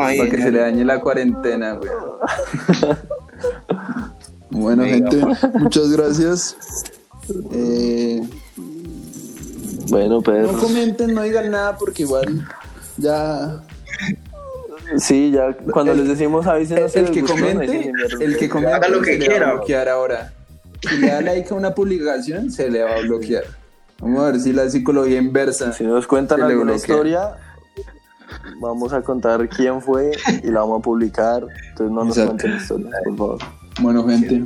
Ahí. 0.00 0.18
Para 0.18 0.30
que 0.30 0.38
se 0.42 0.50
le 0.50 0.58
dañe 0.60 0.84
la 0.84 1.00
cuarentena, 1.00 1.74
weón. 1.74 2.98
Bueno, 4.50 4.84
gente, 4.84 5.16
muchas 5.54 5.90
gracias. 5.92 6.56
Eh, 7.52 8.22
Bueno, 9.88 10.16
no 10.16 10.20
Pedro. 10.22 10.52
comenten, 10.58 11.14
no 11.14 11.22
digan 11.22 11.50
nada 11.50 11.76
porque 11.78 12.02
igual 12.02 12.46
ya 12.98 13.62
Sí, 14.98 15.30
ya 15.30 15.56
cuando 15.72 15.94
les 15.94 16.08
decimos 16.08 16.46
avísenos 16.46 16.92
si 16.92 16.98
el 16.98 17.10
que 17.10 17.22
comente, 17.22 17.92
el 18.20 18.36
que 18.36 18.48
comente 18.48 18.74
Haga 18.74 18.88
lo 18.88 19.00
que 19.00 19.14
se 19.14 19.18
le 19.18 19.26
va 19.28 19.30
quiera. 19.34 19.48
a 19.50 19.54
bloquear 19.54 19.88
ahora. 19.88 20.32
Si 20.88 20.96
le 20.98 21.06
da 21.08 21.20
like 21.20 21.52
a 21.52 21.56
una 21.56 21.74
publicación, 21.74 22.50
se 22.50 22.70
le 22.70 22.82
va 22.82 22.96
a 22.96 23.00
bloquear. 23.00 23.44
Vamos 24.00 24.20
a 24.20 24.30
ver 24.32 24.40
si 24.40 24.52
la 24.52 24.68
psicología 24.68 25.18
inversa. 25.18 25.72
Si 25.72 25.84
nos 25.84 26.06
cuentan 26.06 26.42
alguna 26.42 26.74
historia, 26.74 27.36
vamos 28.60 28.92
a 28.92 29.00
contar 29.02 29.48
quién 29.48 29.80
fue 29.80 30.10
y 30.42 30.48
la 30.50 30.60
vamos 30.60 30.80
a 30.80 30.82
publicar. 30.82 31.46
Entonces 31.68 31.94
no 31.94 32.04
nos 32.04 32.16
Exacto. 32.18 32.42
cuenten 32.42 32.60
historias, 32.60 32.92
por 33.04 33.16
favor. 33.16 33.38
Bueno, 33.80 34.06
gente. 34.08 34.42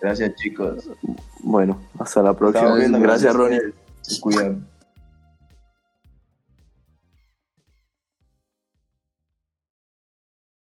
Gracias, 0.00 0.34
chicos. 0.36 0.88
Bueno, 1.40 1.80
hasta 1.98 2.22
la 2.22 2.34
próxima. 2.34 2.76
Gracias, 2.98 3.34
Ronnie. 3.34 3.60
Se 4.02 4.20
cuidan. 4.20 4.64